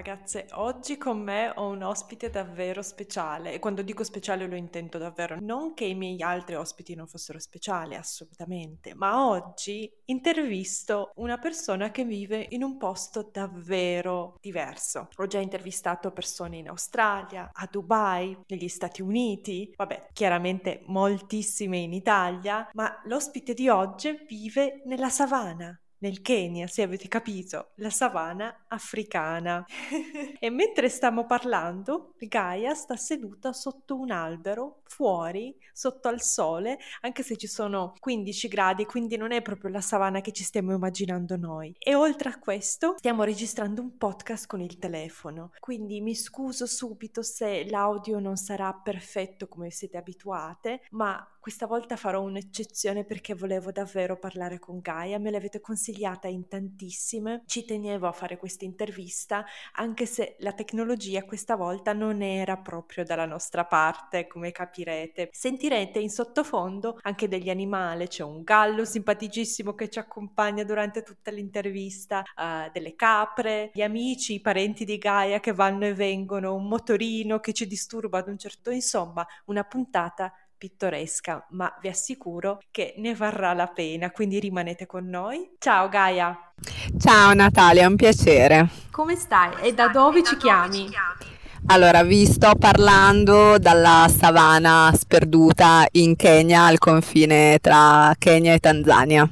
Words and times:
Ragazze, 0.00 0.46
oggi 0.52 0.96
con 0.96 1.20
me 1.20 1.52
ho 1.54 1.68
un 1.68 1.82
ospite 1.82 2.30
davvero 2.30 2.80
speciale 2.80 3.52
e 3.52 3.58
quando 3.58 3.82
dico 3.82 4.02
speciale 4.02 4.46
lo 4.46 4.56
intendo 4.56 4.96
davvero, 4.96 5.36
non 5.40 5.74
che 5.74 5.84
i 5.84 5.94
miei 5.94 6.22
altri 6.22 6.54
ospiti 6.54 6.94
non 6.94 7.06
fossero 7.06 7.38
speciali, 7.38 7.94
assolutamente, 7.94 8.94
ma 8.94 9.28
oggi 9.28 9.92
intervisto 10.06 11.12
una 11.16 11.36
persona 11.36 11.90
che 11.90 12.04
vive 12.04 12.46
in 12.50 12.62
un 12.62 12.78
posto 12.78 13.28
davvero 13.30 14.38
diverso. 14.40 15.08
Ho 15.16 15.26
già 15.26 15.38
intervistato 15.38 16.12
persone 16.12 16.56
in 16.56 16.70
Australia, 16.70 17.50
a 17.52 17.68
Dubai, 17.70 18.38
negli 18.46 18.68
Stati 18.68 19.02
Uniti, 19.02 19.70
vabbè, 19.76 20.08
chiaramente 20.14 20.82
moltissime 20.86 21.76
in 21.76 21.92
Italia, 21.92 22.70
ma 22.72 22.98
l'ospite 23.04 23.52
di 23.52 23.68
oggi 23.68 24.24
vive 24.26 24.80
nella 24.86 25.10
savana 25.10 25.78
nel 26.00 26.20
Kenya, 26.20 26.66
se 26.66 26.82
avete 26.82 27.08
capito, 27.08 27.70
la 27.76 27.90
savana 27.90 28.64
africana. 28.68 29.64
e 30.38 30.50
mentre 30.50 30.88
stiamo 30.88 31.26
parlando, 31.26 32.14
Gaia 32.18 32.74
sta 32.74 32.96
seduta 32.96 33.52
sotto 33.52 33.98
un 33.98 34.10
albero, 34.10 34.79
fuori, 34.90 35.56
sotto 35.72 36.08
al 36.08 36.20
sole, 36.20 36.78
anche 37.02 37.22
se 37.22 37.36
ci 37.36 37.46
sono 37.46 37.94
15 38.00 38.48
gradi, 38.48 38.84
quindi 38.84 39.16
non 39.16 39.30
è 39.30 39.40
proprio 39.40 39.70
la 39.70 39.80
savana 39.80 40.20
che 40.20 40.32
ci 40.32 40.42
stiamo 40.42 40.74
immaginando 40.74 41.36
noi. 41.36 41.74
E 41.78 41.94
oltre 41.94 42.28
a 42.28 42.38
questo, 42.38 42.96
stiamo 42.98 43.22
registrando 43.22 43.80
un 43.80 43.96
podcast 43.96 44.46
con 44.46 44.60
il 44.60 44.78
telefono, 44.78 45.52
quindi 45.60 46.00
mi 46.00 46.14
scuso 46.14 46.66
subito 46.66 47.22
se 47.22 47.68
l'audio 47.70 48.18
non 48.18 48.36
sarà 48.36 48.72
perfetto 48.74 49.46
come 49.46 49.70
siete 49.70 49.96
abituate, 49.96 50.82
ma 50.90 51.24
questa 51.40 51.66
volta 51.66 51.96
farò 51.96 52.20
un'eccezione 52.20 53.04
perché 53.04 53.34
volevo 53.34 53.72
davvero 53.72 54.18
parlare 54.18 54.58
con 54.58 54.80
Gaia, 54.80 55.18
me 55.18 55.30
l'avete 55.30 55.60
consigliata 55.60 56.28
in 56.28 56.48
tantissime, 56.48 57.44
ci 57.46 57.64
tenevo 57.64 58.06
a 58.06 58.12
fare 58.12 58.36
questa 58.36 58.66
intervista 58.66 59.46
anche 59.74 60.04
se 60.04 60.36
la 60.40 60.52
tecnologia 60.52 61.24
questa 61.24 61.56
volta 61.56 61.92
non 61.92 62.22
era 62.22 62.56
proprio 62.58 63.04
dalla 63.04 63.26
nostra 63.26 63.64
parte, 63.64 64.26
come 64.26 64.52
capirete. 64.80 65.28
Sentirete 65.32 65.98
in 65.98 66.10
sottofondo 66.10 66.98
anche 67.02 67.28
degli 67.28 67.50
animali, 67.50 68.08
c'è 68.08 68.22
un 68.22 68.42
gallo 68.42 68.84
simpaticissimo 68.84 69.74
che 69.74 69.88
ci 69.88 69.98
accompagna 69.98 70.64
durante 70.64 71.02
tutta 71.02 71.30
l'intervista, 71.30 72.20
uh, 72.20 72.70
delle 72.72 72.94
capre, 72.94 73.70
gli 73.72 73.82
amici, 73.82 74.34
i 74.34 74.40
parenti 74.40 74.84
di 74.84 74.98
Gaia 74.98 75.40
che 75.40 75.52
vanno 75.52 75.84
e 75.84 75.94
vengono, 75.94 76.54
un 76.54 76.66
motorino 76.66 77.40
che 77.40 77.52
ci 77.52 77.66
disturba 77.66 78.18
ad 78.18 78.28
un 78.28 78.38
certo, 78.38 78.70
insomma, 78.70 79.26
una 79.46 79.64
puntata 79.64 80.32
pittoresca, 80.56 81.46
ma 81.50 81.74
vi 81.80 81.88
assicuro 81.88 82.60
che 82.70 82.94
ne 82.98 83.14
varrà 83.14 83.54
la 83.54 83.68
pena, 83.68 84.10
quindi 84.10 84.38
rimanete 84.38 84.84
con 84.84 85.06
noi. 85.08 85.52
Ciao 85.58 85.88
Gaia! 85.88 86.52
Ciao 86.98 87.32
Natalia, 87.32 87.84
è 87.84 87.86
un 87.86 87.96
piacere. 87.96 88.68
Come 88.90 89.16
stai 89.16 89.54
e 89.62 89.72
da 89.72 89.88
dove 89.88 90.22
ci 90.22 90.36
chiami? 90.36 90.90
Allora, 91.66 92.02
vi 92.02 92.26
sto 92.26 92.54
parlando 92.58 93.56
dalla 93.58 94.10
savana 94.14 94.92
sperduta 94.96 95.86
in 95.92 96.16
Kenya, 96.16 96.64
al 96.64 96.78
confine 96.78 97.58
tra 97.60 98.12
Kenya 98.18 98.54
e 98.54 98.58
Tanzania. 98.58 99.30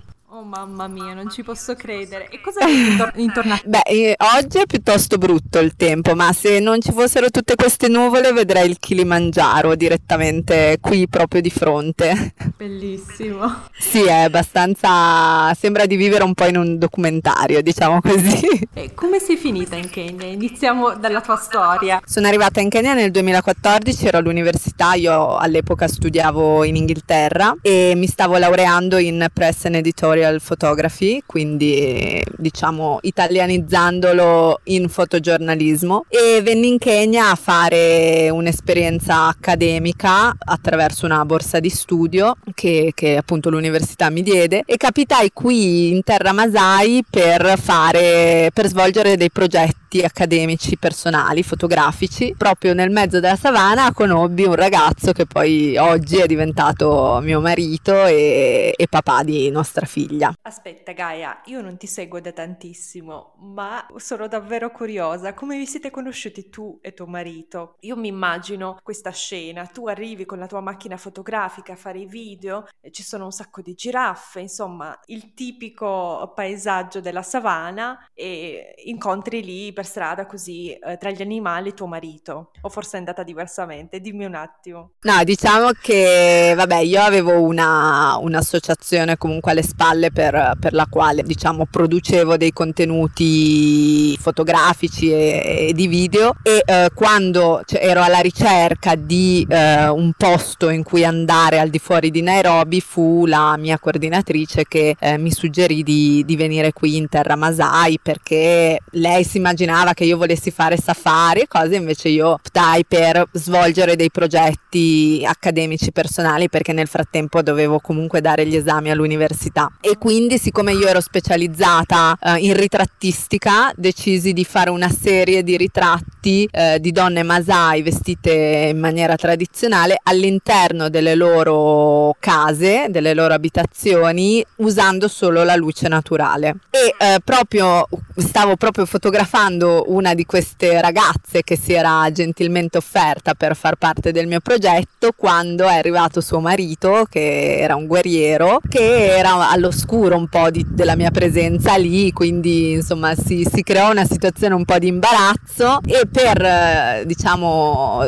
Mamma 0.49 0.89
mia, 0.89 1.13
non 1.13 1.29
ci 1.29 1.43
posso 1.43 1.75
credere. 1.75 2.31
E 2.31 2.41
cosa 2.41 2.65
vedi 2.65 3.23
intorno 3.23 3.53
a 3.53 3.61
Beh, 3.63 3.83
eh, 3.85 4.17
oggi 4.39 4.57
è 4.57 4.65
piuttosto 4.65 5.19
brutto 5.19 5.59
il 5.59 5.77
tempo, 5.77 6.15
ma 6.15 6.33
se 6.33 6.59
non 6.59 6.81
ci 6.81 6.91
fossero 6.91 7.29
tutte 7.29 7.55
queste 7.55 7.89
nuvole 7.89 8.33
vedrei 8.33 8.71
il 8.71 8.79
Kilimangiaro 8.79 9.75
direttamente 9.75 10.79
qui 10.81 11.07
proprio 11.07 11.43
di 11.43 11.51
fronte. 11.51 12.33
Bellissimo. 12.57 13.65
Sì, 13.77 14.05
è 14.05 14.23
abbastanza... 14.23 15.53
sembra 15.53 15.85
di 15.85 15.97
vivere 15.97 16.25
un 16.25 16.33
po' 16.33 16.47
in 16.47 16.57
un 16.57 16.79
documentario, 16.79 17.61
diciamo 17.61 18.01
così. 18.01 18.47
E 18.73 18.95
come 18.95 19.19
sei 19.19 19.37
finita 19.37 19.77
in 19.77 19.91
Kenya? 19.91 20.25
Iniziamo 20.25 20.95
dalla 20.97 21.21
tua 21.21 21.37
storia. 21.37 22.01
Sono 22.07 22.27
arrivata 22.27 22.61
in 22.61 22.71
Kenya 22.71 22.95
nel 22.95 23.11
2014, 23.11 24.07
ero 24.07 24.17
all'università, 24.17 24.95
io 24.95 25.37
all'epoca 25.37 25.87
studiavo 25.87 26.65
in 26.65 26.77
Inghilterra 26.77 27.55
e 27.61 27.93
mi 27.95 28.07
stavo 28.07 28.39
laureando 28.39 28.97
in 28.97 29.27
Press 29.31 29.67
and 29.67 29.75
Editorial 29.75 30.37
photography, 30.41 31.23
quindi 31.25 32.23
diciamo 32.37 32.99
italianizzandolo 33.03 34.61
in 34.65 34.89
fotogiornalismo. 34.89 36.05
E 36.09 36.41
venni 36.43 36.69
in 36.69 36.79
Kenya 36.79 37.31
a 37.31 37.35
fare 37.35 38.29
un'esperienza 38.31 39.27
accademica 39.27 40.35
attraverso 40.39 41.07
una 41.07 41.25
borsa 41.25 41.61
di 41.61 41.71
studio 41.71 42.37
che, 42.55 42.93
che 42.95 43.17
appunto 43.17 43.51
l'università 43.51 44.11
mi 44.11 44.23
diede. 44.23 44.63
E 44.67 44.77
capitai 44.77 45.31
qui 45.33 45.91
in 45.91 46.03
terra 46.03 46.33
Masai 46.33 47.05
per 47.09 47.59
fare 47.59 48.51
per 48.53 48.67
svolgere 48.67 49.17
dei 49.17 49.31
progetti 49.31 49.88
accademici 49.97 50.77
personali 50.77 51.43
fotografici 51.43 52.35
proprio 52.37 52.75
nel 52.75 52.91
mezzo 52.91 53.21
della 53.21 53.37
savana 53.37 53.93
conobbi 53.93 54.45
un 54.45 54.55
ragazzo 54.55 55.13
che 55.13 55.27
poi 55.27 55.77
oggi 55.77 56.19
è 56.19 56.27
diventato 56.27 57.19
mio 57.23 57.41
marito 57.41 58.05
e, 58.07 58.75
e 58.77 58.87
papà 58.89 59.23
di 59.23 59.51
nostra 59.51 59.87
figlia. 59.87 60.33
Aspetta 60.43 60.93
Gaia, 60.93 61.41
io 61.47 61.61
non 61.61 61.77
ti 61.77 61.87
seguo 61.87 62.21
da 62.21 62.33
tantissimo, 62.33 63.35
ma 63.41 63.87
sono 63.97 64.29
davvero 64.29 64.71
curiosa. 64.71 65.35
Come 65.35 65.57
vi 65.57 65.67
siete 65.67 65.91
conosciuti 65.91 66.51
tu 66.51 66.79
e 66.83 66.93
tuo 66.93 67.07
marito? 67.07 67.77
Io 67.81 67.97
mi 67.97 68.09
immagino 68.09 68.79
questa 68.83 69.11
scena, 69.11 69.67
tu 69.67 69.89
arrivi 69.89 70.27
con 70.27 70.39
la 70.39 70.47
tua 70.47 70.61
macchina 70.61 70.97
fotografica 70.97 71.73
a 71.73 71.77
fare 71.77 72.01
i 72.01 72.07
video, 72.07 72.67
ci 72.91 73.03
sono 73.03 73.25
un 73.25 73.33
sacco 73.33 73.63
di 73.63 73.75
giraffe, 73.75 74.41
insomma, 74.41 74.99
il 75.07 75.35
tipico 75.35 76.33
paesaggio 76.35 77.01
della 77.01 77.23
savana 77.23 78.09
e 78.13 78.75
incontri 78.85 79.43
lì 79.43 79.73
per 79.79 79.87
strada 79.87 80.27
così 80.27 80.73
eh, 80.73 80.97
tra 80.97 81.09
gli 81.11 81.23
animali 81.23 81.73
tuo 81.73 81.87
marito. 81.87 82.51
O 82.63 82.69
forse 82.69 82.97
è 82.97 82.99
andata 82.99 83.23
diversamente, 83.23 84.01
dimmi 84.01 84.25
un 84.25 84.35
attimo. 84.35 84.95
No, 85.03 85.23
diciamo 85.23 85.71
che 85.81 86.53
vabbè, 86.57 86.79
io 86.79 87.01
avevo 87.01 87.41
una, 87.41 88.17
un'associazione 88.21 89.17
comunque 89.17 89.53
alle 89.53 89.63
spalle 89.63 90.11
per, 90.11 90.55
per 90.59 90.73
la 90.73 90.89
quale 90.91 91.23
diciamo 91.23 91.67
producevo 91.71 92.37
dei 92.37 92.51
contenuti 92.51 94.17
fotografici 94.17 95.13
e, 95.13 95.69
e 95.69 95.73
di 95.75 95.87
video 95.87 96.35
e 96.43 96.61
eh, 96.67 96.91
quando 96.93 97.63
cioè, 97.65 97.81
ero 97.81 98.03
alla 98.03 98.19
ricerca 98.19 98.97
di 98.97 99.47
eh, 99.49 99.87
un 99.87 100.11
posto 100.17 100.71
in 100.71 100.83
cui 100.83 101.05
andare 101.05 101.61
al 101.61 101.69
di 101.69 101.79
fuori 101.79 102.11
di 102.11 102.21
Nairobi 102.21 102.81
fu 102.81 103.27
la 103.27 103.57
mia 103.57 103.79
coordinatrice 103.79 104.65
che 104.67 104.97
eh, 104.99 105.19
mi 105.19 105.31
suggerì 105.31 105.85
di, 105.85 106.25
di, 106.27 106.35
venire 106.35 106.73
qui 106.73 106.97
in 106.97 107.09
terra 107.09 107.37
Masai 107.37 108.01
perché 108.03 108.81
lei 108.91 109.23
si 109.23 109.37
immaginava 109.37 109.67
che 109.95 110.05
io 110.05 110.17
volessi 110.17 110.51
fare 110.51 110.77
safari 110.77 111.41
e 111.41 111.47
cose 111.49 111.77
invece 111.77 112.09
io 112.09 112.29
optai 112.29 112.85
per 112.85 113.29
svolgere 113.33 113.97
dei 113.97 114.11
progetti 114.11 115.25
accademici 115.27 115.93
personali 115.93 116.49
perché 116.49 116.73
nel 116.73 116.87
frattempo 116.87 117.43
dovevo 117.43 117.79
comunque 117.81 118.21
dare 118.21 118.47
gli 118.47 118.57
esami 118.57 118.91
all'università. 118.91 119.71
E 119.81 119.97
quindi 119.99 120.39
siccome 120.39 120.73
io 120.73 120.87
ero 120.87 121.01
specializzata 121.01 122.17
eh, 122.21 122.37
in 122.39 122.55
ritrattistica 122.55 123.73
decisi 123.77 124.33
di 124.33 124.45
fare 124.45 124.71
una 124.71 124.89
serie 124.89 125.43
di 125.43 125.57
ritratti 125.57 126.49
eh, 126.51 126.79
di 126.81 126.93
donne 126.93 127.23
masai 127.23 127.83
vestite 127.83 128.71
in 128.71 128.79
maniera 128.79 129.17
tradizionale 129.17 129.99
all'interno 130.03 130.89
delle 130.89 131.15
loro 131.15 132.17
case, 132.19 132.87
delle 132.91 133.15
loro 133.15 133.35
abitazioni 133.35 134.45
usando 134.57 135.09
solo 135.09 135.45
la 135.45 135.57
luce 135.57 135.89
naturale. 135.89 136.57
E 136.71 136.95
eh, 136.99 137.19
proprio 137.25 137.87
stavo 138.17 138.57
proprio 138.57 138.87
fotografando 138.87 139.58
una 139.67 140.15
di 140.15 140.25
queste 140.25 140.81
ragazze 140.81 141.43
che 141.43 141.57
si 141.57 141.73
era 141.73 142.11
gentilmente 142.13 142.79
offerta 142.79 143.35
per 143.35 143.57
far 143.57 143.77
parte 143.77 144.13
del 144.13 144.27
mio 144.27 144.41
progetto 144.41 145.11
quando 145.17 145.65
è 145.65 145.77
arrivato 145.77 146.21
suo 146.21 146.41
marito 146.41 147.07
che 147.11 147.59
era 147.59 147.75
un 147.75 147.87
guerriero 147.87 148.61
che 148.69 149.17
era 149.17 149.51
allo 149.51 149.71
scopo 149.71 149.87
sicuro 149.89 150.17
un 150.17 150.29
po' 150.29 150.51
di, 150.51 150.65
della 150.69 150.97
mia 150.97 151.11
presenza 151.11 151.77
lì, 151.77 152.13
quindi 152.13 152.73
insomma 152.73 153.15
si, 153.15 153.47
si, 153.51 153.63
creò 153.63 153.91
una 153.91 154.05
situazione 154.05 154.55
un 154.55 154.67
po' 154.67 154.79
di 154.79 154.89
imbarazzo 154.89 155.81
e 155.87 156.03
per 156.07 157.07
diciamo 157.07 158.03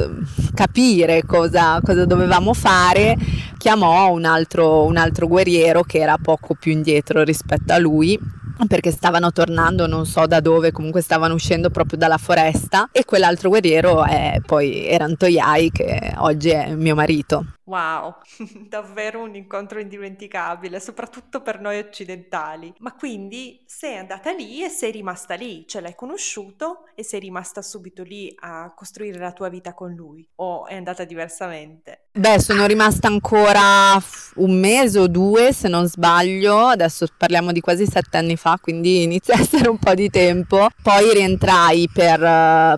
capire 0.55 1.23
cosa, 1.25 1.81
cosa 1.83 2.05
dovevamo 2.05 2.53
fare 2.53 3.17
chiamò 3.57 4.13
un 4.13 4.27
altro, 4.27 4.85
un 4.85 4.99
altro 4.99 5.27
guerriero 5.27 5.83
che 5.83 5.99
era 5.99 6.17
poco 6.21 6.55
più 6.55 6.71
indietro 6.73 7.23
rispetto 7.23 7.73
a 7.73 7.79
lui 7.79 8.19
perché 8.67 8.91
stavano 8.91 9.33
tornando 9.33 9.87
non 9.87 10.07
so 10.07 10.27
da 10.27 10.41
dove, 10.41 10.73
comunque 10.73 11.01
stavano 11.01 11.35
uscendo 11.35 11.71
proprio 11.71 11.99
dalla 11.99 12.19
foresta 12.19 12.89
e 12.93 13.05
quell'altro 13.05 13.49
guerriero 13.49 14.05
è 14.05 14.41
poi 14.45 14.87
era 14.87 15.05
Antoiai 15.05 15.71
che 15.71 16.15
oggi 16.19 16.51
è 16.51 16.75
mio 16.75 16.95
marito. 16.95 17.45
Wow, 17.71 18.17
davvero 18.69 19.23
un 19.23 19.37
incontro 19.37 19.79
indimenticabile, 19.79 20.81
soprattutto 20.81 21.41
per 21.41 21.61
noi 21.61 21.79
occidentali. 21.79 22.75
Ma 22.79 22.95
quindi 22.95 23.63
sei 23.65 23.97
andata 23.97 24.33
lì 24.33 24.65
e 24.65 24.69
sei 24.69 24.91
rimasta 24.91 25.35
lì, 25.35 25.65
cioè 25.69 25.81
l'hai 25.81 25.95
conosciuto 25.95 26.87
e 26.97 27.05
sei 27.05 27.21
rimasta 27.21 27.63
subito 27.63 28.03
lì 28.03 28.35
a 28.41 28.73
costruire 28.75 29.21
la 29.21 29.33
tua 29.33 29.49
vita 29.49 29.73
con 29.73 29.93
lui 29.93 30.29
o 30.37 30.67
è 30.67 30.75
andata 30.75 31.05
diversamente? 31.05 32.07
Beh, 32.13 32.41
sono 32.41 32.67
rimasta 32.67 33.07
ancora 33.07 33.97
un 34.35 34.59
mese 34.59 34.99
o 34.99 35.07
due, 35.07 35.53
se 35.53 35.69
non 35.69 35.87
sbaglio, 35.87 36.67
adesso 36.67 37.07
parliamo 37.17 37.53
di 37.53 37.61
quasi 37.61 37.87
sette 37.87 38.17
anni 38.17 38.37
fa, 38.37 38.50
quindi 38.61 39.03
inizia 39.03 39.35
a 39.35 39.41
essere 39.41 39.69
un 39.69 39.79
po' 39.79 39.95
di 39.95 40.09
tempo. 40.09 40.69
Poi 40.83 41.13
rientrai 41.13 41.89
per, 41.93 42.19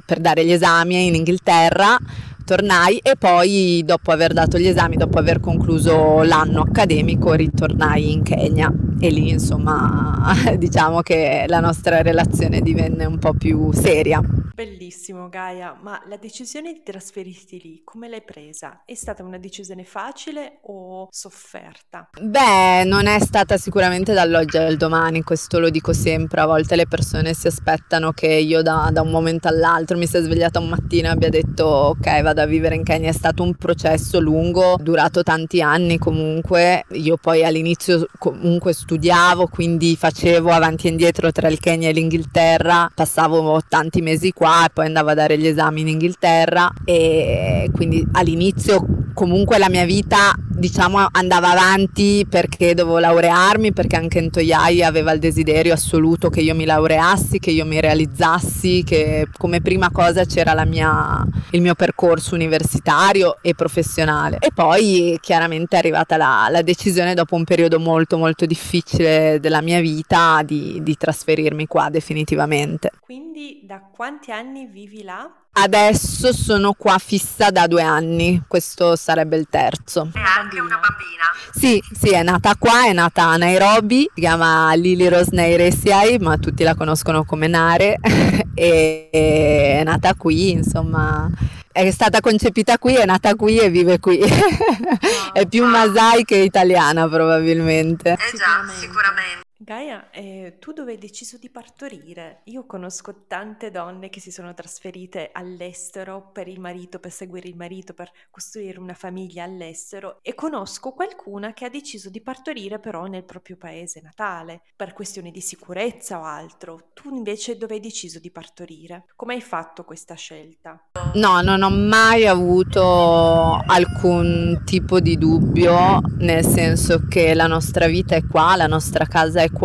per 0.05 0.19
dare 0.19 0.45
gli 0.45 0.53
esami 0.53 1.07
in 1.07 1.15
Inghilterra 1.15 1.97
tornai 2.45 2.99
e 2.99 3.17
poi 3.17 3.83
dopo 3.85 4.13
aver 4.13 4.33
dato 4.33 4.59
gli 4.59 4.67
esami, 4.67 4.97
dopo 4.97 5.19
aver 5.19 5.41
concluso 5.41 6.23
l'anno 6.23 6.63
accademico, 6.63 7.33
ritornai 7.33 8.13
in 8.13 8.23
Kenya 8.23 8.73
e 8.99 9.11
lì 9.11 9.31
insomma 9.31 10.33
diciamo 10.57 11.01
che 11.01 11.45
la 11.49 11.61
nostra 11.61 12.03
relazione 12.03 12.61
divenne 12.61 13.05
un 13.05 13.19
po' 13.19 13.35
più 13.35 13.73
seria. 13.73 14.23
Bellissimo 14.55 15.29
Gaia, 15.29 15.77
ma 15.81 16.01
la 16.07 16.17
decisione 16.17 16.73
di 16.73 16.83
trasferirti 16.85 17.61
lì, 17.61 17.81
come 17.83 18.09
l'hai 18.09 18.23
presa? 18.23 18.83
È 18.85 18.95
stata 18.95 19.25
una 19.25 19.39
decisione 19.39 19.83
facile 19.83 20.59
o 20.63 21.09
sofferta? 21.11 22.11
Beh, 22.21 22.85
non 22.85 23.07
è 23.07 23.19
stata 23.19 23.57
sicuramente 23.57 24.13
dall'oggi 24.13 24.59
al 24.59 24.77
domani, 24.77 25.23
questo 25.23 25.59
lo 25.59 25.69
dico 25.69 25.93
sempre, 25.93 26.43
a 26.43 26.47
volte 26.47 26.77
le 26.77 26.87
persone 26.87 27.35
si 27.35 27.49
aspettano 27.49 28.13
che 28.13 28.29
io 28.29 28.63
da, 28.63 28.91
da 28.93 29.01
un 29.01 29.11
momento 29.11 29.49
all'altro 29.49 29.99
mi 29.99 30.07
sia 30.07 30.21
svegliata 30.21 30.61
un 30.61 30.69
mattino 30.69 31.09
e 31.09 31.11
abbia 31.11 31.29
detto 31.29 31.65
ok 31.65 32.23
vado 32.23 32.32
a 32.41 32.47
vivere 32.47 32.75
in 32.75 32.85
Kenya, 32.85 33.11
è 33.11 33.13
stato 33.13 33.43
un 33.43 33.55
processo 33.55 34.19
lungo, 34.21 34.77
durato 34.81 35.23
tanti 35.23 35.61
anni 35.61 35.99
comunque, 35.99 36.85
io 36.93 37.17
poi 37.17 37.45
all'inizio 37.45 38.07
comunque 38.19 38.73
studiavo, 38.73 39.49
quindi 39.49 39.97
facevo 39.97 40.51
avanti 40.51 40.87
e 40.87 40.91
indietro 40.91 41.31
tra 41.33 41.49
il 41.49 41.61
Kenya 41.61 41.89
e 41.89 41.93
l'Inghilterra, 41.93 42.91
passavo 42.95 43.61
tanti 43.69 44.01
mesi 44.01 44.33
qua 44.33 44.67
e 44.67 44.71
poi 44.73 44.87
andavo 44.87 45.11
a 45.11 45.15
dare 45.15 45.37
gli 45.39 45.47
esami 45.47 45.83
in 45.83 45.89
Inghilterra. 45.89 46.73
E 46.85 47.69
quindi 47.73 48.07
all'inizio 48.13 48.85
comunque 49.15 49.59
la 49.59 49.69
mia 49.69 49.85
vita 49.85 50.33
diciamo 50.39 51.07
andava 51.11 51.51
avanti 51.51 52.25
perché 52.29 52.75
dovevo 52.75 52.99
laurearmi, 52.99 53.73
perché 53.73 53.97
anche 53.97 54.19
in 54.21 54.31
Toyai 54.31 54.83
aveva 54.83 55.13
il 55.13 55.19
desiderio 55.19 55.73
assoluto 55.73 56.31
che 56.31 56.41
io 56.41 56.55
mi 56.55 56.65
laureassi, 56.65 57.39
che 57.39 57.51
io 57.51 57.65
mi 57.65 57.81
realizzassi, 57.81 58.85
che 58.85 59.27
come 59.37 59.61
prima 59.61 59.91
cosa 59.91 60.25
c'era 60.25 60.65
mia, 60.65 61.27
il 61.51 61.61
mio 61.61 61.75
percorso 61.75 62.22
universitario 62.31 63.37
e 63.43 63.55
professionale. 63.55 64.39
E 64.41 64.51
poi 64.55 65.19
chiaramente 65.21 65.77
è 65.77 65.79
arrivata 65.79 66.17
la, 66.17 66.47
la, 66.51 66.63
decisione 66.63 67.15
dopo 67.15 67.35
un 67.35 67.45
periodo 67.45 67.81
molto 67.81 68.17
molto 68.17 68.47
difficile 68.47 69.39
della 69.41 69.61
mia 69.61 69.81
vita 69.81 70.43
di, 70.45 70.81
di 70.83 70.97
trasferirmi 70.97 71.67
qua 71.67 71.89
definitivamente. 71.91 72.91
Quindi 73.01 73.61
da 73.65 73.81
quanti 73.95 74.31
anni 74.31 74.67
vivi 74.67 75.03
là? 75.03 75.29
Adesso 75.55 76.33
sono 76.33 76.73
qua 76.73 76.97
fissa 76.97 77.51
da 77.51 77.67
due 77.67 77.83
anni, 77.83 78.43
questo 78.49 78.97
sarebbe 78.97 79.37
il 79.37 79.49
terzo. 79.51 80.09
E 80.15 80.19
anche 80.19 80.59
una 80.59 80.79
bambina? 80.79 81.23
Sì, 81.53 81.83
sì, 81.93 82.09
è 82.15 82.23
nata 82.23 82.57
qua, 82.59 82.87
è 82.87 82.95
nata 82.95 83.25
a 83.25 83.37
Nairobi, 83.37 84.09
si 84.15 84.21
chiama 84.23 84.73
Lily 84.73 85.09
Rose 85.09 85.29
Nairesiai, 85.33 86.19
ma 86.21 86.39
tutti 86.39 86.63
la 86.63 86.75
conoscono 86.75 87.25
come 87.25 87.49
Nare, 87.49 87.99
e 88.55 89.11
è 89.11 89.83
nata 89.85 90.15
qui, 90.15 90.53
insomma 90.53 91.31
è 91.73 91.91
stata 91.91 92.21
concepita 92.21 92.79
qui, 92.79 92.95
è 92.95 93.05
nata 93.05 93.35
qui 93.35 93.59
e 93.59 93.71
vive 93.71 93.99
qui. 93.99 94.21
è 95.33 95.47
più 95.47 95.65
Masai 95.65 96.25
che 96.25 96.37
italiana 96.37 97.09
probabilmente. 97.09 98.13
Eh 98.13 98.37
già, 98.37 98.65
sicuramente. 98.79 99.51
Gaia, 99.73 100.11
eh, 100.11 100.59
tu 100.59 100.73
dove 100.73 100.93
hai 100.93 100.99
deciso 100.99 101.39
di 101.39 101.49
partorire? 101.49 102.41
Io 102.45 102.67
conosco 102.67 103.25
tante 103.27 103.71
donne 103.71 104.11
che 104.11 104.21
si 104.21 104.31
sono 104.31 104.53
trasferite 104.53 105.31
all'estero 105.33 106.29
per 106.31 106.47
il 106.47 106.61
marito, 106.61 106.99
per 106.99 107.11
seguire 107.11 107.49
il 107.49 107.57
marito, 107.57 107.95
per 107.95 108.13
costruire 108.31 108.79
una 108.79 108.93
famiglia 108.93 109.45
all'estero 109.45 110.19
e 110.21 110.35
conosco 110.35 110.93
qualcuna 110.93 111.55
che 111.55 111.65
ha 111.65 111.71
deciso 111.71 112.11
di 112.11 112.21
partorire 112.21 112.81
però 112.81 113.07
nel 113.07 113.25
proprio 113.25 113.57
paese 113.57 114.03
natale, 114.03 114.61
per 114.77 114.93
questioni 114.93 115.31
di 115.31 115.41
sicurezza 115.41 116.19
o 116.19 116.25
altro. 116.25 116.91
Tu 116.93 117.09
invece 117.09 117.57
dove 117.57 117.73
hai 117.73 117.81
deciso 117.81 118.19
di 118.19 118.31
partorire? 118.31 119.07
Come 119.17 119.33
hai 119.33 119.41
fatto 119.41 119.85
questa 119.85 120.17
scelta? 120.17 120.87
No, 121.15 121.41
non 121.41 121.63
ho 121.63 121.71
mai 121.71 122.27
avuto 122.27 123.59
alcun 123.67 124.65
tipo 124.67 125.01
di 125.01 125.17
dubbio, 125.17 125.99
nel 126.19 126.45
senso 126.45 127.07
che 127.09 127.33
la 127.33 127.47
nostra 127.47 127.87
vita 127.87 128.15
è 128.17 128.27
qua, 128.27 128.55
la 128.55 128.67
nostra 128.67 129.07
casa 129.07 129.41
è 129.41 129.51
qua 129.51 129.61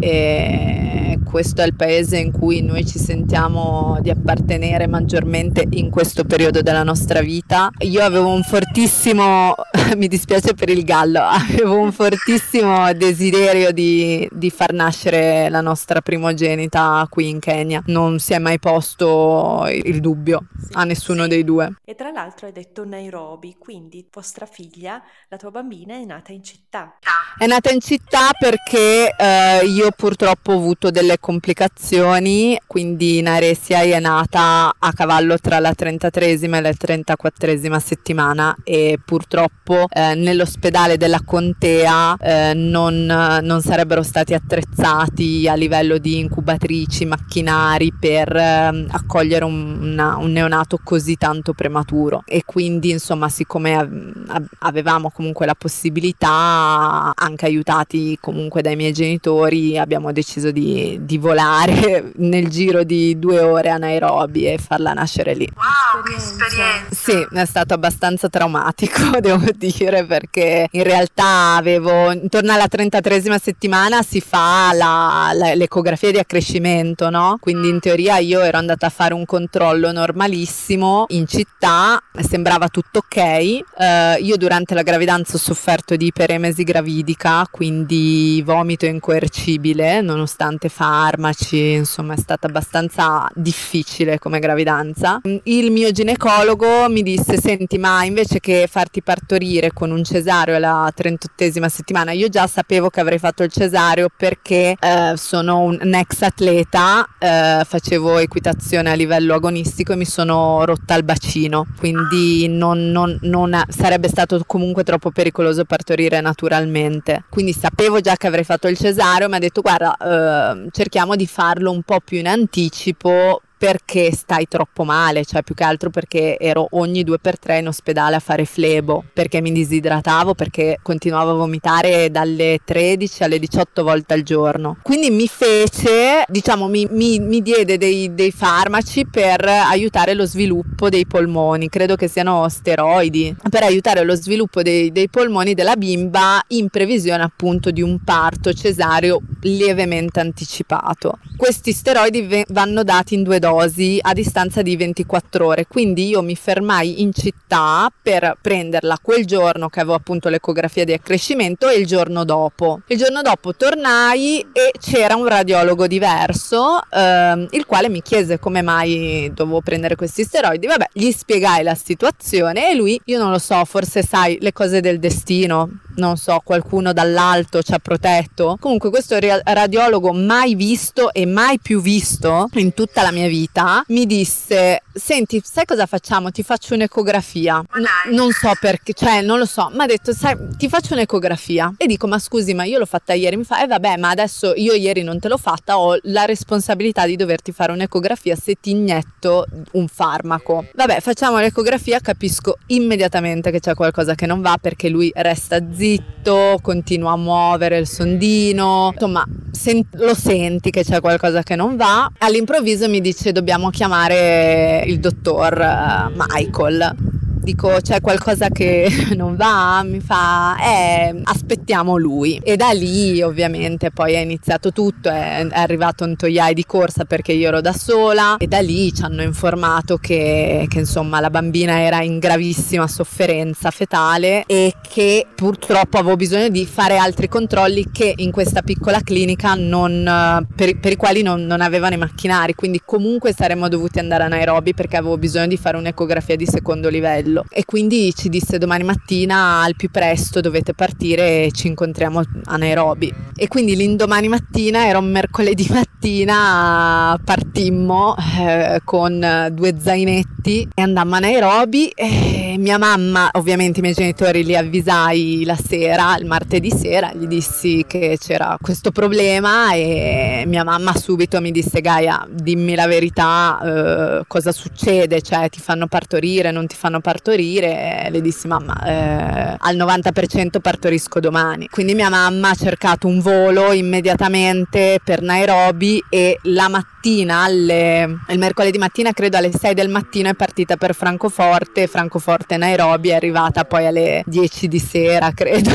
e 0.00 1.01
questo 1.32 1.62
è 1.62 1.64
il 1.64 1.74
paese 1.74 2.18
in 2.18 2.30
cui 2.30 2.60
noi 2.60 2.86
ci 2.86 2.98
sentiamo 2.98 3.96
di 4.02 4.10
appartenere 4.10 4.86
maggiormente 4.86 5.64
in 5.70 5.88
questo 5.88 6.24
periodo 6.24 6.60
della 6.60 6.82
nostra 6.82 7.22
vita. 7.22 7.70
Io 7.78 8.04
avevo 8.04 8.28
un 8.28 8.42
fortissimo, 8.42 9.54
mi 9.96 10.08
dispiace 10.08 10.52
per 10.52 10.68
il 10.68 10.84
gallo, 10.84 11.20
avevo 11.24 11.78
un 11.78 11.90
fortissimo 11.90 12.92
desiderio 12.92 13.72
di, 13.72 14.28
di 14.30 14.50
far 14.50 14.74
nascere 14.74 15.48
la 15.48 15.62
nostra 15.62 16.02
primogenita 16.02 17.06
qui 17.08 17.30
in 17.30 17.40
Kenya. 17.40 17.82
Non 17.86 18.18
si 18.18 18.34
è 18.34 18.38
mai 18.38 18.58
posto 18.58 19.66
il 19.70 20.00
dubbio 20.00 20.48
sì, 20.60 20.72
a 20.72 20.84
nessuno 20.84 21.22
sì. 21.22 21.28
dei 21.30 21.44
due. 21.44 21.76
E 21.82 21.94
tra 21.94 22.10
l'altro 22.10 22.44
hai 22.44 22.52
detto 22.52 22.84
Nairobi, 22.84 23.56
quindi 23.58 24.06
vostra 24.12 24.44
figlia, 24.44 25.02
la 25.28 25.38
tua 25.38 25.50
bambina 25.50 25.94
è 25.94 26.04
nata 26.04 26.30
in 26.30 26.42
città. 26.42 26.98
È 27.38 27.46
nata 27.46 27.70
in 27.70 27.80
città 27.80 28.28
perché 28.38 29.14
eh, 29.16 29.64
io 29.64 29.90
purtroppo 29.96 30.52
ho 30.52 30.56
avuto 30.56 30.90
delle 30.90 31.18
complicazioni, 31.22 32.58
quindi 32.66 33.22
Naresia 33.22 33.82
è 33.82 34.00
nata 34.00 34.74
a 34.76 34.92
cavallo 34.92 35.38
tra 35.38 35.60
la 35.60 35.70
33esima 35.70 36.56
e 36.56 36.60
la 36.60 36.70
34esima 36.70 37.78
settimana 37.78 38.56
e 38.64 38.98
purtroppo 39.02 39.86
eh, 39.88 40.14
nell'ospedale 40.16 40.96
della 40.96 41.20
contea 41.24 42.16
eh, 42.16 42.54
non, 42.54 43.06
non, 43.06 43.60
sarebbero 43.62 44.02
stati 44.02 44.34
attrezzati 44.34 45.46
a 45.48 45.54
livello 45.54 45.98
di 45.98 46.18
incubatrici, 46.18 47.04
macchinari 47.04 47.92
per 47.98 48.34
eh, 48.34 48.86
accogliere 48.90 49.44
un, 49.44 49.78
una, 49.80 50.16
un, 50.16 50.32
neonato 50.32 50.80
così 50.82 51.14
tanto 51.14 51.52
prematuro. 51.52 52.24
E 52.26 52.42
quindi 52.44 52.90
insomma 52.90 53.28
siccome 53.28 54.24
avevamo 54.58 55.10
comunque 55.10 55.46
la 55.46 55.54
possibilità 55.54 57.12
anche 57.14 57.46
aiutati 57.46 58.18
comunque 58.20 58.60
dai 58.62 58.74
miei 58.74 58.92
genitori 58.92 59.78
abbiamo 59.78 60.10
deciso 60.10 60.50
di, 60.50 60.98
di 61.02 61.11
volare 61.18 62.12
nel 62.16 62.48
giro 62.48 62.84
di 62.84 63.18
due 63.18 63.40
ore 63.40 63.70
a 63.70 63.76
Nairobi 63.76 64.46
e 64.46 64.58
farla 64.58 64.92
nascere 64.92 65.34
lì. 65.34 65.48
Wow, 65.54 66.02
che 66.02 66.14
esperienza! 66.14 66.94
Sì, 66.94 67.26
è 67.30 67.44
stato 67.44 67.74
abbastanza 67.74 68.28
traumatico, 68.28 69.18
devo 69.20 69.44
dire, 69.54 70.04
perché 70.04 70.68
in 70.70 70.82
realtà 70.82 71.56
avevo 71.56 72.10
intorno 72.12 72.52
alla 72.52 72.66
33esima 72.70 73.40
settimana 73.40 74.02
si 74.02 74.20
fa 74.20 74.70
la, 74.72 75.30
la, 75.34 75.54
l'ecografia 75.54 76.10
di 76.10 76.18
accrescimento, 76.18 77.10
no? 77.10 77.36
Quindi 77.40 77.68
in 77.68 77.80
teoria 77.80 78.18
io 78.18 78.40
ero 78.40 78.58
andata 78.58 78.86
a 78.86 78.90
fare 78.90 79.14
un 79.14 79.24
controllo 79.24 79.92
normalissimo 79.92 81.06
in 81.08 81.26
città, 81.26 82.00
sembrava 82.20 82.68
tutto 82.68 82.98
ok. 82.98 83.16
Uh, 83.16 84.22
io 84.22 84.36
durante 84.36 84.74
la 84.74 84.82
gravidanza 84.82 85.36
ho 85.36 85.38
sofferto 85.38 85.96
di 85.96 86.06
iperemesi 86.06 86.62
gravidica, 86.64 87.46
quindi 87.50 88.42
vomito 88.44 88.86
incoercibile, 88.86 90.00
nonostante 90.00 90.68
farmaci 90.68 90.91
farmaci, 90.92 91.72
insomma 91.72 92.12
è 92.12 92.18
stata 92.18 92.46
abbastanza 92.46 93.26
difficile 93.34 94.18
come 94.18 94.40
gravidanza. 94.40 95.20
Il 95.44 95.70
mio 95.70 95.90
ginecologo 95.90 96.86
mi 96.90 97.02
disse, 97.02 97.38
senti 97.38 97.78
ma 97.78 98.04
invece 98.04 98.40
che 98.40 98.68
farti 98.70 99.02
partorire 99.02 99.72
con 99.72 99.90
un 99.90 100.04
cesareo 100.04 100.54
alla 100.54 100.92
38esima 100.94 101.68
settimana, 101.68 102.12
io 102.12 102.28
già 102.28 102.46
sapevo 102.46 102.90
che 102.90 103.00
avrei 103.00 103.18
fatto 103.18 103.42
il 103.42 103.50
cesareo 103.50 104.08
perché 104.14 104.76
eh, 104.78 105.14
sono 105.16 105.60
un, 105.60 105.94
ex 105.94 106.20
atleta, 106.22 107.08
eh, 107.18 107.62
facevo 107.64 108.18
equitazione 108.18 108.90
a 108.90 108.94
livello 108.94 109.34
agonistico 109.34 109.92
e 109.92 109.96
mi 109.96 110.04
sono 110.04 110.62
rotta 110.66 110.94
il 110.94 111.04
bacino, 111.04 111.66
quindi 111.78 112.48
non, 112.48 112.90
non, 112.90 113.18
non 113.22 113.62
sarebbe 113.68 114.08
stato 114.08 114.42
comunque 114.46 114.84
troppo 114.84 115.10
pericoloso 115.10 115.64
partorire 115.64 116.20
naturalmente. 116.20 117.24
Quindi 117.30 117.54
sapevo 117.54 118.00
già 118.00 118.16
che 118.16 118.26
avrei 118.26 118.44
fatto 118.44 118.68
il 118.68 118.76
cesareo, 118.76 119.28
mi 119.28 119.36
ha 119.36 119.38
detto 119.38 119.62
guarda 119.62 119.96
eh, 119.96 120.70
cerchiamo 120.82 121.14
di 121.14 121.28
farlo 121.28 121.70
un 121.70 121.82
po' 121.82 122.00
più 122.00 122.18
in 122.18 122.26
anticipo 122.26 123.40
perché 123.62 124.12
stai 124.12 124.48
troppo 124.48 124.82
male, 124.82 125.24
cioè 125.24 125.44
più 125.44 125.54
che 125.54 125.62
altro 125.62 125.88
perché 125.88 126.36
ero 126.36 126.66
ogni 126.72 127.04
due 127.04 127.20
per 127.20 127.38
tre 127.38 127.58
in 127.58 127.68
ospedale 127.68 128.16
a 128.16 128.18
fare 128.18 128.44
flebo, 128.44 129.04
perché 129.12 129.40
mi 129.40 129.52
disidratavo, 129.52 130.34
perché 130.34 130.78
continuavo 130.82 131.30
a 131.30 131.34
vomitare 131.34 132.10
dalle 132.10 132.58
13 132.64 133.22
alle 133.22 133.38
18 133.38 133.84
volte 133.84 134.14
al 134.14 134.22
giorno. 134.22 134.78
Quindi 134.82 135.10
mi 135.10 135.28
fece, 135.28 136.24
diciamo, 136.26 136.66
mi, 136.66 136.88
mi, 136.90 137.20
mi 137.20 137.40
diede 137.40 137.78
dei, 137.78 138.12
dei 138.12 138.32
farmaci 138.32 139.06
per 139.06 139.44
aiutare 139.44 140.14
lo 140.14 140.26
sviluppo 140.26 140.88
dei 140.88 141.06
polmoni, 141.06 141.68
credo 141.68 141.94
che 141.94 142.08
siano 142.08 142.48
steroidi, 142.48 143.32
per 143.48 143.62
aiutare 143.62 144.02
lo 144.02 144.16
sviluppo 144.16 144.62
dei, 144.62 144.90
dei 144.90 145.08
polmoni 145.08 145.54
della 145.54 145.76
bimba 145.76 146.42
in 146.48 146.68
previsione 146.68 147.22
appunto 147.22 147.70
di 147.70 147.80
un 147.80 148.02
parto 148.02 148.52
cesareo 148.52 149.20
lievemente 149.42 150.18
anticipato. 150.18 151.20
Questi 151.36 151.70
steroidi 151.70 152.22
v- 152.22 152.42
vanno 152.48 152.82
dati 152.82 153.14
in 153.14 153.22
due 153.22 153.38
dosi 153.38 153.50
a 153.58 154.12
distanza 154.12 154.62
di 154.62 154.76
24 154.76 155.46
ore, 155.46 155.66
quindi 155.66 156.08
io 156.08 156.22
mi 156.22 156.34
fermai 156.34 157.02
in 157.02 157.12
città 157.12 157.90
per 158.02 158.36
prenderla 158.40 158.98
quel 159.02 159.26
giorno 159.26 159.68
che 159.68 159.80
avevo 159.80 159.94
appunto 159.94 160.28
l'ecografia 160.28 160.84
di 160.84 160.92
accrescimento 160.92 161.68
e 161.68 161.76
il 161.76 161.86
giorno 161.86 162.24
dopo. 162.24 162.80
Il 162.86 162.98
giorno 162.98 163.22
dopo 163.22 163.54
tornai 163.54 164.40
e 164.52 164.72
c'era 164.80 165.14
un 165.14 165.26
radiologo 165.26 165.86
diverso, 165.86 166.80
ehm, 166.90 167.48
il 167.50 167.66
quale 167.66 167.88
mi 167.88 168.02
chiese 168.02 168.38
come 168.38 168.62
mai 168.62 169.30
dovevo 169.34 169.60
prendere 169.60 169.96
questi 169.96 170.24
steroidi. 170.24 170.66
Vabbè, 170.66 170.88
gli 170.92 171.10
spiegai 171.10 171.62
la 171.62 171.74
situazione 171.74 172.70
e 172.70 172.74
lui, 172.74 173.00
io 173.04 173.18
non 173.18 173.30
lo 173.30 173.38
so, 173.38 173.64
forse 173.64 174.02
sai 174.02 174.38
le 174.40 174.52
cose 174.52 174.80
del 174.80 174.98
destino, 174.98 175.68
non 175.96 176.16
so, 176.16 176.40
qualcuno 176.42 176.92
dall'alto 176.92 177.62
ci 177.62 177.74
ha 177.74 177.78
protetto. 177.78 178.56
Comunque 178.58 178.90
questo 178.90 179.18
radiologo 179.18 180.12
mai 180.12 180.54
visto 180.54 181.12
e 181.12 181.26
mai 181.26 181.58
più 181.58 181.80
visto 181.80 182.48
in 182.54 182.72
tutta 182.72 183.02
la 183.02 183.10
mia 183.10 183.28
vita 183.28 183.40
mi 183.88 184.06
disse 184.06 184.82
"Senti, 184.92 185.40
sai 185.44 185.64
cosa 185.64 185.86
facciamo? 185.86 186.30
Ti 186.30 186.42
faccio 186.42 186.74
un'ecografia". 186.74 187.58
N- 187.58 188.14
non 188.14 188.30
so 188.32 188.50
perché, 188.60 188.92
cioè 188.92 189.22
non 189.22 189.38
lo 189.38 189.46
so, 189.46 189.70
mi 189.72 189.82
ha 189.82 189.86
detto 189.86 190.12
"Sai, 190.12 190.36
ti 190.56 190.68
faccio 190.68 190.94
un'ecografia". 190.94 191.72
E 191.76 191.86
dico 191.86 192.06
"Ma 192.06 192.18
scusi, 192.18 192.54
ma 192.54 192.64
io 192.64 192.78
l'ho 192.78 192.86
fatta 192.86 193.12
ieri". 193.12 193.36
Mi 193.36 193.44
fa 193.44 193.62
"Eh 193.62 193.66
vabbè, 193.66 193.96
ma 193.96 194.10
adesso 194.10 194.52
io 194.56 194.72
ieri 194.74 195.02
non 195.02 195.18
te 195.18 195.28
l'ho 195.28 195.36
fatta, 195.38 195.78
ho 195.78 195.96
la 196.02 196.24
responsabilità 196.24 197.06
di 197.06 197.16
doverti 197.16 197.52
fare 197.52 197.72
un'ecografia 197.72 198.36
se 198.36 198.56
ti 198.60 198.70
inietto 198.70 199.46
un 199.72 199.88
farmaco". 199.88 200.66
Vabbè, 200.74 201.00
facciamo 201.00 201.38
l'ecografia, 201.38 202.00
capisco 202.00 202.58
immediatamente 202.66 203.50
che 203.50 203.60
c'è 203.60 203.74
qualcosa 203.74 204.14
che 204.14 204.26
non 204.26 204.40
va 204.40 204.56
perché 204.60 204.88
lui 204.88 205.10
resta 205.14 205.58
zitto 205.72 205.80
zitto, 206.22 206.58
continua 206.62 207.12
a 207.12 207.16
muovere 207.16 207.78
il 207.78 207.86
sondino, 207.88 208.90
insomma 208.92 209.24
sen- 209.50 209.84
lo 209.92 210.14
senti 210.14 210.70
che 210.70 210.84
c'è 210.84 211.00
qualcosa 211.00 211.42
che 211.42 211.56
non 211.56 211.76
va. 211.76 212.10
All'improvviso 212.18 212.88
mi 212.88 213.00
dice 213.00 213.21
dobbiamo 213.30 213.70
chiamare 213.70 214.82
il 214.86 214.98
dottor 214.98 215.56
uh, 215.56 216.12
Michael 216.16 217.20
dico 217.42 217.78
c'è 217.82 218.00
qualcosa 218.00 218.48
che 218.48 218.88
non 219.16 219.34
va, 219.36 219.82
mi 219.84 220.00
fa 220.00 220.56
eh 220.62 221.20
aspettiamo 221.22 221.96
lui 221.96 222.40
e 222.42 222.56
da 222.56 222.70
lì 222.70 223.20
ovviamente 223.20 223.90
poi 223.90 224.14
è 224.14 224.18
iniziato 224.18 224.72
tutto, 224.72 225.08
è, 225.08 225.46
è 225.46 225.58
arrivato 225.58 226.04
un 226.04 226.14
toiai 226.16 226.54
di 226.54 226.64
corsa 226.64 227.04
perché 227.04 227.32
io 227.32 227.48
ero 227.48 227.60
da 227.60 227.72
sola 227.72 228.36
e 228.36 228.46
da 228.46 228.60
lì 228.60 228.94
ci 228.94 229.02
hanno 229.02 229.22
informato 229.22 229.96
che, 229.96 230.66
che 230.68 230.78
insomma 230.78 231.20
la 231.20 231.30
bambina 231.30 231.80
era 231.80 232.00
in 232.02 232.18
gravissima 232.18 232.86
sofferenza 232.86 233.70
fetale 233.70 234.44
e 234.46 234.74
che 234.88 235.26
purtroppo 235.34 235.98
avevo 235.98 236.16
bisogno 236.16 236.48
di 236.48 236.64
fare 236.64 236.96
altri 236.96 237.28
controlli 237.28 237.90
che 237.90 238.12
in 238.16 238.30
questa 238.30 238.62
piccola 238.62 239.00
clinica 239.00 239.54
non, 239.54 240.46
per, 240.54 240.78
per 240.78 240.92
i 240.92 240.96
quali 240.96 241.22
non, 241.22 241.44
non 241.44 241.60
avevano 241.60 241.94
i 241.94 241.98
macchinari, 241.98 242.54
quindi 242.54 242.80
comunque 242.84 243.32
saremmo 243.34 243.68
dovuti 243.68 243.98
andare 243.98 244.24
a 244.24 244.28
Nairobi 244.28 244.74
perché 244.74 244.96
avevo 244.96 245.18
bisogno 245.18 245.48
di 245.48 245.56
fare 245.56 245.76
un'ecografia 245.76 246.36
di 246.36 246.46
secondo 246.46 246.88
livello 246.88 247.31
quello 247.32 247.44
e 247.50 247.64
quindi 247.64 248.12
ci 248.14 248.28
disse 248.28 248.58
domani 248.58 248.84
mattina 248.84 249.62
al 249.62 249.74
più 249.74 249.90
presto 249.90 250.40
dovete 250.40 250.74
partire 250.74 251.46
e 251.46 251.50
ci 251.52 251.66
incontriamo 251.68 252.22
a 252.44 252.56
Nairobi. 252.56 253.12
E 253.34 253.48
quindi 253.48 253.74
l'indomani 253.74 254.28
mattina 254.28 254.86
era 254.86 254.98
un 254.98 255.10
mercoledì 255.10 255.66
mattina 255.72 257.18
partimmo 257.24 258.14
eh, 258.38 258.80
con 258.84 259.48
due 259.52 259.74
zainetti 259.78 260.68
e 260.74 260.82
andammo 260.82 261.14
a 261.14 261.20
Nairobi 261.20 261.88
e 261.88 262.51
mia 262.58 262.78
mamma 262.78 263.30
ovviamente 263.32 263.78
i 263.78 263.82
miei 263.82 263.94
genitori 263.94 264.44
li 264.44 264.56
avvisai 264.56 265.44
la 265.44 265.56
sera 265.56 266.16
il 266.18 266.26
martedì 266.26 266.70
sera 266.70 267.12
gli 267.14 267.26
dissi 267.26 267.84
che 267.86 268.18
c'era 268.20 268.56
questo 268.60 268.90
problema 268.90 269.72
e 269.72 270.44
mia 270.46 270.64
mamma 270.64 270.94
subito 270.94 271.40
mi 271.40 271.50
disse 271.50 271.80
Gaia 271.80 272.26
dimmi 272.28 272.74
la 272.74 272.86
verità 272.86 273.60
eh, 273.62 274.24
cosa 274.26 274.52
succede? 274.52 275.22
Cioè 275.22 275.48
ti 275.48 275.60
fanno 275.60 275.86
partorire 275.86 276.50
non 276.50 276.66
ti 276.66 276.76
fanno 276.76 277.00
partorire? 277.00 277.20
Partorire, 277.22 278.08
le 278.10 278.20
dissi 278.20 278.46
mamma 278.46 278.74
eh, 278.84 279.56
al 279.58 279.76
90% 279.76 280.60
partorisco 280.60 281.20
domani. 281.20 281.68
Quindi 281.68 281.94
mia 281.94 282.08
mamma 282.08 282.50
ha 282.50 282.54
cercato 282.54 283.06
un 283.06 283.20
volo 283.20 283.72
immediatamente 283.72 284.98
per 285.02 285.22
Nairobi 285.22 286.02
e 286.08 286.38
la 286.42 286.68
mattina, 286.68 287.42
alle, 287.42 288.18
il 288.28 288.38
mercoledì 288.38 288.78
mattina 288.78 289.12
credo 289.12 289.36
alle 289.36 289.52
6 289.52 289.74
del 289.74 289.88
mattino 289.88 290.30
è 290.30 290.34
partita 290.34 290.76
per 290.76 290.94
Francoforte, 290.94 291.86
Francoforte 291.86 292.41
Nairobi 292.56 293.08
è 293.10 293.14
arrivata 293.14 293.64
poi 293.64 293.86
alle 293.86 294.22
10 294.26 294.68
di 294.68 294.78
sera 294.78 295.30
credo 295.34 295.70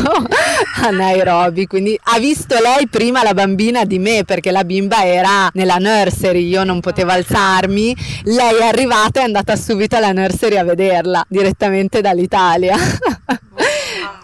a 0.84 0.90
Nairobi, 0.90 1.66
quindi 1.68 1.98
ha 2.02 2.20
visto 2.20 2.56
lei 2.62 2.88
prima 2.88 3.24
la 3.24 3.34
bambina 3.34 3.86
di 3.86 4.00
me 4.00 4.24
perché 4.26 4.52
la 4.52 4.64
bimba 4.64 5.06
era 5.06 5.50
nella 5.54 5.78
nursery, 5.78 6.48
io 6.48 6.64
non 6.64 6.80
potevo 6.80 7.12
alzarmi, 7.12 7.96
lei 8.24 8.58
è 8.60 8.66
arrivata 8.66 9.20
e 9.20 9.24
è 9.24 9.26
andata 9.26 9.56
subito 9.56 9.96
alla 9.96 10.12
nursery 10.12 10.58
a 10.58 10.64
vederla 10.64 11.24
direttamente 11.28 12.02
dall'Italia. 12.02 12.76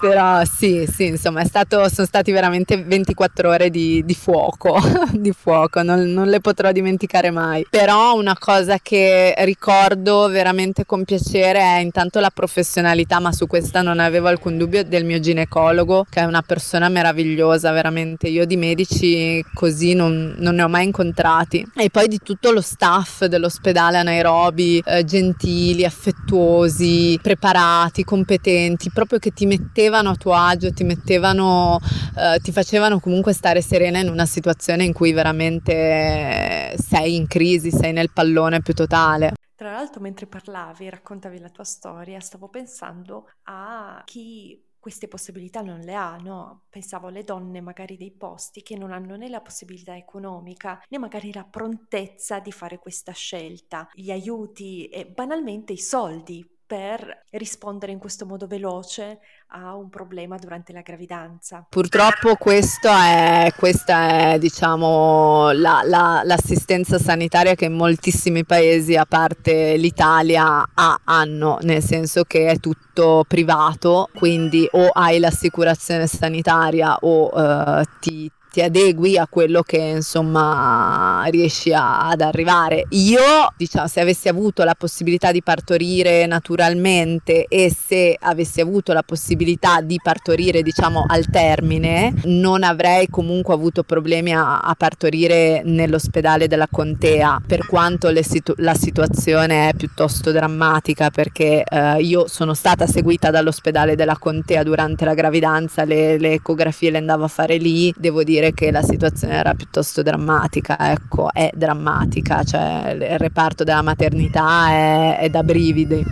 Però 0.10 0.44
sì, 0.44 0.86
sì, 0.86 1.06
insomma, 1.06 1.46
stato, 1.46 1.88
sono 1.88 2.06
stati 2.06 2.34
veramente 2.34 2.76
24 2.76 3.48
ore 3.48 3.70
di, 3.70 4.04
di 4.04 4.14
fuoco, 4.14 4.78
di 5.14 5.32
fuoco, 5.32 5.82
non, 5.82 6.12
non, 6.12 6.28
le 6.28 6.42
potrò 6.42 6.74
dimenticare 6.74 7.32
mai. 7.32 7.66
Però 7.70 8.14
una 8.14 8.38
cosa 8.38 8.80
che 8.82 9.34
ricordo 9.38 10.28
veramente 10.28 10.86
con 10.86 11.06
piacere 11.06 11.60
è 11.60 11.78
intanto 11.78 12.20
la 12.20 12.32
professionalità, 12.32 13.22
ma 13.22 13.32
su 13.32 13.48
questa 13.48 13.82
non 13.82 14.00
avevo 14.00 14.28
alcun 14.28 14.58
dubbio, 14.58 14.84
del 14.84 15.06
mio 15.06 15.22
ginecologo, 15.22 16.06
che 16.10 16.20
è 16.20 16.26
una 16.26 16.42
persona 16.42 16.90
meravigliosa, 16.90 17.72
veramente. 17.72 18.28
Io 18.28 18.46
di 18.46 18.58
medici 18.58 19.42
così 19.54 19.94
non, 19.94 20.36
non 20.38 20.56
ne 20.56 20.64
ho 20.64 20.68
mai 20.68 20.84
incontrati. 20.84 21.66
E 21.78 21.90
poi 21.90 22.10
di 22.10 22.20
tutto 22.22 22.52
lo 22.52 22.60
staff 22.60 23.24
dell'ospedale 23.24 24.00
a 24.00 24.04
Nairobi, 24.04 24.84
eh, 24.86 25.06
gentili, 25.06 25.86
affettuosi, 25.86 27.18
preparati, 27.22 28.04
competenti, 28.04 28.92
proprio 28.94 29.20
che 29.20 29.32
ti 29.32 29.46
mettevano 29.46 29.92
mettevano 29.94 30.10
a 30.10 30.16
tuo 30.16 30.34
agio, 30.34 30.74
ti 30.74 30.84
mettevano, 30.84 31.80
eh, 32.18 32.40
ti 32.40 32.52
facevano 32.52 33.00
comunque 33.00 33.34
stare 33.34 33.62
serena 33.62 34.00
in 34.00 34.10
una 34.10 34.26
situazione 34.26 34.84
in 34.84 34.94
cui 34.94 35.14
veramente 35.14 36.76
sei 36.78 37.16
in 37.16 37.28
crisi, 37.28 37.70
sei 37.70 37.94
nel 37.94 38.12
pallone 38.12 38.62
più 38.62 38.74
totale. 38.74 39.34
Tra 39.56 39.72
l'altro, 39.72 40.02
mentre 40.02 40.26
parlavi, 40.26 40.90
raccontavi 40.90 41.40
la 41.40 41.50
tua 41.50 41.64
storia, 41.64 42.20
stavo 42.20 42.50
pensando 42.50 43.30
a 43.44 44.02
chi 44.04 44.60
queste 44.80 45.08
possibilità 45.08 45.62
non 45.62 45.80
le 45.80 45.94
ha, 45.94 46.18
no? 46.18 46.64
Pensavo 46.70 47.08
alle 47.08 47.24
donne 47.24 47.62
magari 47.62 47.96
dei 47.96 48.12
posti 48.12 48.62
che 48.62 48.76
non 48.76 48.92
hanno 48.92 49.16
né 49.16 49.30
la 49.30 49.40
possibilità 49.40 49.96
economica 49.96 50.84
né 50.90 50.98
magari 50.98 51.32
la 51.32 51.46
prontezza 51.46 52.40
di 52.40 52.52
fare 52.52 52.80
questa 52.80 53.14
scelta, 53.14 53.88
gli 53.94 54.12
aiuti 54.12 54.88
e 54.88 55.06
banalmente 55.06 55.72
i 55.72 55.78
soldi 55.78 56.46
per 56.66 57.26
rispondere 57.32 57.92
in 57.92 58.00
questo 58.00 58.26
modo 58.26 58.48
veloce 58.48 59.20
a 59.50 59.76
un 59.76 59.90
problema 59.90 60.38
durante 60.38 60.74
la 60.74 60.82
gravidanza. 60.82 61.66
Purtroppo 61.70 62.36
questo 62.36 62.90
è, 62.90 63.52
questa 63.56 64.32
è 64.32 64.40
diciamo, 64.40 65.52
la, 65.52 65.82
la, 65.86 66.22
l'assistenza 66.24 66.98
sanitaria 66.98 67.54
che 67.56 67.70
moltissimi 67.70 68.46
paesi, 68.46 68.96
a 68.96 69.06
parte 69.06 69.78
l'Italia, 69.78 70.68
ha, 70.74 71.02
hanno, 71.04 71.58
nel 71.62 71.84
senso 71.84 72.24
che 72.24 72.48
è 72.48 72.58
tutto 72.60 73.26
privato, 73.28 74.10
quindi 74.16 74.68
o 74.72 74.88
hai 74.88 75.20
l'assicurazione 75.20 76.08
sanitaria 76.08 76.98
o 77.02 77.30
uh, 77.32 77.84
ti 78.00 78.32
ti 78.54 78.62
adegui 78.62 79.18
a 79.18 79.26
quello 79.28 79.64
che 79.64 79.78
insomma 79.78 81.24
riesci 81.32 81.74
a, 81.74 82.08
ad 82.08 82.22
arrivare. 82.22 82.86
Io, 82.90 83.20
diciamo, 83.58 83.88
se 83.88 84.00
avessi 84.00 84.28
avuto 84.28 84.64
la 84.64 84.76
possibilità 84.76 85.32
di 85.32 85.42
partorire 85.42 86.28
naturalmente 86.28 87.46
e 87.50 87.76
se 87.76 88.16
avessi 88.20 88.62
avuto 88.62 88.94
la 88.94 89.02
possibilità 89.02 89.82
di 89.82 90.00
partorire, 90.02 90.62
diciamo, 90.62 91.04
al 91.08 91.26
termine, 91.32 92.14
non 92.26 92.62
avrei 92.62 93.08
comunque 93.10 93.56
avuto 93.56 93.82
problemi 93.82 94.36
a, 94.36 94.60
a 94.60 94.76
partorire 94.76 95.64
nell'ospedale 95.66 96.48
della 96.48 96.68
contea, 96.70 97.42
per 97.44 97.66
quanto 97.66 98.14
situ- 98.22 98.54
la 98.58 98.76
situazione 98.76 99.70
è 99.70 99.74
piuttosto 99.74 100.32
drammatica 100.32 101.10
perché 101.10 101.64
eh, 101.64 102.02
io 102.02 102.28
sono 102.28 102.54
stata 102.54 102.86
seguita 102.86 103.32
dall'ospedale 103.32 103.96
della 103.96 104.18
contea 104.20 104.62
durante 104.62 105.06
la 105.06 105.16
gravidanza, 105.16 105.86
le, 105.86 106.20
le 106.20 106.34
ecografie 106.34 106.92
le 106.92 107.00
andavo 107.00 107.24
a 107.24 107.30
fare 107.30 107.58
lì, 107.58 107.92
devo 107.98 108.24
dire 108.24 108.43
dire 108.44 108.54
che 108.54 108.72
la 108.72 108.82
situazione 108.82 109.36
era 109.36 109.54
piuttosto 109.54 110.02
drammatica, 110.02 110.92
ecco, 110.92 111.32
è 111.32 111.50
drammatica, 111.54 112.44
cioè 112.44 112.92
il 113.00 113.20
reparto 113.20 113.64
della 113.64 113.82
maternità 113.82 114.70
è, 114.70 115.18
è 115.20 115.30
da 115.30 115.44
brividi. 115.44 116.04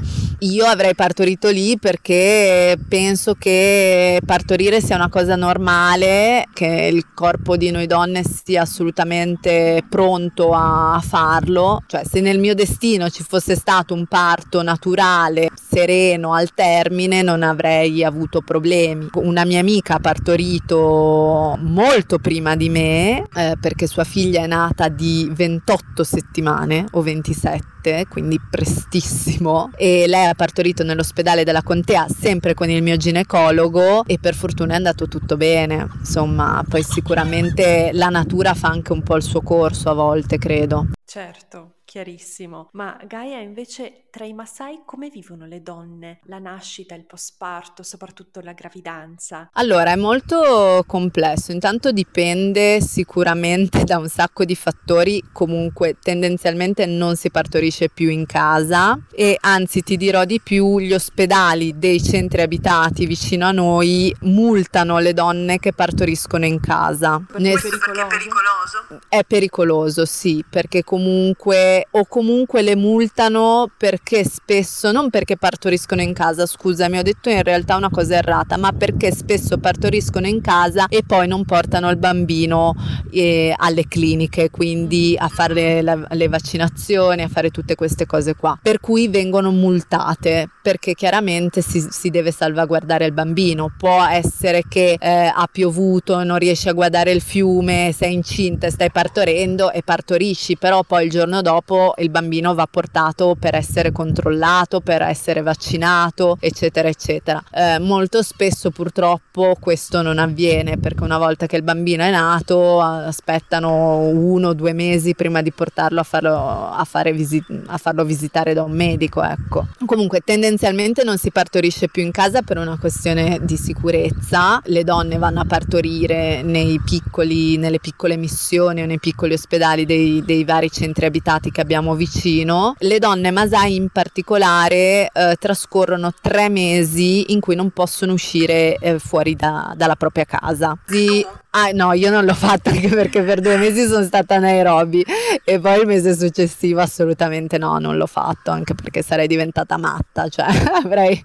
Io 0.43 0.65
avrei 0.65 0.95
partorito 0.95 1.49
lì 1.49 1.77
perché 1.77 2.75
penso 2.87 3.35
che 3.35 4.19
partorire 4.25 4.81
sia 4.81 4.95
una 4.95 5.09
cosa 5.09 5.35
normale, 5.35 6.45
che 6.51 6.89
il 6.91 7.13
corpo 7.13 7.57
di 7.57 7.69
noi 7.69 7.85
donne 7.85 8.23
sia 8.23 8.63
assolutamente 8.63 9.83
pronto 9.87 10.51
a 10.53 10.99
farlo, 11.07 11.83
cioè 11.85 12.01
se 12.09 12.21
nel 12.21 12.39
mio 12.39 12.55
destino 12.55 13.09
ci 13.09 13.21
fosse 13.21 13.55
stato 13.55 13.93
un 13.93 14.07
parto 14.07 14.63
naturale, 14.63 15.49
sereno 15.53 16.33
al 16.33 16.53
termine, 16.55 17.21
non 17.21 17.43
avrei 17.43 18.03
avuto 18.03 18.41
problemi. 18.41 19.09
Una 19.13 19.45
mia 19.45 19.59
amica 19.59 19.95
ha 19.95 19.99
partorito 19.99 21.55
molto 21.61 22.17
prima 22.21 22.55
di 22.55 22.69
me 22.69 23.27
eh, 23.33 23.55
perché 23.59 23.87
sua 23.87 24.03
figlia 24.03 24.43
è 24.43 24.47
nata 24.47 24.87
di 24.87 25.29
28 25.33 26.03
settimane 26.03 26.85
o 26.91 27.01
27 27.01 28.05
quindi 28.07 28.39
prestissimo. 28.49 29.71
E 29.75 30.05
lei 30.07 30.27
ha 30.27 30.35
partorito 30.35 30.83
nell'ospedale 30.83 31.43
della 31.43 31.63
contea 31.63 32.07
sempre 32.07 32.53
con 32.53 32.69
il 32.69 32.83
mio 32.83 32.95
ginecologo 32.95 34.05
e 34.05 34.19
per 34.19 34.35
fortuna 34.35 34.73
è 34.73 34.77
andato 34.77 35.07
tutto 35.07 35.35
bene. 35.35 35.87
Insomma 35.99 36.63
poi 36.67 36.83
sicuramente 36.83 37.89
la 37.93 38.09
natura 38.09 38.53
fa 38.53 38.69
anche 38.69 38.93
un 38.93 39.01
po' 39.01 39.15
il 39.15 39.23
suo 39.23 39.41
corso 39.41 39.89
a 39.89 39.93
volte 39.93 40.37
credo. 40.37 40.87
Certo 41.03 41.75
chiarissimo. 41.91 42.69
Ma 42.71 42.97
Gaia, 43.05 43.41
invece, 43.41 44.05
tra 44.11 44.25
i 44.25 44.33
Masai 44.33 44.81
come 44.85 45.09
vivono 45.09 45.45
le 45.45 45.61
donne 45.61 46.19
la 46.25 46.37
nascita, 46.37 46.93
il 46.95 47.05
postparto, 47.05 47.81
soprattutto 47.81 48.41
la 48.41 48.51
gravidanza? 48.51 49.49
Allora, 49.53 49.93
è 49.93 49.95
molto 49.95 50.83
complesso. 50.85 51.53
Intanto 51.53 51.93
dipende 51.93 52.81
sicuramente 52.81 53.83
da 53.85 53.97
un 53.97 54.09
sacco 54.09 54.43
di 54.43 54.55
fattori. 54.55 55.23
Comunque, 55.31 55.95
tendenzialmente 55.99 56.85
non 56.85 57.15
si 57.15 57.31
partorisce 57.31 57.89
più 57.89 58.09
in 58.09 58.25
casa 58.25 58.99
e 59.15 59.37
anzi 59.39 59.81
ti 59.81 59.95
dirò 59.95 60.25
di 60.25 60.41
più, 60.41 60.79
gli 60.79 60.93
ospedali 60.93 61.79
dei 61.79 62.03
centri 62.03 62.41
abitati 62.41 63.05
vicino 63.05 63.45
a 63.45 63.51
noi 63.51 64.13
multano 64.21 64.99
le 64.99 65.13
donne 65.13 65.57
che 65.57 65.71
partoriscono 65.71 66.45
in 66.45 66.59
casa. 66.59 67.23
Perché, 67.25 67.41
Nel... 67.41 67.57
è 67.57 68.07
pericoloso? 68.07 68.99
È 69.07 69.23
pericoloso, 69.23 70.05
sì, 70.05 70.43
perché 70.47 70.83
comunque 70.83 71.87
o 71.91 72.05
comunque 72.05 72.61
le 72.61 72.75
multano 72.75 73.69
perché 74.03 74.27
spesso, 74.27 74.91
non 74.91 75.09
perché 75.09 75.37
partoriscono 75.37 76.01
in 76.01 76.13
casa, 76.13 76.45
scusami, 76.45 76.97
ho 76.97 77.01
detto 77.01 77.29
in 77.29 77.43
realtà 77.43 77.75
una 77.75 77.89
cosa 77.89 78.15
errata, 78.15 78.57
ma 78.57 78.71
perché 78.71 79.13
spesso 79.13 79.57
partoriscono 79.57 80.27
in 80.27 80.41
casa 80.41 80.87
e 80.87 81.03
poi 81.05 81.27
non 81.27 81.45
portano 81.45 81.89
il 81.89 81.97
bambino 81.97 82.73
eh, 83.11 83.53
alle 83.55 83.87
cliniche, 83.87 84.49
quindi 84.49 85.15
a 85.17 85.29
fare 85.29 85.81
le, 85.81 86.07
le 86.09 86.27
vaccinazioni, 86.27 87.21
a 87.21 87.29
fare 87.29 87.51
tutte 87.51 87.75
queste 87.75 88.05
cose 88.05 88.35
qua. 88.35 88.57
Per 88.61 88.79
cui 88.79 89.07
vengono 89.07 89.51
multate 89.51 90.49
perché 90.61 90.93
chiaramente 90.93 91.61
si, 91.61 91.85
si 91.89 92.09
deve 92.09 92.31
salvaguardare 92.31 93.05
il 93.05 93.13
bambino. 93.13 93.71
Può 93.77 94.03
essere 94.03 94.63
che 94.67 94.97
eh, 94.99 95.31
ha 95.33 95.47
piovuto, 95.49 96.23
non 96.23 96.37
riesci 96.37 96.67
a 96.67 96.73
guardare 96.73 97.11
il 97.11 97.21
fiume, 97.21 97.93
sei 97.95 98.13
incinta 98.13 98.69
stai 98.69 98.91
partorendo 98.91 99.71
e 99.71 99.83
partorisci, 99.83 100.57
però 100.57 100.83
poi 100.83 101.05
il 101.05 101.11
giorno 101.11 101.41
dopo 101.41 101.93
il 101.97 102.09
bambino 102.09 102.53
va 102.53 102.67
portato 102.69 103.35
per 103.39 103.55
essere 103.55 103.90
controllato, 103.91 104.79
per 104.81 105.01
essere 105.01 105.41
vaccinato, 105.41 106.37
eccetera, 106.39 106.87
eccetera. 106.87 107.43
Eh, 107.51 107.79
molto 107.79 108.21
spesso 108.21 108.71
purtroppo 108.71 109.55
questo 109.59 110.01
non 110.01 110.17
avviene 110.19 110.77
perché 110.77 111.03
una 111.03 111.17
volta 111.17 111.45
che 111.45 111.55
il 111.55 111.63
bambino 111.63 112.03
è 112.03 112.11
nato 112.11 112.81
aspettano 112.81 113.99
uno 113.99 114.49
o 114.49 114.53
due 114.53 114.73
mesi 114.73 115.15
prima 115.15 115.41
di 115.41 115.51
portarlo 115.51 115.99
a 115.99 116.03
farlo, 116.03 116.35
a 116.35 116.85
visi- 117.11 117.43
a 117.67 117.77
farlo 117.77 118.03
visitare 118.03 118.53
da 118.53 118.63
un 118.63 118.71
medico. 118.71 119.23
Ecco. 119.23 119.67
Comunque 119.85 120.21
tendenzialmente 120.23 121.03
non 121.03 121.17
si 121.17 121.31
partorisce 121.31 121.87
più 121.89 122.03
in 122.03 122.11
casa 122.11 122.41
per 122.41 122.57
una 122.57 122.77
questione 122.77 123.39
di 123.41 123.57
sicurezza, 123.57 124.61
le 124.65 124.83
donne 124.83 125.17
vanno 125.17 125.41
a 125.41 125.45
partorire 125.45 126.43
piccoli, 126.83 127.57
nelle 127.57 127.79
piccole 127.79 128.17
missioni 128.17 128.81
o 128.81 128.85
nei 128.85 128.99
piccoli 128.99 129.33
ospedali 129.33 129.85
dei, 129.85 130.23
dei 130.25 130.43
vari 130.43 130.69
centri 130.69 131.05
abitati 131.05 131.51
che 131.51 131.61
abbiamo 131.61 131.95
vicino, 131.95 132.75
le 132.79 132.99
donne 132.99 133.31
Masai 133.31 133.75
in 133.81 133.89
particolare 133.89 135.09
eh, 135.11 135.35
trascorrono 135.39 136.13
tre 136.21 136.49
mesi 136.49 137.31
in 137.33 137.39
cui 137.39 137.55
non 137.55 137.71
possono 137.71 138.13
uscire 138.13 138.75
eh, 138.75 138.99
fuori 138.99 139.35
da, 139.35 139.73
dalla 139.75 139.95
propria 139.95 140.25
casa. 140.25 140.77
Sì, 140.85 141.25
Ah 141.53 141.71
no, 141.73 141.91
io 141.91 142.09
non 142.09 142.23
l'ho 142.23 142.33
fatto 142.33 142.69
anche 142.69 142.87
perché 142.87 143.21
per 143.23 143.41
due 143.41 143.57
mesi 143.57 143.85
sono 143.85 144.05
stata 144.05 144.35
a 144.35 144.39
Nairobi 144.39 145.03
e 145.43 145.59
poi 145.59 145.81
il 145.81 145.85
mese 145.85 146.15
successivo 146.15 146.79
assolutamente 146.79 147.57
no, 147.57 147.77
non 147.77 147.97
l'ho 147.97 148.05
fatto 148.05 148.51
anche 148.51 148.73
perché 148.73 149.01
sarei 149.01 149.27
diventata 149.27 149.75
matta, 149.75 150.29
cioè 150.29 150.45
avrei, 150.81 151.21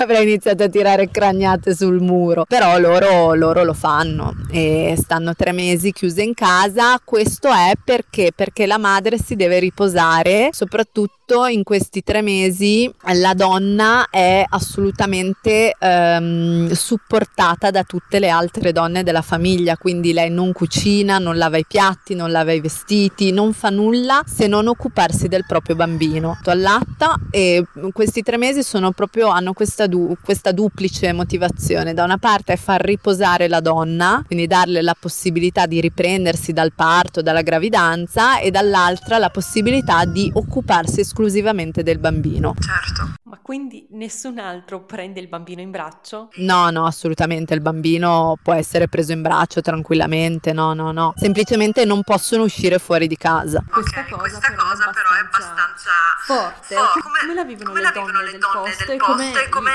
avrei 0.00 0.22
iniziato 0.22 0.62
a 0.62 0.68
tirare 0.68 1.10
cragnate 1.10 1.74
sul 1.74 2.00
muro, 2.00 2.46
però 2.48 2.78
loro, 2.78 3.34
loro 3.34 3.64
lo 3.64 3.74
fanno 3.74 4.32
e 4.50 4.94
stanno 4.96 5.34
tre 5.34 5.52
mesi 5.52 5.92
chiuse 5.92 6.22
in 6.22 6.32
casa, 6.32 6.98
questo 7.04 7.48
è 7.48 7.72
perché? 7.84 8.30
Perché 8.34 8.64
la 8.64 8.78
madre 8.78 9.18
si 9.18 9.36
deve 9.36 9.58
riposare, 9.58 10.48
soprattutto 10.52 11.44
in 11.44 11.62
questi 11.64 11.95
tre 12.02 12.22
mesi 12.22 12.92
la 13.14 13.34
donna 13.34 14.08
è 14.10 14.44
assolutamente 14.48 15.74
ehm, 15.78 16.70
supportata 16.72 17.70
da 17.70 17.82
tutte 17.84 18.18
le 18.18 18.28
altre 18.28 18.72
donne 18.72 19.02
della 19.02 19.22
famiglia 19.22 19.76
quindi 19.76 20.12
lei 20.12 20.30
non 20.30 20.52
cucina, 20.52 21.18
non 21.18 21.36
lava 21.36 21.56
i 21.56 21.64
piatti, 21.66 22.14
non 22.14 22.30
lava 22.30 22.52
i 22.52 22.60
vestiti, 22.60 23.30
non 23.32 23.52
fa 23.52 23.70
nulla 23.70 24.22
se 24.26 24.46
non 24.46 24.66
occuparsi 24.66 25.28
del 25.28 25.44
proprio 25.46 25.76
bambino. 25.76 26.38
Allatta 26.44 27.16
e 27.30 27.64
questi 27.92 28.22
tre 28.22 28.36
mesi 28.36 28.62
proprio, 28.94 29.28
hanno 29.28 29.52
questa, 29.52 29.86
du- 29.86 30.16
questa 30.22 30.52
duplice 30.52 31.12
motivazione. 31.12 31.94
Da 31.94 32.04
una 32.04 32.18
parte 32.18 32.54
è 32.54 32.56
far 32.56 32.80
riposare 32.80 33.48
la 33.48 33.60
donna, 33.60 34.22
quindi 34.26 34.46
darle 34.46 34.82
la 34.82 34.96
possibilità 34.98 35.66
di 35.66 35.80
riprendersi 35.80 36.52
dal 36.52 36.72
parto, 36.72 37.22
dalla 37.22 37.42
gravidanza 37.42 38.38
e 38.38 38.50
dall'altra 38.50 39.18
la 39.18 39.30
possibilità 39.30 40.04
di 40.04 40.30
occuparsi 40.34 41.00
esclusivamente 41.00 41.82
del 41.86 41.98
bambino. 41.98 42.54
Certo. 42.58 43.14
Ma 43.28 43.40
quindi 43.42 43.84
nessun 43.90 44.38
altro 44.38 44.84
prende 44.84 45.18
il 45.18 45.26
bambino 45.26 45.60
in 45.60 45.72
braccio? 45.72 46.28
No, 46.36 46.70
no, 46.70 46.86
assolutamente. 46.86 47.54
Il 47.54 47.60
bambino 47.60 48.38
può 48.40 48.52
essere 48.52 48.86
preso 48.86 49.10
in 49.10 49.20
braccio 49.20 49.60
tranquillamente. 49.60 50.52
No, 50.52 50.74
no, 50.74 50.92
no. 50.92 51.12
Semplicemente 51.16 51.84
non 51.84 52.04
possono 52.04 52.44
uscire 52.44 52.78
fuori 52.78 53.08
di 53.08 53.16
casa. 53.16 53.64
Questa 53.68 54.04
cosa, 54.04 54.16
questa 54.16 54.38
però, 54.38 54.62
cosa 54.62 54.88
è 54.88 54.92
però, 54.92 55.08
è 55.10 55.24
abbastanza 55.24 55.90
forte. 56.24 56.74
forte. 56.76 57.00
Come, 57.00 57.18
come, 57.18 57.34
la 57.34 57.42
vivono, 57.42 57.70
come 57.70 57.80
le, 57.80 57.84
la 57.86 57.90
vivono 57.90 58.12
donne 58.12 58.30
le 58.30 58.38
donne 58.38 58.62
del 58.62 58.62
posto, 58.62 58.84
del 58.86 58.96
posto 58.96 59.38
e 59.40 59.48
come, 59.48 59.72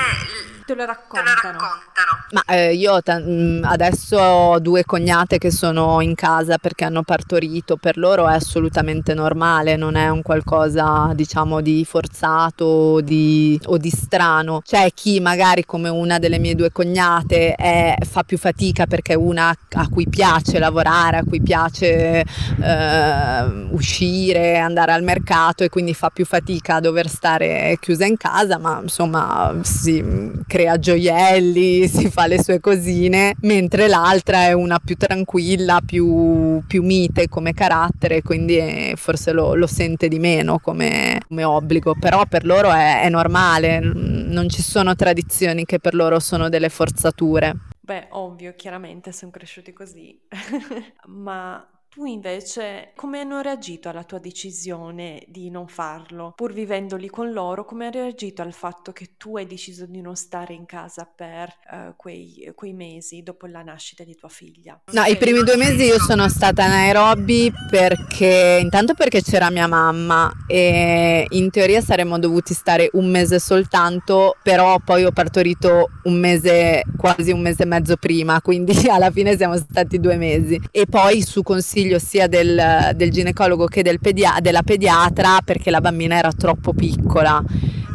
te 0.64 0.74
lo 0.74 0.84
raccontano? 0.86 1.34
Te 1.34 1.46
lo 1.46 1.52
raccontano. 1.52 2.24
Ma 2.30 2.42
eh, 2.46 2.74
io 2.74 3.02
t- 3.02 3.22
mm, 3.22 3.64
adesso 3.64 4.16
ho 4.16 4.58
due 4.60 4.86
cognate 4.86 5.36
che 5.36 5.50
sono 5.50 6.00
in 6.00 6.14
casa 6.14 6.56
perché 6.56 6.84
hanno 6.84 7.02
partorito. 7.02 7.76
Per 7.76 7.98
loro 7.98 8.26
è 8.26 8.32
assolutamente 8.32 9.12
normale, 9.12 9.76
non 9.76 9.94
è 9.96 10.08
un 10.08 10.22
qualcosa, 10.22 11.10
diciamo, 11.12 11.60
di 11.60 11.84
forzato, 11.84 13.02
di 13.02 13.40
o 13.66 13.76
di 13.76 13.90
strano. 13.90 14.60
C'è 14.64 14.90
chi 14.94 15.20
magari 15.20 15.64
come 15.64 15.88
una 15.88 16.18
delle 16.18 16.38
mie 16.38 16.54
due 16.54 16.70
cognate 16.70 17.54
è, 17.54 17.96
fa 18.08 18.22
più 18.22 18.38
fatica 18.38 18.86
perché 18.86 19.14
è 19.14 19.16
una 19.16 19.54
a 19.74 19.88
cui 19.88 20.08
piace 20.08 20.58
lavorare, 20.58 21.18
a 21.18 21.24
cui 21.24 21.40
piace 21.40 22.20
eh, 22.20 23.66
uscire, 23.70 24.58
andare 24.58 24.92
al 24.92 25.02
mercato 25.02 25.64
e 25.64 25.68
quindi 25.68 25.94
fa 25.94 26.10
più 26.10 26.24
fatica 26.24 26.76
a 26.76 26.80
dover 26.80 27.08
stare 27.08 27.76
chiusa 27.80 28.06
in 28.06 28.16
casa, 28.16 28.58
ma 28.58 28.80
insomma 28.82 29.58
si 29.62 30.30
crea 30.46 30.78
gioielli, 30.78 31.88
si 31.92 32.10
fa 32.10 32.26
le 32.26 32.42
sue 32.42 32.60
cosine, 32.60 33.34
mentre 33.40 33.88
l'altra 33.88 34.44
è 34.44 34.52
una 34.52 34.78
più 34.82 34.96
tranquilla, 34.96 35.80
più, 35.84 36.62
più 36.66 36.82
mite 36.82 37.28
come 37.28 37.52
carattere, 37.54 38.22
quindi 38.22 38.92
forse 38.96 39.32
lo, 39.32 39.54
lo 39.54 39.66
sente 39.66 40.08
di 40.08 40.18
meno 40.18 40.58
come, 40.58 41.20
come 41.28 41.44
obbligo, 41.44 41.96
però 41.98 42.24
per 42.26 42.44
loro 42.44 42.70
è, 42.70 43.02
è 43.02 43.08
normale 43.08 43.31
normale, 43.32 43.80
non 43.80 44.48
ci 44.50 44.62
sono 44.62 44.94
tradizioni 44.94 45.64
che 45.64 45.78
per 45.78 45.94
loro 45.94 46.20
sono 46.20 46.50
delle 46.50 46.68
forzature. 46.68 47.54
Beh, 47.80 48.08
ovvio, 48.10 48.54
chiaramente 48.54 49.10
sono 49.12 49.30
cresciuti 49.30 49.72
così, 49.72 50.20
ma 51.06 51.66
Tu 51.94 52.06
invece 52.06 52.92
come 52.96 53.20
hanno 53.20 53.42
reagito 53.42 53.90
alla 53.90 54.02
tua 54.02 54.18
decisione 54.18 55.24
di 55.28 55.50
non 55.50 55.66
farlo? 55.68 56.32
Pur 56.34 56.54
vivendo 56.54 56.96
lì 56.96 57.10
con 57.10 57.32
loro, 57.32 57.66
come 57.66 57.84
hanno 57.84 58.00
reagito 58.00 58.40
al 58.40 58.54
fatto 58.54 58.92
che 58.92 59.10
tu 59.18 59.36
hai 59.36 59.46
deciso 59.46 59.84
di 59.84 60.00
non 60.00 60.16
stare 60.16 60.54
in 60.54 60.64
casa 60.64 61.06
per 61.14 61.54
uh, 61.70 61.94
quei, 61.94 62.50
quei, 62.54 62.72
mesi 62.72 63.22
dopo 63.22 63.44
la 63.44 63.60
nascita 63.60 64.04
di 64.04 64.14
tua 64.14 64.30
figlia? 64.30 64.80
No, 64.92 65.02
i 65.02 65.18
primi 65.18 65.42
due 65.42 65.58
mesi 65.58 65.84
io 65.84 65.98
sono 66.00 66.30
stata 66.30 66.64
a 66.64 66.68
Nairobi 66.68 67.52
perché 67.68 68.58
intanto 68.62 68.94
perché 68.94 69.20
c'era 69.20 69.50
mia 69.50 69.66
mamma 69.66 70.32
e 70.48 71.26
in 71.28 71.50
teoria 71.50 71.82
saremmo 71.82 72.18
dovuti 72.18 72.54
stare 72.54 72.88
un 72.94 73.10
mese 73.10 73.38
soltanto, 73.38 74.36
però 74.42 74.78
poi 74.82 75.04
ho 75.04 75.12
partorito 75.12 75.90
un 76.04 76.18
mese, 76.18 76.84
quasi 76.96 77.32
un 77.32 77.42
mese 77.42 77.64
e 77.64 77.66
mezzo 77.66 77.96
prima, 77.96 78.40
quindi 78.40 78.72
alla 78.88 79.10
fine 79.10 79.36
siamo 79.36 79.58
stati 79.58 80.00
due 80.00 80.16
mesi. 80.16 80.58
E 80.70 80.86
poi 80.86 81.20
su 81.20 81.42
consiglio 81.42 81.80
consiglio 81.82 81.98
sia 81.98 82.26
del, 82.28 82.92
del 82.94 83.10
ginecologo 83.10 83.66
che 83.66 83.82
del 83.82 83.98
pedia- 83.98 84.38
della 84.40 84.62
pediatra 84.62 85.40
perché 85.44 85.70
la 85.70 85.80
bambina 85.80 86.16
era 86.16 86.32
troppo 86.32 86.72
piccola 86.72 87.42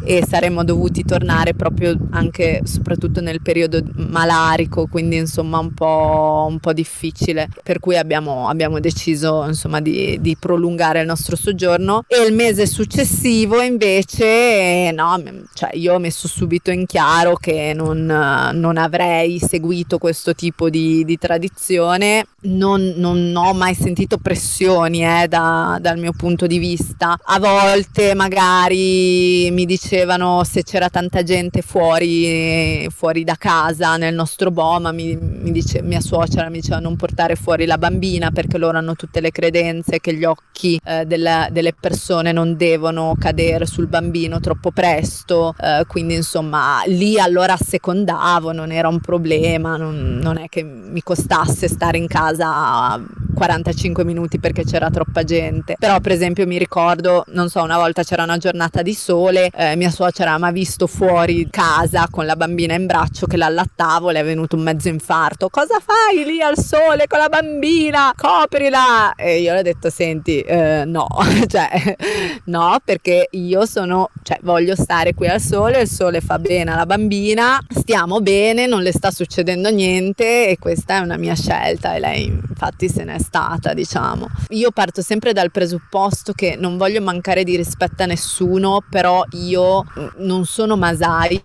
e 0.08 0.24
saremmo 0.26 0.64
dovuti 0.64 1.04
tornare 1.04 1.52
proprio 1.52 1.94
anche 2.12 2.62
soprattutto 2.64 3.20
nel 3.20 3.42
periodo 3.42 3.82
malarico, 3.96 4.86
quindi 4.86 5.16
insomma 5.16 5.58
un 5.58 5.74
po', 5.74 6.46
un 6.48 6.58
po 6.60 6.72
difficile, 6.72 7.50
per 7.62 7.78
cui 7.78 7.94
abbiamo, 7.94 8.48
abbiamo 8.48 8.80
deciso 8.80 9.44
insomma 9.46 9.82
di, 9.82 10.16
di, 10.18 10.34
prolungare 10.40 11.00
il 11.00 11.06
nostro 11.06 11.36
soggiorno. 11.36 12.04
E 12.06 12.26
il 12.26 12.32
mese 12.32 12.66
successivo 12.66 13.60
invece 13.60 14.92
no, 14.92 15.22
cioè 15.52 15.74
io 15.74 15.92
ho 15.92 15.98
messo 15.98 16.26
subito 16.26 16.70
in 16.70 16.86
chiaro 16.86 17.34
che 17.34 17.74
non, 17.74 18.06
non 18.06 18.78
avrei 18.78 19.38
seguito 19.38 19.98
questo 19.98 20.34
tipo 20.34 20.70
di, 20.70 21.04
di 21.04 21.18
tradizione, 21.18 22.28
non, 22.44 22.94
non, 22.96 23.30
ho 23.36 23.52
mai 23.52 23.74
sentito 23.74 24.16
pressioni 24.16 25.04
eh, 25.04 25.28
da, 25.28 25.76
dal 25.78 25.98
mio 25.98 26.12
punto 26.16 26.46
di 26.46 26.56
vista, 26.56 27.14
a 27.22 27.38
volte 27.38 28.14
magari 28.14 29.50
mi 29.50 29.66
dice 29.66 29.96
dicevano 29.98 30.44
se 30.44 30.62
c'era 30.62 30.88
tanta 30.88 31.24
gente 31.24 31.60
fuori, 31.60 32.86
fuori 32.90 33.24
da 33.24 33.34
casa 33.36 33.96
nel 33.96 34.14
nostro 34.14 34.52
Boma, 34.52 34.92
mi, 34.92 35.16
mi 35.16 35.50
dice, 35.50 35.82
mia 35.82 36.00
suocera 36.00 36.48
mi 36.48 36.60
diceva 36.60 36.78
non 36.78 36.94
portare 36.94 37.34
fuori 37.34 37.66
la 37.66 37.78
bambina 37.78 38.30
perché 38.30 38.58
loro 38.58 38.78
hanno 38.78 38.94
tutte 38.94 39.20
le 39.20 39.32
credenze 39.32 39.98
che 39.98 40.14
gli 40.14 40.24
occhi 40.24 40.80
eh, 40.84 41.04
della, 41.04 41.48
delle 41.50 41.74
persone 41.78 42.30
non 42.30 42.56
devono 42.56 43.16
cadere 43.18 43.66
sul 43.66 43.88
bambino 43.88 44.38
troppo 44.38 44.70
presto, 44.70 45.54
eh, 45.60 45.84
quindi 45.88 46.14
insomma 46.14 46.82
lì 46.86 47.18
allora 47.18 47.54
assecondavo, 47.54 48.52
non 48.52 48.70
era 48.70 48.86
un 48.86 49.00
problema, 49.00 49.76
non, 49.76 50.20
non 50.22 50.38
è 50.38 50.48
che 50.48 50.62
mi 50.62 51.02
costasse 51.02 51.66
stare 51.66 51.98
in 51.98 52.06
casa 52.06 53.04
45 53.34 54.04
minuti 54.04 54.38
perché 54.38 54.64
c'era 54.64 54.90
troppa 54.90 55.22
gente, 55.22 55.76
però 55.78 56.00
per 56.00 56.12
esempio 56.12 56.46
mi 56.46 56.58
ricordo, 56.58 57.24
non 57.28 57.48
so, 57.48 57.62
una 57.62 57.76
volta 57.76 58.02
c'era 58.02 58.24
una 58.24 58.36
giornata 58.36 58.82
di 58.82 58.94
sole, 58.94 59.48
eh, 59.54 59.76
mia 59.76 59.87
suocera 59.90 60.38
mi 60.38 60.46
ha 60.46 60.50
visto 60.50 60.86
fuori 60.86 61.48
casa 61.50 62.08
con 62.10 62.26
la 62.26 62.36
bambina 62.36 62.74
in 62.74 62.86
braccio 62.86 63.26
che 63.26 63.36
l'allattavo, 63.36 64.10
le 64.10 64.20
è 64.20 64.24
venuto 64.24 64.56
un 64.56 64.62
mezzo 64.62 64.88
infarto. 64.88 65.48
Cosa 65.48 65.80
fai 65.80 66.24
lì 66.24 66.40
al 66.40 66.58
sole 66.58 67.06
con 67.06 67.18
la 67.18 67.28
bambina? 67.28 68.12
Coprila! 68.16 69.14
E 69.14 69.40
io 69.40 69.52
le 69.52 69.60
ho 69.60 69.62
detto, 69.62 69.90
senti, 69.90 70.40
eh, 70.40 70.84
no, 70.86 71.06
cioè, 71.46 71.96
no, 72.44 72.78
perché 72.84 73.28
io 73.32 73.66
sono, 73.66 74.10
cioè, 74.22 74.38
voglio 74.42 74.74
stare 74.74 75.14
qui 75.14 75.28
al 75.28 75.40
sole, 75.40 75.82
il 75.82 75.88
sole 75.88 76.20
fa 76.20 76.38
bene 76.38 76.72
alla 76.72 76.86
bambina, 76.86 77.58
stiamo 77.68 78.20
bene, 78.20 78.66
non 78.66 78.82
le 78.82 78.92
sta 78.92 79.10
succedendo 79.10 79.70
niente 79.70 80.48
e 80.48 80.58
questa 80.58 80.96
è 80.96 80.98
una 81.00 81.16
mia 81.16 81.34
scelta 81.34 81.94
e 81.94 82.00
lei 82.00 82.26
infatti 82.26 82.88
se 82.88 83.04
n'è 83.04 83.18
stata, 83.18 83.74
diciamo. 83.74 84.26
Io 84.50 84.70
parto 84.70 85.02
sempre 85.02 85.32
dal 85.32 85.50
presupposto 85.50 86.32
che 86.32 86.56
non 86.58 86.76
voglio 86.76 87.00
mancare 87.00 87.44
di 87.44 87.56
rispetto 87.56 88.02
a 88.02 88.06
nessuno, 88.06 88.82
però 88.88 89.24
io 89.32 89.77
non 90.18 90.44
sono 90.44 90.76
Masai, 90.76 91.42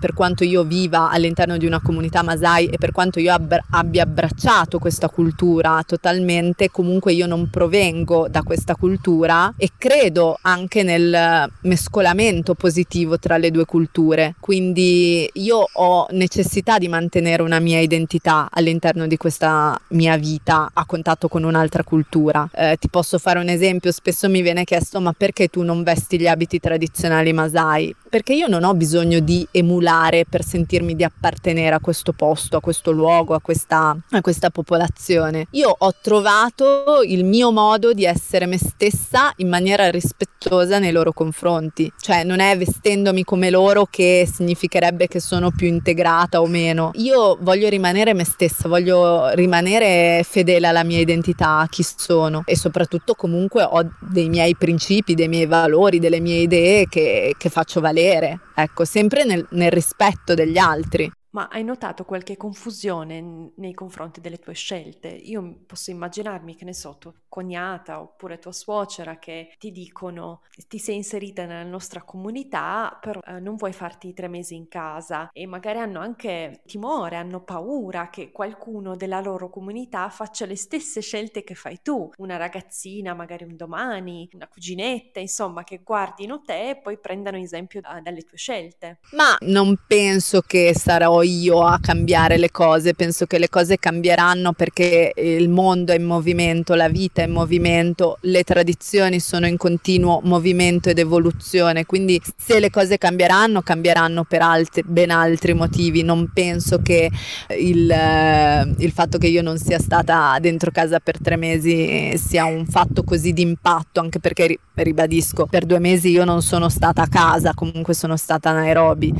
per 0.00 0.12
quanto 0.14 0.44
io 0.44 0.64
viva 0.64 1.10
all'interno 1.10 1.56
di 1.56 1.66
una 1.66 1.80
comunità 1.80 2.22
Masai 2.22 2.66
e 2.66 2.78
per 2.78 2.92
quanto 2.92 3.20
io 3.20 3.34
abbia 3.70 4.02
abbracciato 4.02 4.78
questa 4.78 5.08
cultura 5.08 5.82
totalmente, 5.86 6.70
comunque 6.70 7.12
io 7.12 7.26
non 7.26 7.48
provengo 7.50 8.28
da 8.28 8.42
questa 8.42 8.74
cultura 8.74 9.52
e 9.56 9.70
credo 9.76 10.38
anche 10.42 10.82
nel 10.82 11.50
mescolamento 11.62 12.54
positivo 12.54 13.18
tra 13.18 13.36
le 13.36 13.50
due 13.50 13.64
culture. 13.64 14.34
Quindi 14.40 15.28
io 15.34 15.66
ho 15.72 16.06
necessità 16.10 16.78
di 16.78 16.88
mantenere 16.88 17.42
una 17.42 17.58
mia 17.58 17.80
identità 17.80 18.48
all'interno 18.50 19.06
di 19.06 19.16
questa 19.16 19.78
mia 19.88 20.16
vita 20.16 20.70
a 20.72 20.84
contatto 20.84 21.28
con 21.28 21.44
un'altra 21.44 21.82
cultura. 21.82 22.48
Eh, 22.52 22.76
ti 22.78 22.88
posso 22.88 23.18
fare 23.18 23.38
un 23.38 23.48
esempio, 23.48 23.92
spesso 23.92 24.28
mi 24.28 24.42
viene 24.42 24.64
chiesto 24.64 25.00
ma 25.00 25.12
perché 25.12 25.48
tu 25.48 25.62
non 25.62 25.82
vesti 25.82 26.18
gli 26.18 26.26
abiti 26.26 26.60
tradizionali 26.60 27.32
masai, 27.36 27.94
perché 28.08 28.32
io 28.32 28.46
non 28.48 28.64
ho 28.64 28.74
bisogno 28.74 29.20
di 29.20 29.46
emulare 29.50 30.24
per 30.28 30.42
sentirmi 30.42 30.96
di 30.96 31.04
appartenere 31.04 31.74
a 31.74 31.80
questo 31.80 32.12
posto, 32.12 32.56
a 32.56 32.60
questo 32.60 32.90
luogo, 32.90 33.34
a 33.34 33.40
questa, 33.40 33.94
a 34.10 34.20
questa 34.22 34.50
popolazione. 34.50 35.46
Io 35.50 35.74
ho 35.76 35.94
trovato 36.00 37.02
il 37.04 37.24
mio 37.24 37.52
modo 37.52 37.92
di 37.92 38.04
essere 38.04 38.46
me 38.46 38.58
stessa 38.58 39.32
in 39.36 39.48
maniera 39.48 39.90
rispettosa 39.90 40.78
nei 40.78 40.92
loro 40.92 41.12
confronti, 41.12 41.92
cioè 42.00 42.24
non 42.24 42.40
è 42.40 42.56
vestendomi 42.56 43.22
come 43.22 43.50
loro 43.50 43.86
che 43.90 44.26
significherebbe 44.32 45.08
che 45.08 45.20
sono 45.20 45.50
più 45.50 45.66
integrata 45.66 46.40
o 46.40 46.46
meno. 46.46 46.92
Io 46.94 47.36
voglio 47.40 47.68
rimanere 47.68 48.14
me 48.14 48.24
stessa, 48.24 48.66
voglio 48.68 49.28
rimanere 49.34 50.24
fedele 50.24 50.66
alla 50.66 50.84
mia 50.84 51.00
identità, 51.00 51.58
a 51.58 51.68
chi 51.68 51.84
sono 51.84 52.42
e 52.46 52.56
soprattutto 52.56 53.14
comunque 53.14 53.62
ho 53.62 53.86
dei 54.00 54.28
miei 54.30 54.56
principi, 54.56 55.14
dei 55.14 55.28
miei 55.28 55.46
valori, 55.46 55.98
delle 55.98 56.20
mie 56.20 56.38
idee 56.38 56.86
che 56.88 57.15
che, 57.36 57.48
faccio 57.50 57.80
valere, 57.80 58.40
ecco, 58.54 58.84
sempre 58.84 59.24
nel, 59.24 59.46
nel 59.50 59.70
rispetto 59.70 60.34
degli 60.34 60.58
altri. 60.58 61.10
Ma 61.36 61.48
hai 61.50 61.64
notato 61.64 62.06
qualche 62.06 62.38
confusione 62.38 63.52
nei 63.56 63.74
confronti 63.74 64.22
delle 64.22 64.38
tue 64.38 64.54
scelte? 64.54 65.08
Io 65.08 65.64
posso 65.66 65.90
immaginarmi, 65.90 66.54
che 66.54 66.64
ne 66.64 66.72
so, 66.72 66.96
tua 66.98 67.12
cognata 67.36 68.00
oppure 68.00 68.38
tua 68.38 68.52
suocera 68.52 69.18
che 69.18 69.52
ti 69.58 69.70
dicono 69.70 70.40
ti 70.68 70.78
sei 70.78 70.96
inserita 70.96 71.44
nella 71.44 71.68
nostra 71.68 72.00
comunità, 72.00 72.96
però 72.98 73.20
eh, 73.26 73.38
non 73.40 73.56
vuoi 73.56 73.74
farti 73.74 74.14
tre 74.14 74.26
mesi 74.26 74.54
in 74.54 74.68
casa 74.68 75.28
e 75.30 75.44
magari 75.44 75.78
hanno 75.78 76.00
anche 76.00 76.62
timore, 76.64 77.16
hanno 77.16 77.42
paura 77.42 78.08
che 78.08 78.32
qualcuno 78.32 78.96
della 78.96 79.20
loro 79.20 79.50
comunità 79.50 80.08
faccia 80.08 80.46
le 80.46 80.56
stesse 80.56 81.02
scelte 81.02 81.44
che 81.44 81.54
fai 81.54 81.80
tu, 81.82 82.10
una 82.16 82.38
ragazzina, 82.38 83.12
magari 83.12 83.44
un 83.44 83.56
domani, 83.56 84.26
una 84.32 84.48
cuginetta, 84.48 85.20
insomma, 85.20 85.64
che 85.64 85.82
guardino 85.84 86.40
te 86.40 86.70
e 86.70 86.76
poi 86.76 86.98
prendano 86.98 87.36
esempio 87.36 87.82
da, 87.82 88.00
dalle 88.02 88.22
tue 88.22 88.38
scelte. 88.38 89.00
Ma 89.10 89.36
non 89.40 89.76
penso 89.86 90.40
che 90.40 90.72
sarò 90.74 91.22
io 91.26 91.62
a 91.62 91.78
cambiare 91.80 92.38
le 92.38 92.50
cose, 92.50 92.94
penso 92.94 93.26
che 93.26 93.38
le 93.38 93.48
cose 93.48 93.78
cambieranno 93.78 94.52
perché 94.52 95.12
il 95.16 95.48
mondo 95.48 95.92
è 95.92 95.96
in 95.96 96.04
movimento, 96.04 96.74
la 96.74 96.88
vita 96.88 97.22
è 97.22 97.26
in 97.26 97.32
movimento, 97.32 98.18
le 98.22 98.42
tradizioni 98.42 99.20
sono 99.20 99.46
in 99.46 99.56
continuo 99.56 100.20
movimento 100.24 100.88
ed 100.88 100.98
evoluzione, 100.98 101.86
quindi 101.86 102.20
se 102.36 102.60
le 102.60 102.70
cose 102.70 102.98
cambieranno, 102.98 103.62
cambieranno 103.62 104.24
per 104.24 104.42
altri, 104.42 104.82
ben 104.84 105.10
altri 105.10 105.54
motivi, 105.54 106.02
non 106.02 106.30
penso 106.32 106.80
che 106.80 107.10
il, 107.58 107.90
eh, 107.90 108.74
il 108.78 108.90
fatto 108.90 109.18
che 109.18 109.26
io 109.26 109.42
non 109.42 109.58
sia 109.58 109.78
stata 109.78 110.36
dentro 110.40 110.70
casa 110.70 110.98
per 110.98 111.20
tre 111.20 111.36
mesi 111.36 112.16
sia 112.16 112.44
un 112.44 112.66
fatto 112.66 113.04
così 113.04 113.32
di 113.32 113.42
impatto, 113.42 114.00
anche 114.00 114.18
perché 114.18 114.58
ribadisco, 114.74 115.46
per 115.46 115.64
due 115.64 115.78
mesi 115.78 116.10
io 116.10 116.24
non 116.24 116.42
sono 116.42 116.68
stata 116.68 117.02
a 117.02 117.08
casa, 117.08 117.54
comunque 117.54 117.94
sono 117.94 118.16
stata 118.16 118.50
a 118.50 118.54
Nairobi, 118.54 119.12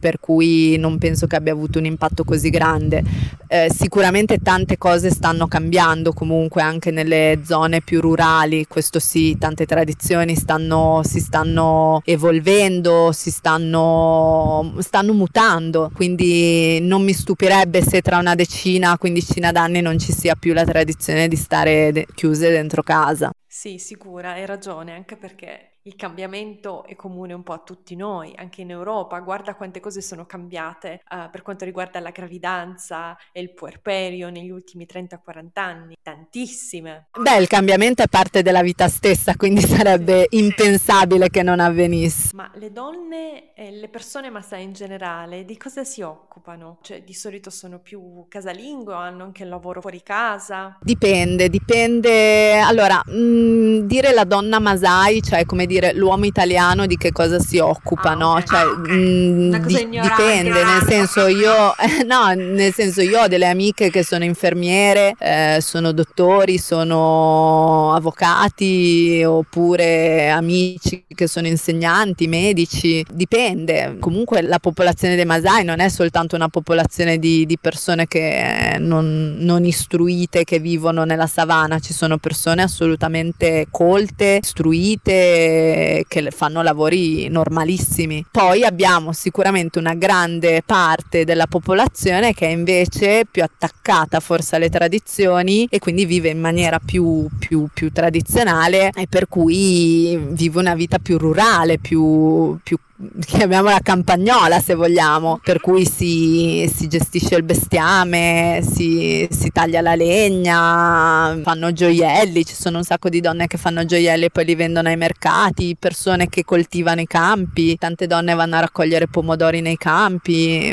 per 0.00 0.18
cui 0.18 0.76
non 0.78 0.98
penso 0.98 1.26
che 1.26 1.36
abbia 1.36 1.43
avuto 1.50 1.78
un 1.78 1.84
impatto 1.84 2.24
così 2.24 2.50
grande. 2.50 3.02
Eh, 3.46 3.70
sicuramente 3.72 4.38
tante 4.38 4.78
cose 4.78 5.10
stanno 5.10 5.46
cambiando 5.46 6.12
comunque 6.12 6.62
anche 6.62 6.90
nelle 6.90 7.40
zone 7.44 7.82
più 7.82 8.00
rurali, 8.00 8.66
questo 8.66 8.98
sì, 8.98 9.36
tante 9.38 9.66
tradizioni 9.66 10.34
stanno, 10.34 11.02
si 11.04 11.20
stanno 11.20 12.00
evolvendo, 12.04 13.12
si 13.12 13.30
stanno, 13.30 14.74
stanno 14.78 15.12
mutando, 15.12 15.90
quindi 15.94 16.80
non 16.80 17.02
mi 17.02 17.12
stupirebbe 17.12 17.82
se 17.82 18.00
tra 18.00 18.18
una 18.18 18.34
decina, 18.34 18.98
quindicina 18.98 19.52
d'anni 19.52 19.80
non 19.80 19.98
ci 19.98 20.12
sia 20.12 20.34
più 20.34 20.52
la 20.52 20.64
tradizione 20.64 21.28
di 21.28 21.36
stare 21.36 21.92
de- 21.92 22.06
chiuse 22.14 22.50
dentro 22.50 22.82
casa. 22.82 23.30
Sì, 23.56 23.78
sicura, 23.78 24.32
hai 24.32 24.46
ragione, 24.46 24.94
anche 24.94 25.16
perché 25.16 25.74
il 25.86 25.96
cambiamento 25.96 26.84
è 26.86 26.96
comune 26.96 27.34
un 27.34 27.42
po' 27.42 27.52
a 27.52 27.58
tutti 27.58 27.94
noi, 27.94 28.32
anche 28.36 28.62
in 28.62 28.70
Europa. 28.70 29.20
Guarda 29.20 29.54
quante 29.54 29.80
cose 29.80 30.00
sono 30.00 30.24
cambiate 30.24 31.02
uh, 31.10 31.30
per 31.30 31.42
quanto 31.42 31.66
riguarda 31.66 32.00
la 32.00 32.10
gravidanza 32.10 33.16
e 33.32 33.40
il 33.40 33.52
puerperio 33.52 34.30
negli 34.30 34.50
ultimi 34.50 34.88
30-40 34.90 35.48
anni. 35.52 35.94
Tantissime. 36.02 37.08
Beh, 37.16 37.36
il 37.36 37.46
cambiamento 37.46 38.02
è 38.02 38.08
parte 38.08 38.40
della 38.42 38.62
vita 38.62 38.88
stessa, 38.88 39.36
quindi 39.36 39.60
sarebbe 39.60 40.26
sì, 40.30 40.38
impensabile 40.38 41.28
che 41.28 41.42
non 41.42 41.60
avvenisse. 41.60 42.30
Ma 42.34 42.50
le 42.54 42.72
donne 42.72 43.52
e 43.54 43.70
le 43.70 43.88
persone 43.88 44.30
Masai 44.30 44.64
in 44.64 44.72
generale 44.72 45.44
di 45.44 45.56
cosa 45.58 45.84
si 45.84 46.00
occupano? 46.00 46.78
Cioè, 46.80 47.04
di 47.04 47.14
solito 47.14 47.50
sono 47.50 47.78
più 47.78 48.24
casalinghe 48.26 48.90
o 48.90 48.96
hanno 48.96 49.22
anche 49.22 49.42
il 49.42 49.50
lavoro 49.50 49.82
fuori 49.82 50.02
casa? 50.02 50.78
Dipende, 50.80 51.50
dipende. 51.50 52.58
Allora, 52.58 53.02
mh, 53.04 53.43
dire 53.86 54.12
la 54.12 54.24
donna 54.24 54.58
Masai, 54.58 55.22
cioè 55.22 55.44
come 55.44 55.66
dire 55.66 55.92
l'uomo 55.94 56.24
italiano 56.24 56.86
di 56.86 56.96
che 56.96 57.12
cosa 57.12 57.38
si 57.38 57.58
occupa, 57.58 58.10
ah, 58.10 58.14
no? 58.14 58.30
Okay. 58.32 58.44
Cioè, 58.46 58.60
ah, 58.60 58.76
mh, 58.76 59.66
di, 59.66 59.88
dipende, 59.90 60.64
nel 60.64 60.82
senso 60.88 61.26
io, 61.26 61.74
eh, 61.76 62.04
no, 62.06 62.32
nel 62.34 62.72
senso 62.72 63.00
io 63.00 63.22
ho 63.22 63.28
delle 63.28 63.46
amiche 63.46 63.90
che 63.90 64.04
sono 64.04 64.24
infermiere, 64.24 65.14
eh, 65.18 65.58
sono 65.60 65.92
dottori, 65.92 66.58
sono 66.58 67.92
avvocati 67.94 69.22
oppure 69.24 70.30
amici 70.30 71.04
che 71.14 71.26
sono 71.26 71.46
insegnanti, 71.46 72.26
medici, 72.26 73.04
dipende. 73.10 73.96
Comunque 74.00 74.42
la 74.42 74.58
popolazione 74.58 75.16
dei 75.16 75.24
Masai 75.24 75.64
non 75.64 75.80
è 75.80 75.88
soltanto 75.88 76.36
una 76.36 76.48
popolazione 76.48 77.18
di, 77.18 77.46
di 77.46 77.58
persone 77.58 78.06
che 78.06 78.76
non, 78.78 79.36
non 79.38 79.64
istruite, 79.64 80.44
che 80.44 80.58
vivono 80.58 81.04
nella 81.04 81.26
savana, 81.26 81.78
ci 81.78 81.92
sono 81.92 82.18
persone 82.18 82.62
assolutamente 82.62 83.33
gente 83.36 83.66
colte, 83.70 84.40
istruite, 84.42 86.04
che 86.08 86.30
fanno 86.30 86.62
lavori 86.62 87.28
normalissimi. 87.28 88.24
Poi 88.30 88.64
abbiamo 88.64 89.12
sicuramente 89.12 89.78
una 89.78 89.94
grande 89.94 90.62
parte 90.64 91.24
della 91.24 91.46
popolazione 91.46 92.32
che 92.32 92.46
è 92.46 92.50
invece 92.50 93.26
più 93.30 93.42
attaccata 93.42 94.20
forse 94.20 94.56
alle 94.56 94.70
tradizioni 94.70 95.66
e 95.70 95.78
quindi 95.78 96.04
vive 96.06 96.30
in 96.30 96.40
maniera 96.40 96.78
più, 96.78 97.26
più, 97.38 97.66
più 97.72 97.92
tradizionale 97.92 98.90
e 98.94 99.06
per 99.08 99.28
cui 99.28 100.16
vive 100.16 100.60
una 100.60 100.74
vita 100.74 100.98
più 100.98 101.18
rurale, 101.18 101.78
più, 101.78 102.58
più 102.62 102.78
chiamiamola 103.26 103.80
campagnola 103.80 104.60
se 104.60 104.74
vogliamo, 104.74 105.40
per 105.42 105.60
cui 105.60 105.84
si, 105.84 106.70
si 106.72 106.86
gestisce 106.86 107.34
il 107.34 107.42
bestiame, 107.42 108.60
si, 108.62 109.26
si, 109.30 109.50
taglia 109.50 109.80
la 109.80 109.96
legna, 109.96 111.36
fanno 111.42 111.72
gioielli, 111.72 112.44
ci 112.44 112.54
sono 112.54 112.78
un 112.78 112.84
sacco 112.84 113.08
di 113.08 113.20
donne 113.20 113.48
che 113.48 113.58
fanno 113.58 113.84
gioielli 113.84 114.26
e 114.26 114.30
poi 114.30 114.44
li 114.44 114.54
vendono 114.54 114.88
ai 114.88 114.96
mercati, 114.96 115.76
persone 115.76 116.28
che 116.28 116.44
coltivano 116.44 117.00
i 117.00 117.06
campi, 117.06 117.76
tante 117.76 118.06
donne 118.06 118.34
vanno 118.34 118.56
a 118.56 118.60
raccogliere 118.60 119.08
pomodori 119.08 119.60
nei 119.60 119.76
campi, 119.76 120.68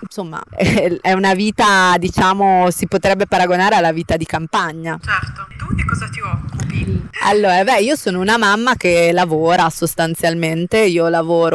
insomma 0.00 0.40
è 0.54 1.12
una 1.12 1.34
vita 1.34 1.96
diciamo 1.98 2.70
si 2.70 2.86
potrebbe 2.86 3.26
paragonare 3.26 3.74
alla 3.74 3.92
vita 3.92 4.16
di 4.16 4.24
campagna. 4.24 4.98
Certo, 5.02 5.46
tu 5.58 5.74
di 5.74 5.84
cosa 5.84 6.08
ti 6.08 6.20
occupi? 6.20 7.06
Allora, 7.24 7.64
beh, 7.64 7.80
io 7.80 7.96
sono 7.96 8.20
una 8.20 8.38
mamma 8.38 8.76
che 8.76 9.10
lavora 9.12 9.68
sostanzialmente, 9.70 10.78
io 10.78 11.08
lavoro 11.08 11.47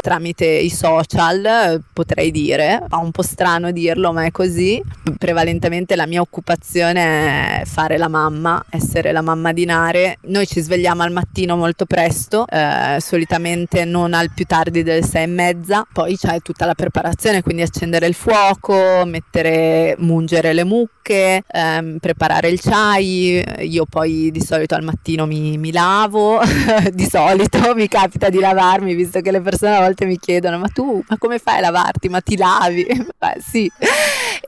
tramite 0.00 0.46
i 0.46 0.70
social, 0.70 1.82
potrei 1.92 2.30
dire, 2.30 2.82
fa 2.88 2.96
un 2.96 3.10
po' 3.10 3.22
strano 3.22 3.70
dirlo, 3.70 4.12
ma 4.12 4.24
è 4.24 4.30
così. 4.30 4.82
Prevalentemente 5.18 5.96
la 5.96 6.06
mia 6.06 6.20
occupazione 6.20 7.60
è 7.60 7.64
fare 7.64 7.98
la 7.98 8.08
mamma, 8.08 8.64
essere 8.70 9.12
la 9.12 9.22
mamma 9.22 9.52
di 9.52 9.64
Nare. 9.64 10.18
Noi 10.22 10.46
ci 10.46 10.60
svegliamo 10.60 11.02
al 11.02 11.12
mattino 11.12 11.56
molto 11.56 11.84
presto, 11.84 12.46
eh, 12.48 12.96
solitamente 13.00 13.84
non 13.84 14.14
al 14.14 14.30
più 14.34 14.44
tardi 14.44 14.82
delle 14.82 15.02
sei 15.02 15.24
e 15.24 15.26
mezza, 15.26 15.86
poi 15.92 16.16
c'è 16.16 16.40
tutta 16.40 16.64
la 16.64 16.74
preparazione, 16.74 17.42
quindi 17.42 17.62
accendere 17.62 18.06
il 18.06 18.14
fuoco, 18.14 19.04
mettere, 19.04 19.94
mungere 19.98 20.52
le 20.52 20.64
mucche, 20.64 21.42
ehm, 21.46 21.98
preparare 21.98 22.48
il 22.48 22.60
chai, 22.60 23.44
io 23.60 23.84
poi 23.84 24.30
di 24.30 24.40
solito 24.40 24.74
al 24.74 24.82
mattino 24.82 25.26
mi, 25.26 25.58
mi 25.58 25.72
lavo, 25.72 26.40
di 26.92 27.04
solito 27.04 27.74
mi 27.74 27.88
capita 27.88 28.28
di 28.28 28.38
lavarmi, 28.38 28.94
visto 28.94 29.20
che 29.20 29.30
le 29.36 29.42
persone 29.42 29.76
a 29.76 29.80
volte 29.80 30.06
mi 30.06 30.18
chiedono 30.18 30.58
ma 30.58 30.68
tu 30.68 31.02
ma 31.08 31.18
come 31.18 31.38
fai 31.38 31.58
a 31.58 31.60
lavarti? 31.60 32.08
Ma 32.08 32.20
ti 32.20 32.36
lavi? 32.36 32.86
Beh, 33.18 33.36
sì. 33.40 33.70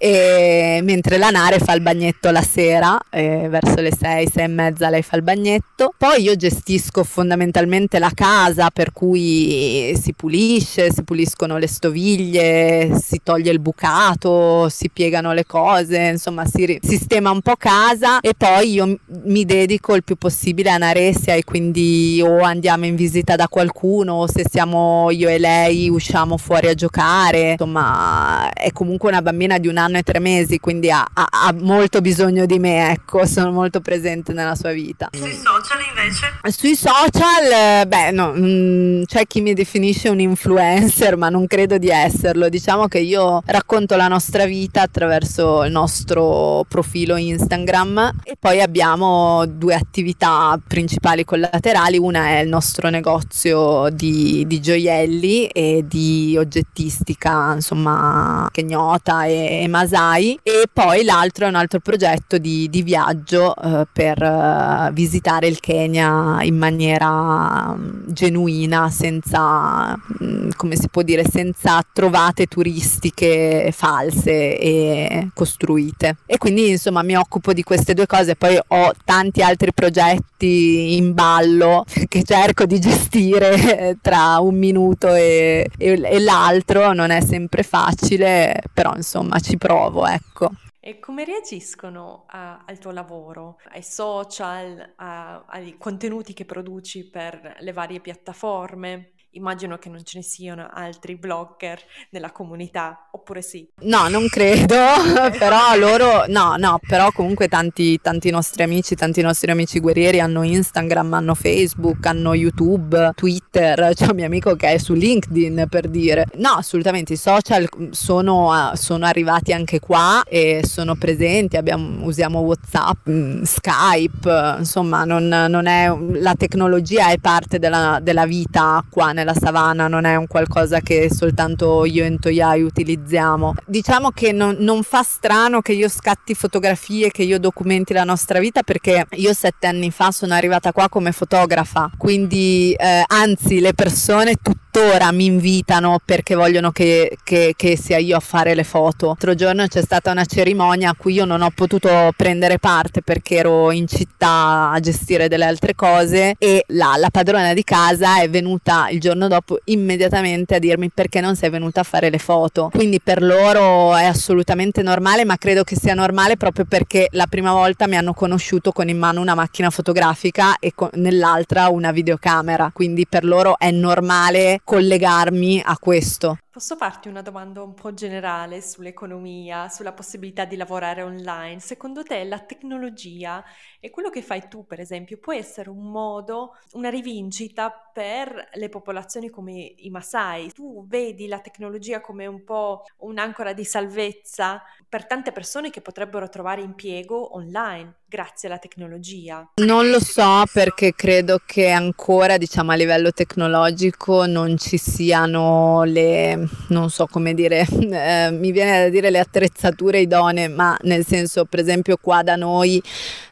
E, 0.01 0.81
mentre 0.83 1.18
la 1.18 1.31
Nare 1.31 1.59
fa 1.59 1.72
il 1.72 1.81
bagnetto 1.81 2.31
la 2.31 2.42
sera, 2.42 2.98
eh, 3.11 3.48
verso 3.48 3.81
le 3.81 3.92
6, 3.92 4.29
6 4.33 4.44
e 4.44 4.46
mezza 4.46 4.88
lei 4.90 5.03
fa 5.03 5.16
il 5.16 5.22
bagnetto. 5.22 5.92
Poi 5.96 6.22
io 6.22 6.37
gestisco 6.37 7.03
fondamentalmente 7.03 7.98
la 7.98 8.11
casa, 8.14 8.70
per 8.70 8.92
cui 8.92 9.96
si 10.01 10.12
pulisce, 10.12 10.92
si 10.92 11.03
puliscono 11.03 11.59
le 11.59 11.66
stoviglie, 11.66 12.98
si 13.03 13.20
toglie 13.22 13.51
il 13.51 13.59
bucato, 13.59 14.68
si 14.68 14.88
piegano 14.88 15.33
le 15.33 15.46
cose, 15.46 15.98
insomma 15.98 16.44
si 16.46 16.79
sistema 16.83 17.31
un 17.31 17.40
po' 17.40 17.57
casa 17.57 18.20
e 18.20 18.35
poi 18.37 18.72
io 18.72 18.98
mi 19.24 19.44
dedico 19.44 19.94
il 19.94 20.05
più 20.05 20.16
possibile 20.16 20.70
a 20.70 20.77
Naresia 20.77 21.35
e 21.35 21.44
quindi 21.44 22.22
o 22.24 22.40
andiamo 22.40 22.85
in 22.85 22.94
visita 22.94 23.35
da 23.35 23.48
qualcuno 23.48 24.14
o 24.14 24.27
se 24.29 24.44
siamo 24.48 24.78
io 25.11 25.29
e 25.29 25.38
lei 25.38 25.88
usciamo 25.88 26.37
fuori 26.37 26.69
a 26.69 26.75
giocare. 26.75 27.53
Insomma, 27.53 28.51
è 28.53 28.73
comunque 28.73 29.09
una 29.09 29.23
bambina 29.23 29.59
di 29.59 29.69
un 29.69 29.77
anno 29.77 29.99
e 29.99 30.03
tre 30.03 30.19
mesi, 30.19 30.59
quindi 30.59 30.91
ha, 30.91 31.07
ha, 31.12 31.29
ha 31.31 31.55
molto 31.59 32.01
bisogno 32.01 32.47
di 32.47 32.59
me, 32.59 32.91
ecco, 32.91 33.27
sono 33.27 33.51
molto 33.53 33.81
presente 33.81 34.33
nella 34.33 34.55
sua 34.55 34.73
vita. 34.73 35.09
Sui 35.12 35.33
social 35.33 35.79
invece? 35.88 36.27
Sui 36.51 36.77
social, 36.77 37.87
beh, 37.87 38.11
no, 38.11 38.33
mh, 38.33 38.47
mm, 38.47 39.03
c'è 39.05 39.27
chi 39.27 39.41
mi 39.41 39.55
definisce 39.55 40.09
un 40.09 40.21
influencer, 40.21 41.17
ma 41.17 41.29
non 41.29 41.47
credo 41.47 41.79
di 41.79 41.88
esserlo. 41.88 42.49
Diciamo 42.49 42.88
che 42.88 42.99
io 42.99 43.43
racconto 43.47 43.97
la 43.97 44.09
nostra 44.09 44.45
vita 44.45 44.83
attraverso 44.83 45.64
il 45.64 45.73
nostro 45.73 46.64
profilo 46.69 47.17
Instagram 47.17 48.12
e 48.25 48.37
poi 48.38 48.61
abbiamo 48.61 49.45
due 49.47 49.75
attività 49.75 50.59
principali 50.67 51.25
collaterali, 51.25 51.99
una 51.99 52.29
è 52.29 52.38
il 52.41 52.49
nostro 52.49 52.88
negozio 52.88 53.88
di, 53.91 54.45
di 54.47 54.61
gioielli 54.68 55.46
e 55.46 55.85
di 55.88 56.37
oggettistica, 56.38 57.54
insomma, 57.54 58.46
kenyota 58.52 59.24
e, 59.24 59.62
e, 59.62 59.68
masai, 59.68 60.38
e 60.42 60.64
poi 60.70 61.04
l'altro 61.04 61.46
è 61.46 61.48
un 61.48 61.54
altro 61.54 61.81
progetto 61.81 62.37
di, 62.37 62.68
di 62.68 62.83
viaggio 62.83 63.57
eh, 63.57 63.87
per 63.90 64.20
uh, 64.20 64.92
visitare 64.92 65.46
il 65.46 65.59
Kenya 65.59 66.42
in 66.42 66.57
maniera 66.57 67.72
um, 67.74 68.02
genuina, 68.09 68.90
senza, 68.90 69.98
um, 70.20 70.50
come 70.54 70.76
si 70.76 70.88
può 70.90 71.00
dire, 71.00 71.24
senza 71.24 71.83
trovate 71.90 72.44
turistiche 72.44 73.70
false 73.72 74.59
e 74.59 75.28
costruite. 75.33 76.16
E 76.26 76.37
quindi, 76.37 76.68
insomma, 76.68 77.02
mi 77.02 77.16
occupo 77.16 77.54
di 77.54 77.62
queste 77.62 77.94
due 77.94 78.07
cose, 78.07 78.37
poi 78.37 78.59
ho 78.66 78.92
tanti 79.07 79.40
altri 79.40 79.72
progetti 79.72 80.96
in 80.96 81.14
ballo 81.14 81.87
che 82.07 82.22
cerco 82.22 82.66
di 82.66 82.78
gestire 82.78 83.96
tra 84.02 84.38
un 84.40 84.57
minuto 84.59 85.14
e, 85.14 85.68
e, 85.77 86.01
e 86.03 86.21
l'altro, 86.21 86.92
non 86.92 87.11
è 87.11 87.21
sempre 87.21 87.62
facile, 87.62 88.61
però 88.73 88.94
insomma 88.94 89.38
ci 89.38 89.57
provo, 89.57 90.07
ecco. 90.07 90.51
E 90.81 90.99
come 91.01 91.25
reagiscono 91.25 92.25
a, 92.29 92.64
al 92.66 92.79
tuo 92.79 92.92
lavoro, 92.92 93.59
ai 93.73 93.83
social, 93.83 94.94
a, 94.97 95.44
ai 95.47 95.77
contenuti 95.77 96.33
che 96.33 96.47
produci 96.47 97.11
per 97.11 97.57
le 97.61 97.73
varie 97.73 98.01
piattaforme? 98.01 99.12
Immagino 99.38 99.79
che 99.79 99.88
non 99.88 100.03
ce 100.05 100.18
ne 100.18 100.24
siano 100.24 100.68
altri 100.68 101.14
blogger 101.14 101.81
nella 102.11 102.33
comunità, 102.33 103.09
oppure 103.12 103.40
sì? 103.40 103.68
No, 103.83 104.09
non 104.09 104.27
credo, 104.27 104.74
però 105.38 105.77
loro, 105.77 106.24
no, 106.27 106.57
no, 106.57 106.81
però 106.85 107.12
comunque 107.12 107.46
tanti, 107.46 108.01
tanti 108.01 108.31
nostri 108.31 108.64
amici, 108.64 108.96
tanti 108.96 109.22
nostri 109.22 109.48
amici 109.53 109.79
guerrieri 109.79 110.18
hanno 110.18 110.42
Instagram, 110.42 111.14
hanno 111.14 111.35
Facebook, 111.35 112.05
hanno 112.07 112.35
YouTube, 112.35 113.12
Twitter, 113.14 113.92
c'è 113.94 114.07
un 114.07 114.16
mio 114.16 114.27
amico 114.27 114.57
che 114.57 114.72
è 114.72 114.79
su 114.79 114.92
LinkedIn 114.94 115.66
per 115.70 115.87
dire. 115.87 116.27
No, 116.35 116.51
assolutamente, 116.51 117.12
i 117.12 117.16
social 117.16 117.68
sono, 117.90 118.72
sono 118.74 119.07
arrivati 119.07 119.53
anche 119.53 119.79
qua 119.79 120.24
e 120.24 120.62
sono 120.64 120.96
presenti, 120.96 121.57
abbiamo, 121.57 122.05
usiamo 122.05 122.40
Whatsapp, 122.40 123.09
mm, 123.09 123.42
Skype, 123.42 124.57
insomma, 124.59 125.05
non, 125.05 125.29
non 125.29 125.66
è, 125.66 125.94
la 125.96 126.35
tecnologia 126.35 127.11
è 127.11 127.18
parte 127.18 127.61
della, 127.61 128.01
della 128.03 128.27
vita 128.27 128.85
qua 128.90 129.12
nella 129.12 129.27
savana, 129.35 129.88
non 129.88 130.05
è 130.05 130.17
un 130.17 130.27
qualcosa 130.27 130.81
che 130.81 131.09
soltanto 131.12 131.85
io 131.85 132.05
e 132.05 132.17
Toyai 132.19 132.62
utilizziamo. 132.62 133.55
Diciamo 133.67 134.11
che 134.11 134.33
non, 134.33 134.57
non 134.61 134.83
fa 134.83 135.03
strano 135.03 135.61
che 135.61 135.73
io 135.73 135.88
scatti 135.88 136.35
fotografie, 136.35 137.11
che 137.11 137.23
io 137.23 137.38
documenti 137.38 137.93
la 137.93 138.05
nostra 138.05 138.38
vita 138.38 138.62
perché 138.62 139.07
io 139.12 139.33
sette 139.33 139.67
anni 139.67 139.91
fa 139.91 140.11
sono 140.11 140.35
arrivata 140.35 140.73
qua 140.73 140.88
come 140.88 141.12
fotografa, 141.12 141.91
quindi 141.97 142.73
eh, 142.73 143.03
anzi 143.07 143.61
le 143.61 143.75
persone 143.75 144.35
tutte 144.43 144.67
tuttora 144.79 145.11
mi 145.11 145.25
invitano 145.25 145.99
perché 146.05 146.37
vogliono 146.37 146.71
che, 146.71 147.19
che, 147.25 147.55
che, 147.57 147.77
sia 147.77 147.99
io 147.99 148.17
a 148.17 148.21
fare 148.21 148.55
le 148.55 148.62
foto. 148.62 149.07
L'altro 149.07 149.35
giorno 149.35 149.67
c'è 149.67 149.83
stata 149.83 150.12
una 150.12 150.25
cerimonia 150.25 150.91
a 150.91 150.95
cui 150.97 151.14
io 151.14 151.25
non 151.25 151.43
ho 151.43 151.51
potuto 151.53 152.12
prendere 152.17 152.61
parte 152.61 153.03
perché 153.03 153.37
ero 153.37 153.73
in 153.73 153.88
città 153.88 154.71
a 154.71 154.79
gestire 154.79 155.27
delle 155.27 155.47
altre 155.47 155.75
cose 155.75 156.37
e 156.38 156.64
la, 156.69 156.95
la 156.97 157.11
padrona 157.11 157.55
di 157.55 157.64
casa 157.64 158.21
è 158.21 158.31
venuta 158.31 158.88
il 158.91 159.01
giorno 159.01 159.27
dopo 159.27 159.59
immediatamente 159.64 160.55
a 160.55 160.59
dirmi 160.61 160.91
perché 160.91 161.21
non 161.21 161.35
sei 161.35 161.51
venuta 161.51 161.81
a 161.81 161.85
fare 161.85 162.09
le 162.09 162.19
foto. 162.19 162.71
Quindi 162.73 163.01
per 163.01 163.21
loro 163.21 163.97
è 163.97 164.05
assolutamente 164.05 164.83
normale, 164.83 165.25
ma 165.25 165.37
credo 165.38 165.64
che 165.64 165.77
sia 165.77 165.95
normale 165.95 166.37
proprio 166.37 166.67
perché 166.67 167.09
la 167.12 167.27
prima 167.27 167.53
volta 167.53 167.88
mi 167.88 167.97
hanno 167.97 168.14
conosciuto 168.14 168.71
con 168.71 168.88
in 168.88 168.99
mano 168.99 169.21
una 169.21 169.35
macchina 169.35 169.71
fotografica 169.71 170.57
e 170.61 170.73
con, 170.73 170.88
nell'altra 170.95 171.69
una 171.69 171.91
videocamera. 171.91 172.71
Quindi 172.73 173.07
per 173.09 173.25
loro 173.25 173.59
è 173.59 173.73
normale 173.73 174.61
collegarmi 174.68 175.62
a 175.64 175.78
questo. 175.78 176.37
Posso 176.59 176.75
farti 176.75 177.07
una 177.07 177.23
domanda 177.23 177.62
un 177.62 177.73
po' 177.73 177.94
generale 177.94 178.61
sull'economia, 178.61 179.68
sulla 179.68 179.92
possibilità 179.92 180.44
di 180.44 180.57
lavorare 180.57 181.03
online? 181.03 181.61
Secondo 181.61 182.03
te 182.03 182.25
la 182.25 182.40
tecnologia 182.40 183.44
e 183.79 183.90
quello 183.90 184.11
che 184.11 184.23
fai 184.23 184.49
tu, 184.49 184.66
per 184.66 184.81
esempio, 184.81 185.18
può 185.18 185.33
essere 185.33 185.71
un 185.71 185.88
modo, 185.88 186.57
una 186.73 186.90
rivincita 186.90 187.71
per 187.71 188.49
le 188.55 188.68
popolazioni 188.71 189.31
come 189.31 189.73
i 189.77 189.88
Masai? 189.88 190.51
Tu 190.51 190.85
vedi 190.88 191.29
la 191.29 191.38
tecnologia 191.38 192.01
come 192.01 192.27
un 192.27 192.42
po' 192.42 192.83
un'ancora 192.97 193.53
di 193.53 193.64
salvezza 193.64 194.61
per 194.88 195.07
tante 195.07 195.31
persone 195.31 195.71
che 195.71 195.81
potrebbero 195.81 196.29
trovare 196.29 196.62
impiego 196.62 197.37
online 197.37 197.99
grazie 198.09 198.49
alla 198.49 198.59
tecnologia? 198.59 199.49
Non 199.57 199.90
lo 199.90 200.01
so 200.01 200.42
perché 200.53 200.92
credo 200.94 201.40
che 201.44 201.68
ancora, 201.68 202.38
diciamo, 202.38 202.73
a 202.73 202.75
livello 202.75 203.12
tecnologico 203.12 204.27
non 204.27 204.57
ci 204.57 204.79
siano 204.79 205.85
le, 205.85 206.48
non 206.69 206.91
so 206.91 207.07
come 207.07 207.35
dire, 207.35 207.67
eh, 207.69 208.31
mi 208.31 208.53
viene 208.53 208.85
da 208.85 208.89
dire 208.89 209.11
le 209.11 209.19
attrezzature 209.19 210.01
idonee, 210.01 210.49
ma 210.49 210.77
nel 210.83 211.07
senso, 211.07 211.45
per 211.45 211.61
esempio, 211.61 211.99
qua 212.01 212.23
da 212.23 212.37
noi 212.37 212.83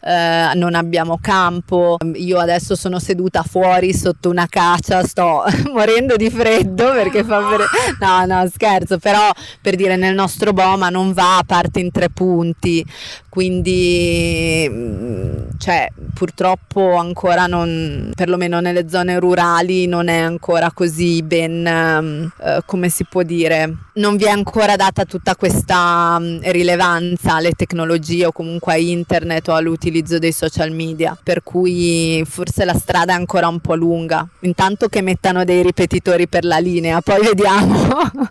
eh, 0.03 0.51
non 0.55 0.75
abbiamo 0.75 1.19
campo. 1.21 1.97
Io 2.15 2.39
adesso 2.39 2.75
sono 2.77 2.99
seduta 2.99 3.43
fuori 3.43 3.95
sotto 3.95 4.31
una 4.31 4.47
caccia, 4.49 5.05
sto 5.05 5.45
morendo 5.73 6.17
di 6.17 6.31
freddo 6.31 6.93
perché 6.93 7.25
fa 7.25 7.41
per... 7.41 7.65
No, 8.01 8.25
no, 8.27 8.49
scherzo, 8.49 8.99
però 8.99 9.31
per 9.61 9.77
dire 9.77 9.97
nel 9.97 10.15
nostro 10.15 10.53
Boma 10.53 10.89
non 10.89 11.13
va 11.13 11.39
a 11.39 11.45
parte 11.45 11.81
in 11.81 11.91
tre 11.91 12.09
punti, 12.11 12.85
quindi 13.29 14.67
mm, 14.69 15.37
cioè, 15.59 15.89
purtroppo 16.15 16.95
ancora 16.95 17.47
non, 17.47 18.13
perlomeno 18.15 18.61
nelle 18.61 18.89
zone 18.89 19.19
rurali 19.19 19.87
non 19.87 20.09
è 20.09 20.19
ancora 20.19 20.71
così 20.73 21.23
ben, 21.23 21.67
eh, 21.67 22.61
come 22.65 22.89
si 22.89 23.05
può 23.09 23.23
dire, 23.23 23.77
non 23.95 24.17
vi 24.17 24.25
è 24.25 24.29
ancora 24.29 24.77
data 24.77 25.05
tutta 25.05 25.37
questa 25.37 26.19
mm, 26.19 26.39
rilevanza 26.43 27.35
alle 27.35 27.53
tecnologie 27.53 28.27
o 28.27 28.33
comunque 28.33 28.75
a 28.75 28.77
internet 28.77 29.49
o 29.49 29.55
all'utilizzo 29.55 30.19
dei 30.19 30.33
social 30.33 30.71
media, 30.73 31.17
per 31.23 31.43
cui 31.43 32.23
forse 32.27 32.65
la 32.65 32.75
strada 32.75 33.13
è 33.13 33.17
ancora 33.17 33.49
un 33.49 33.61
po' 33.61 33.75
lunga, 33.75 34.27
intanto 34.41 34.89
che 34.89 35.03
mettano 35.03 35.45
dei 35.45 35.63
ripetitori 35.63 36.29
per 36.29 36.45
la 36.45 36.59
linea, 36.59 37.01
poi 37.01 37.21
vediamo. 37.23 37.75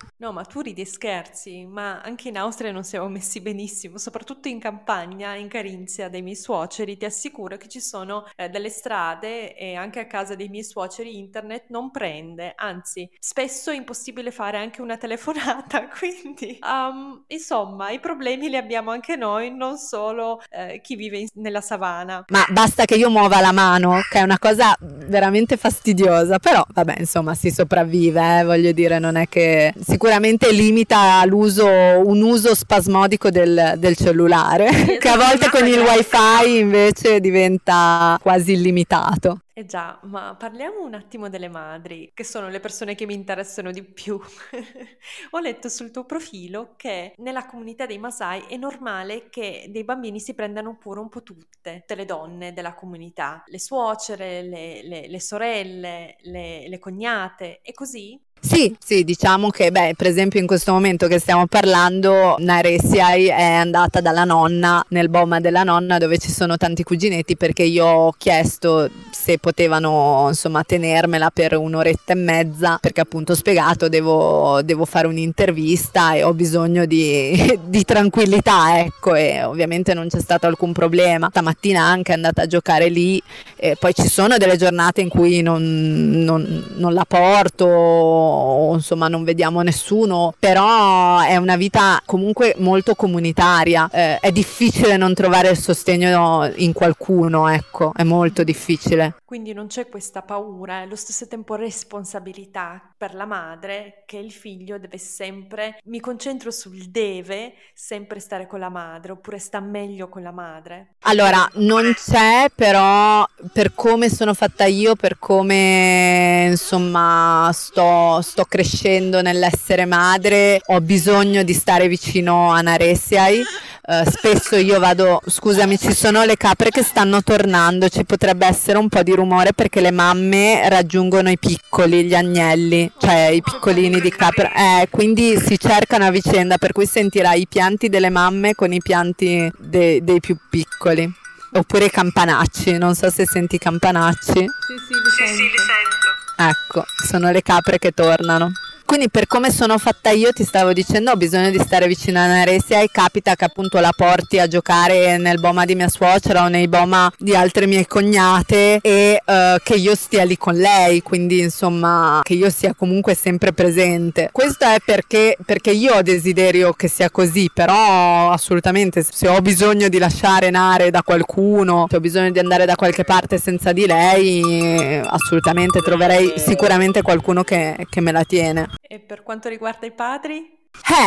No, 0.25 0.31
ma 0.31 0.43
tu 0.43 0.61
ridi 0.61 0.81
e 0.81 0.85
scherzi, 0.87 1.65
ma 1.65 2.01
anche 2.01 2.29
in 2.29 2.37
Austria 2.37 2.71
non 2.71 2.83
siamo 2.83 3.07
messi 3.09 3.41
benissimo, 3.41 3.99
soprattutto 3.99 4.47
in 4.47 4.59
campagna, 4.59 5.35
in 5.35 5.47
Carinzia, 5.47 6.09
dei 6.09 6.23
miei 6.23 6.35
suoceri, 6.35 6.97
ti 6.97 7.05
assicuro 7.05 7.57
che 7.57 7.67
ci 7.67 7.79
sono 7.79 8.25
eh, 8.35 8.49
delle 8.49 8.69
strade 8.69 9.55
e 9.55 9.75
anche 9.75 9.99
a 9.99 10.07
casa 10.07 10.33
dei 10.33 10.49
miei 10.49 10.63
suoceri 10.63 11.19
internet 11.19 11.65
non 11.67 11.91
prende, 11.91 12.53
anzi, 12.55 13.07
spesso 13.19 13.69
è 13.69 13.75
impossibile 13.75 14.31
fare 14.31 14.57
anche 14.57 14.64
una 14.81 14.97
telefonata, 14.97 15.87
quindi 15.97 16.59
um, 16.61 17.23
insomma, 17.27 17.91
i 17.91 17.99
problemi 17.99 18.49
li 18.49 18.57
abbiamo 18.57 18.91
anche 18.91 19.15
noi, 19.15 19.53
non 19.53 19.77
solo 19.77 20.41
eh, 20.49 20.81
chi 20.81 20.95
vive 20.95 21.19
in, 21.19 21.27
nella 21.35 21.61
savana. 21.61 22.25
Ma 22.29 22.45
basta 22.49 22.85
che 22.85 22.95
io 22.95 23.09
muova 23.09 23.41
la 23.41 23.51
mano, 23.51 23.99
che 24.09 24.19
è 24.19 24.21
una 24.21 24.39
cosa 24.39 24.75
veramente 24.79 25.57
fastidiosa, 25.57 26.39
però 26.39 26.63
vabbè, 26.67 26.95
insomma, 26.99 27.33
si 27.35 27.51
sopravvive, 27.51 28.39
eh, 28.39 28.43
voglio 28.43 28.71
dire, 28.71 28.99
non 28.99 29.15
è 29.15 29.27
che 29.27 29.73
sicuramente 29.79 30.51
limita 30.51 31.23
l'uso, 31.25 31.67
un 31.67 32.21
uso 32.21 32.55
spasmodico 32.55 33.29
del, 33.29 33.75
del 33.77 33.95
cellulare, 33.95 34.97
che 34.99 35.09
a 35.09 35.17
volte 35.17 35.49
con 35.49 35.65
il 35.67 35.79
wifi 35.79 36.57
invece 36.59 37.19
diventa 37.19 38.17
quasi 38.21 38.53
illimitato. 38.53 39.39
Eh 39.57 39.63
già, 39.65 39.97
ma 40.03 40.35
parliamo 40.35 40.83
un 40.83 40.95
attimo 40.95 41.29
delle 41.29 41.47
madri, 41.47 42.11
che 42.13 42.25
sono 42.25 42.49
le 42.49 42.59
persone 42.59 42.93
che 42.93 43.05
mi 43.05 43.13
interessano 43.13 43.71
di 43.71 43.83
più. 43.83 44.19
Ho 45.31 45.39
letto 45.39 45.69
sul 45.69 45.91
tuo 45.91 46.03
profilo 46.03 46.73
che 46.75 47.13
nella 47.19 47.45
comunità 47.45 47.85
dei 47.85 47.97
Masai 47.97 48.47
è 48.49 48.57
normale 48.57 49.29
che 49.29 49.67
dei 49.69 49.85
bambini 49.85 50.19
si 50.19 50.33
prendano 50.33 50.75
pure 50.77 50.99
un 50.99 51.07
po' 51.07 51.23
tutte, 51.23 51.79
tutte 51.79 51.95
le 51.95 52.03
donne 52.03 52.51
della 52.51 52.73
comunità, 52.73 53.43
le 53.45 53.59
suocere, 53.59 54.41
le, 54.41 54.83
le, 54.83 55.07
le 55.07 55.19
sorelle, 55.21 56.17
le, 56.23 56.67
le 56.67 56.79
cognate, 56.79 57.61
e 57.61 57.71
così? 57.71 58.21
Sì, 58.39 58.75
sì, 58.79 59.03
diciamo 59.03 59.49
che, 59.49 59.71
beh, 59.71 59.95
per 59.97 60.05
esempio 60.05 60.39
in 60.39 60.45
questo 60.45 60.71
momento 60.71 61.07
che 61.07 61.17
stiamo 61.17 61.47
parlando, 61.47 62.35
Naresiai 62.37 63.25
è 63.25 63.41
andata 63.41 64.01
dalla 64.01 64.23
nonna 64.23 64.85
nel 64.89 65.09
boma 65.09 65.39
della 65.39 65.63
nonna 65.63 65.97
dove 65.97 66.19
ci 66.19 66.29
sono 66.31 66.55
tanti 66.55 66.83
cuginetti 66.83 67.35
perché 67.37 67.63
io 67.63 67.85
ho 67.87 68.13
chiesto 68.15 68.87
se 69.11 69.39
potevano 69.39 70.25
insomma 70.27 70.63
tenermela 70.63 71.31
per 71.31 71.57
un'oretta 71.57 72.13
e 72.13 72.15
mezza 72.15 72.77
perché 72.79 73.01
appunto 73.01 73.31
ho 73.31 73.35
spiegato 73.35 73.89
devo, 73.89 74.61
devo 74.63 74.85
fare 74.85 75.07
un'intervista 75.07 76.13
e 76.13 76.21
ho 76.21 76.33
bisogno 76.33 76.85
di, 76.85 77.59
di, 77.65 77.83
tranquillità 77.83 78.79
ecco 78.79 79.15
e 79.15 79.43
ovviamente 79.43 79.95
non 79.95 80.07
c'è 80.07 80.19
stato 80.19 80.45
alcun 80.45 80.71
problema. 80.71 81.29
Stamattina 81.31 81.81
anche 81.81 82.11
è 82.11 82.15
andata 82.15 82.43
a 82.43 82.47
giocare 82.47 82.89
lì 82.89 83.19
e 83.55 83.75
poi 83.79 83.93
ci 83.95 84.07
sono 84.07 84.37
delle 84.37 84.55
giornate 84.57 85.01
in 85.01 85.09
cui 85.09 85.41
non, 85.41 86.23
non, 86.23 86.73
non 86.75 86.93
la 86.93 87.05
porto 87.07 88.24
insomma 88.73 89.07
non 89.07 89.23
vediamo 89.23 89.61
nessuno, 89.61 90.33
però 90.39 91.19
è 91.21 91.37
una 91.37 91.55
vita 91.55 92.01
comunque 92.05 92.55
molto 92.57 92.95
comunitaria, 92.95 93.89
eh, 93.91 94.19
è 94.19 94.31
difficile 94.31 94.97
non 94.97 95.13
trovare 95.13 95.49
il 95.49 95.57
sostegno 95.57 96.51
in 96.55 96.73
qualcuno, 96.73 97.47
ecco, 97.47 97.91
è 97.95 98.03
molto 98.03 98.43
difficile. 98.43 99.15
Quindi 99.25 99.53
non 99.53 99.67
c'è 99.67 99.87
questa 99.89 100.21
paura 100.21 100.79
e 100.79 100.83
allo 100.83 100.95
stesso 100.95 101.27
tempo 101.27 101.55
responsabilità 101.55 102.93
per 103.05 103.13
la 103.13 103.25
madre 103.25 104.01
che 104.07 104.17
il 104.17 104.31
figlio 104.31 104.79
deve 104.79 104.97
sempre, 104.97 105.77
mi 105.85 105.99
concentro 105.99 106.49
sul 106.49 106.85
deve 106.85 107.53
sempre 107.75 108.19
stare 108.19 108.47
con 108.47 108.59
la 108.59 108.69
madre 108.69 109.11
oppure 109.11 109.37
sta 109.37 109.59
meglio 109.59 110.09
con 110.09 110.23
la 110.23 110.31
madre. 110.31 110.95
Allora, 111.01 111.47
non 111.57 111.93
c'è 111.93 112.47
però 112.55 113.23
per 113.53 113.75
come 113.75 114.09
sono 114.09 114.33
fatta 114.33 114.65
io, 114.65 114.95
per 114.95 115.19
come 115.19 116.47
insomma 116.49 117.51
sto, 117.53 118.21
sto 118.23 118.45
crescendo 118.45 119.21
nell'essere 119.21 119.85
madre, 119.85 120.59
ho 120.65 120.81
bisogno 120.81 121.43
di 121.43 121.53
stare 121.53 121.87
vicino 121.87 122.51
a 122.51 122.61
Naresiai. 122.61 123.43
Uh, 123.87 124.09
spesso 124.09 124.55
io 124.55 124.79
vado, 124.79 125.21
scusami, 125.23 125.77
ci 125.77 125.93
sono 125.93 126.23
le 126.23 126.37
capre 126.37 126.71
che 126.71 126.81
stanno 126.81 127.21
tornando, 127.21 127.87
ci 127.87 128.03
potrebbe 128.03 128.47
essere 128.47 128.79
un 128.79 128.89
po' 128.89 129.03
di 129.03 129.13
rumore 129.13 129.53
perché 129.53 129.79
le 129.79 129.91
mamme 129.91 130.67
raggiungono 130.69 131.29
i 131.29 131.37
piccoli, 131.37 132.03
gli 132.03 132.15
agnelli, 132.15 132.91
cioè 132.97 133.27
i 133.27 133.41
piccolini 133.41 133.99
di 133.99 134.09
capra, 134.09 134.51
eh, 134.53 134.87
quindi 134.89 135.37
si 135.39 135.57
cercano 135.59 136.05
a 136.05 136.11
vicenda, 136.11 136.57
per 136.57 136.71
cui 136.71 136.85
sentirai 136.85 137.41
i 137.41 137.47
pianti 137.47 137.89
delle 137.89 138.09
mamme 138.09 138.55
con 138.55 138.71
i 138.71 138.81
pianti 138.81 139.51
de- 139.57 139.99
dei 140.03 140.19
più 140.19 140.37
piccoli. 140.49 141.11
Oppure 141.53 141.85
i 141.85 141.89
campanacci, 141.89 142.77
non 142.77 142.95
so 142.95 143.09
se 143.09 143.25
senti 143.25 143.55
i 143.55 143.59
campanacci. 143.59 144.33
Sì, 144.33 144.41
sì, 144.41 144.93
li 144.93 145.09
sento. 145.17 145.27
Sì, 145.27 145.35
sì, 145.35 145.43
li 145.43 145.57
sento. 145.57 146.13
Ecco, 146.37 146.85
sono 147.07 147.31
le 147.31 147.41
capre 147.41 147.79
che 147.79 147.91
tornano. 147.91 148.51
Quindi 148.85 149.09
per 149.09 149.25
come 149.25 149.51
sono 149.51 149.79
fatta 149.79 150.11
io 150.11 150.31
ti 150.31 150.43
stavo 150.43 150.71
dicendo 150.71 151.11
ho 151.11 151.15
bisogno 151.17 151.49
di 151.49 151.57
stare 151.57 151.87
vicino 151.87 152.19
a 152.19 152.27
Naresia 152.27 152.81
e 152.81 152.89
capita 152.91 153.35
che 153.35 153.43
appunto 153.43 153.79
la 153.79 153.89
porti 153.93 154.37
a 154.37 154.47
giocare 154.47 155.17
nel 155.17 155.39
boma 155.39 155.65
di 155.65 155.73
mia 155.73 155.89
suocera 155.89 156.43
o 156.43 156.47
nei 156.47 156.67
boma 156.67 157.11
di 157.17 157.35
altre 157.35 157.65
mie 157.65 157.87
cognate 157.87 158.79
e 158.81 159.19
uh, 159.25 159.57
che 159.63 159.73
io 159.73 159.95
stia 159.95 160.23
lì 160.23 160.37
con 160.37 160.53
lei, 160.53 161.01
quindi 161.01 161.39
insomma 161.39 162.21
che 162.23 162.35
io 162.35 162.49
sia 162.51 162.75
comunque 162.75 163.15
sempre 163.15 163.53
presente. 163.53 164.29
Questo 164.31 164.65
è 164.65 164.77
perché, 164.85 165.35
perché 165.43 165.71
io 165.71 165.95
ho 165.95 166.01
desiderio 166.03 166.73
che 166.73 166.87
sia 166.87 167.09
così, 167.09 167.49
però 167.51 168.29
assolutamente 168.29 169.03
se 169.03 169.27
ho 169.27 169.41
bisogno 169.41 169.89
di 169.89 169.97
lasciare 169.97 170.51
Nare 170.51 170.91
da 170.91 171.01
qualcuno, 171.01 171.87
se 171.89 171.97
ho 171.97 171.99
bisogno 171.99 172.29
di 172.29 172.39
andare 172.39 172.65
da 172.65 172.75
qualche 172.75 173.03
parte 173.03 173.39
senza 173.39 173.73
di 173.73 173.87
lei, 173.87 175.01
assolutamente 175.03 175.79
troverei 175.79 176.33
sicuramente 176.37 177.01
qualcuno 177.01 177.43
che, 177.43 177.87
che 177.89 177.99
me 177.99 178.11
la 178.11 178.23
tiene. 178.23 178.69
E 178.95 178.99
per 178.99 179.23
quanto 179.23 179.49
riguarda 179.49 179.85
i 179.85 179.91
padri? 179.91 180.35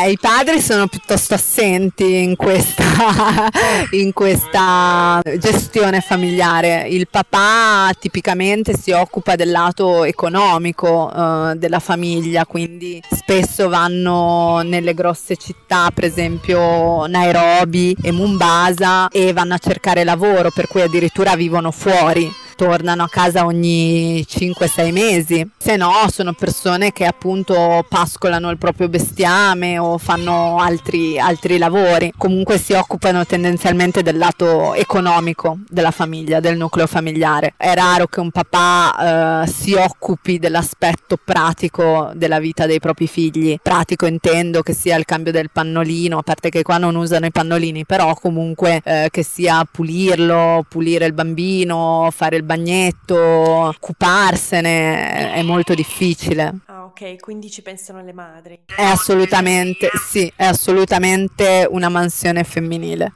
Eh, 0.04 0.10
i 0.10 0.18
padri 0.20 0.60
sono 0.60 0.88
piuttosto 0.88 1.32
assenti 1.32 2.22
in 2.22 2.36
questa, 2.36 2.84
in 3.92 4.12
questa 4.12 5.22
gestione 5.38 6.02
familiare. 6.02 6.86
Il 6.86 7.08
papà 7.08 7.90
tipicamente 7.98 8.76
si 8.76 8.90
occupa 8.90 9.36
del 9.36 9.50
lato 9.50 10.04
economico 10.04 11.10
eh, 11.10 11.54
della 11.56 11.78
famiglia, 11.78 12.44
quindi 12.44 13.02
spesso 13.10 13.70
vanno 13.70 14.60
nelle 14.60 14.92
grosse 14.92 15.36
città, 15.36 15.90
per 15.90 16.04
esempio 16.04 17.06
Nairobi 17.06 17.96
e 18.02 18.12
Mombasa, 18.12 19.08
e 19.08 19.32
vanno 19.32 19.54
a 19.54 19.58
cercare 19.58 20.04
lavoro, 20.04 20.50
per 20.50 20.68
cui 20.68 20.82
addirittura 20.82 21.36
vivono 21.36 21.70
fuori 21.70 22.30
tornano 22.58 23.04
a 23.04 23.08
casa 23.08 23.44
ogni 23.44 24.26
5-6 24.28 24.90
mesi, 24.92 25.48
se 25.56 25.76
no 25.76 25.92
sono 26.10 26.32
persone 26.32 26.90
che 26.90 27.04
appunto 27.04 27.86
pascolano 27.88 28.50
il 28.50 28.58
proprio 28.58 28.88
bestiame 28.88 29.78
o 29.78 29.96
fanno 29.96 30.58
altri, 30.58 31.20
altri 31.20 31.56
lavori, 31.56 32.12
comunque 32.18 32.58
si 32.58 32.72
occupano 32.72 33.24
tendenzialmente 33.24 34.02
del 34.02 34.18
lato 34.18 34.74
economico 34.74 35.58
della 35.68 35.92
famiglia, 35.92 36.40
del 36.40 36.56
nucleo 36.56 36.88
familiare. 36.88 37.54
È 37.56 37.72
raro 37.74 38.08
che 38.08 38.18
un 38.18 38.32
papà 38.32 39.44
eh, 39.44 39.46
si 39.46 39.74
occupi 39.74 40.40
dell'aspetto 40.40 41.16
pratico 41.16 42.10
della 42.14 42.40
vita 42.40 42.66
dei 42.66 42.80
propri 42.80 43.06
figli, 43.06 43.56
pratico 43.62 44.06
intendo 44.06 44.62
che 44.62 44.74
sia 44.74 44.96
il 44.96 45.04
cambio 45.04 45.30
del 45.30 45.50
pannolino, 45.52 46.18
a 46.18 46.22
parte 46.22 46.48
che 46.48 46.62
qua 46.62 46.78
non 46.78 46.96
usano 46.96 47.26
i 47.26 47.30
pannolini, 47.30 47.86
però 47.86 48.14
comunque 48.14 48.80
eh, 48.82 49.06
che 49.12 49.22
sia 49.22 49.64
pulirlo, 49.70 50.64
pulire 50.68 51.06
il 51.06 51.12
bambino, 51.12 52.08
fare 52.10 52.34
il 52.34 52.46
bagnetto, 52.48 53.18
occuparsene 53.18 55.34
è 55.34 55.42
molto 55.42 55.74
difficile. 55.74 56.60
Ah, 56.64 56.86
ok, 56.86 57.20
quindi 57.20 57.50
ci 57.50 57.60
pensano 57.60 58.02
le 58.02 58.14
madri. 58.14 58.60
È 58.64 58.82
assolutamente, 58.82 59.90
sì, 60.08 60.32
è 60.34 60.46
assolutamente 60.46 61.66
una 61.68 61.90
mansione 61.90 62.44
femminile. 62.44 63.12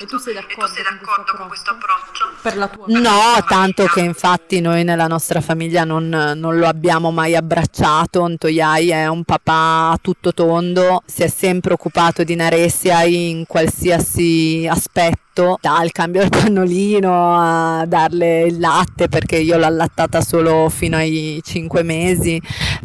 E 0.00 0.06
tu 0.06 0.16
sei 0.16 0.32
d'accordo, 0.32 0.64
tu 0.64 0.72
sei 0.72 0.82
d'accordo 0.82 1.32
con, 1.36 1.48
questo 1.48 1.72
approccio? 1.72 2.24
Per 2.40 2.56
la 2.56 2.68
tua 2.68 2.86
No, 2.88 3.44
tanto 3.46 3.84
che 3.84 4.00
infatti 4.00 4.62
noi 4.62 4.82
nella 4.82 5.06
nostra 5.06 5.42
famiglia 5.42 5.84
non, 5.84 6.08
non 6.08 6.56
lo 6.56 6.66
abbiamo 6.66 7.10
mai 7.10 7.36
abbracciato. 7.36 8.26
Ntoyai 8.26 8.88
è 8.88 9.08
un 9.08 9.24
papà 9.24 9.98
tutto 10.00 10.32
tondo, 10.32 11.02
si 11.04 11.22
è 11.22 11.28
sempre 11.28 11.74
occupato 11.74 12.24
di 12.24 12.34
Naresia 12.34 13.02
in 13.02 13.44
qualsiasi 13.46 14.66
aspetto 14.66 15.29
tutto, 15.32 15.58
dal 15.60 15.90
cambio 15.92 16.20
del 16.20 16.30
pannolino 16.30 17.34
a 17.36 17.84
darle 17.86 18.42
il 18.42 18.58
latte 18.58 19.08
perché 19.08 19.36
io 19.36 19.56
l'ho 19.56 19.66
allattata 19.66 20.20
solo 20.20 20.68
fino 20.68 20.96
ai 20.96 21.40
5 21.42 21.82
mesi, 21.82 22.40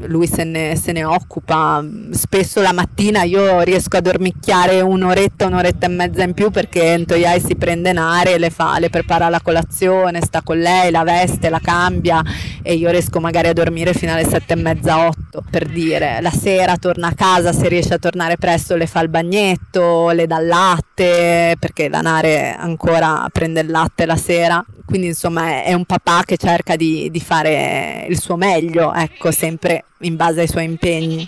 lui 0.06 0.28
se 0.28 0.44
ne, 0.44 0.76
se 0.76 0.92
ne 0.92 1.04
occupa, 1.04 1.84
spesso 2.12 2.62
la 2.62 2.72
mattina 2.72 3.24
io 3.24 3.62
riesco 3.62 3.98
a 3.98 4.02
dormicchiare 4.02 4.82
un'oretta, 4.82 5.48
un'oretta 5.48 5.88
e 5.88 5.90
mezza 5.90 6.24
in 6.24 6.34
più 6.34 6.52
perché 6.52 6.98
Ntoyai 6.98 7.40
si 7.40 7.56
prende 7.56 7.92
Nare, 7.92 8.38
le, 8.38 8.50
fa, 8.50 8.78
le 8.80 8.90
prepara 8.90 9.30
la 9.30 9.42
colazione, 9.42 10.22
sta 10.22 10.42
con 10.42 10.60
lei, 10.60 10.92
la 10.92 11.04
veste, 11.04 11.50
la 11.50 11.60
cambia 11.60 12.22
e 12.62 12.74
io 12.76 12.90
riesco 12.90 13.20
magari 13.20 13.48
a 13.48 13.54
dormire 13.54 13.94
fino 13.94 14.14
alle 14.14 14.26
sette 14.26 14.54
e 14.54 14.58
mezza, 14.58 15.08
otto 15.08 15.44
per 15.50 15.66
dire, 15.68 16.20
la 16.22 16.32
sera 16.32 16.78
torna 16.78 17.08
a 17.08 17.14
casa, 17.14 17.52
se 17.52 17.68
riesce 17.68 17.94
a 17.96 17.98
tornare 17.98 18.38
presto 18.38 18.76
le 18.76 18.88
fa 18.88 19.02
il 19.02 19.10
bagnetto, 19.10 20.10
le 20.10 20.28
dà 20.28 20.40
il 20.40 20.48
latte 20.48 21.56
perché 21.60 21.90
la 21.90 22.02
Nare 22.02 22.35
ancora 22.38 23.28
prende 23.32 23.62
il 23.62 23.70
latte 23.70 24.06
la 24.06 24.16
sera, 24.16 24.64
quindi 24.86 25.08
insomma 25.08 25.64
è, 25.64 25.74
un 25.74 25.86
papà 25.86 26.24
che 26.24 26.38
cerca 26.38 26.76
di, 26.76 27.10
di 27.12 27.20
fare 27.20 28.06
il 28.10 28.20
suo 28.20 28.36
meglio, 28.36 28.94
ecco, 28.94 29.32
sempre 29.32 29.86
in 30.00 30.16
base 30.16 30.42
ai 30.42 30.48
suoi 30.48 30.66
impegni. 30.66 31.26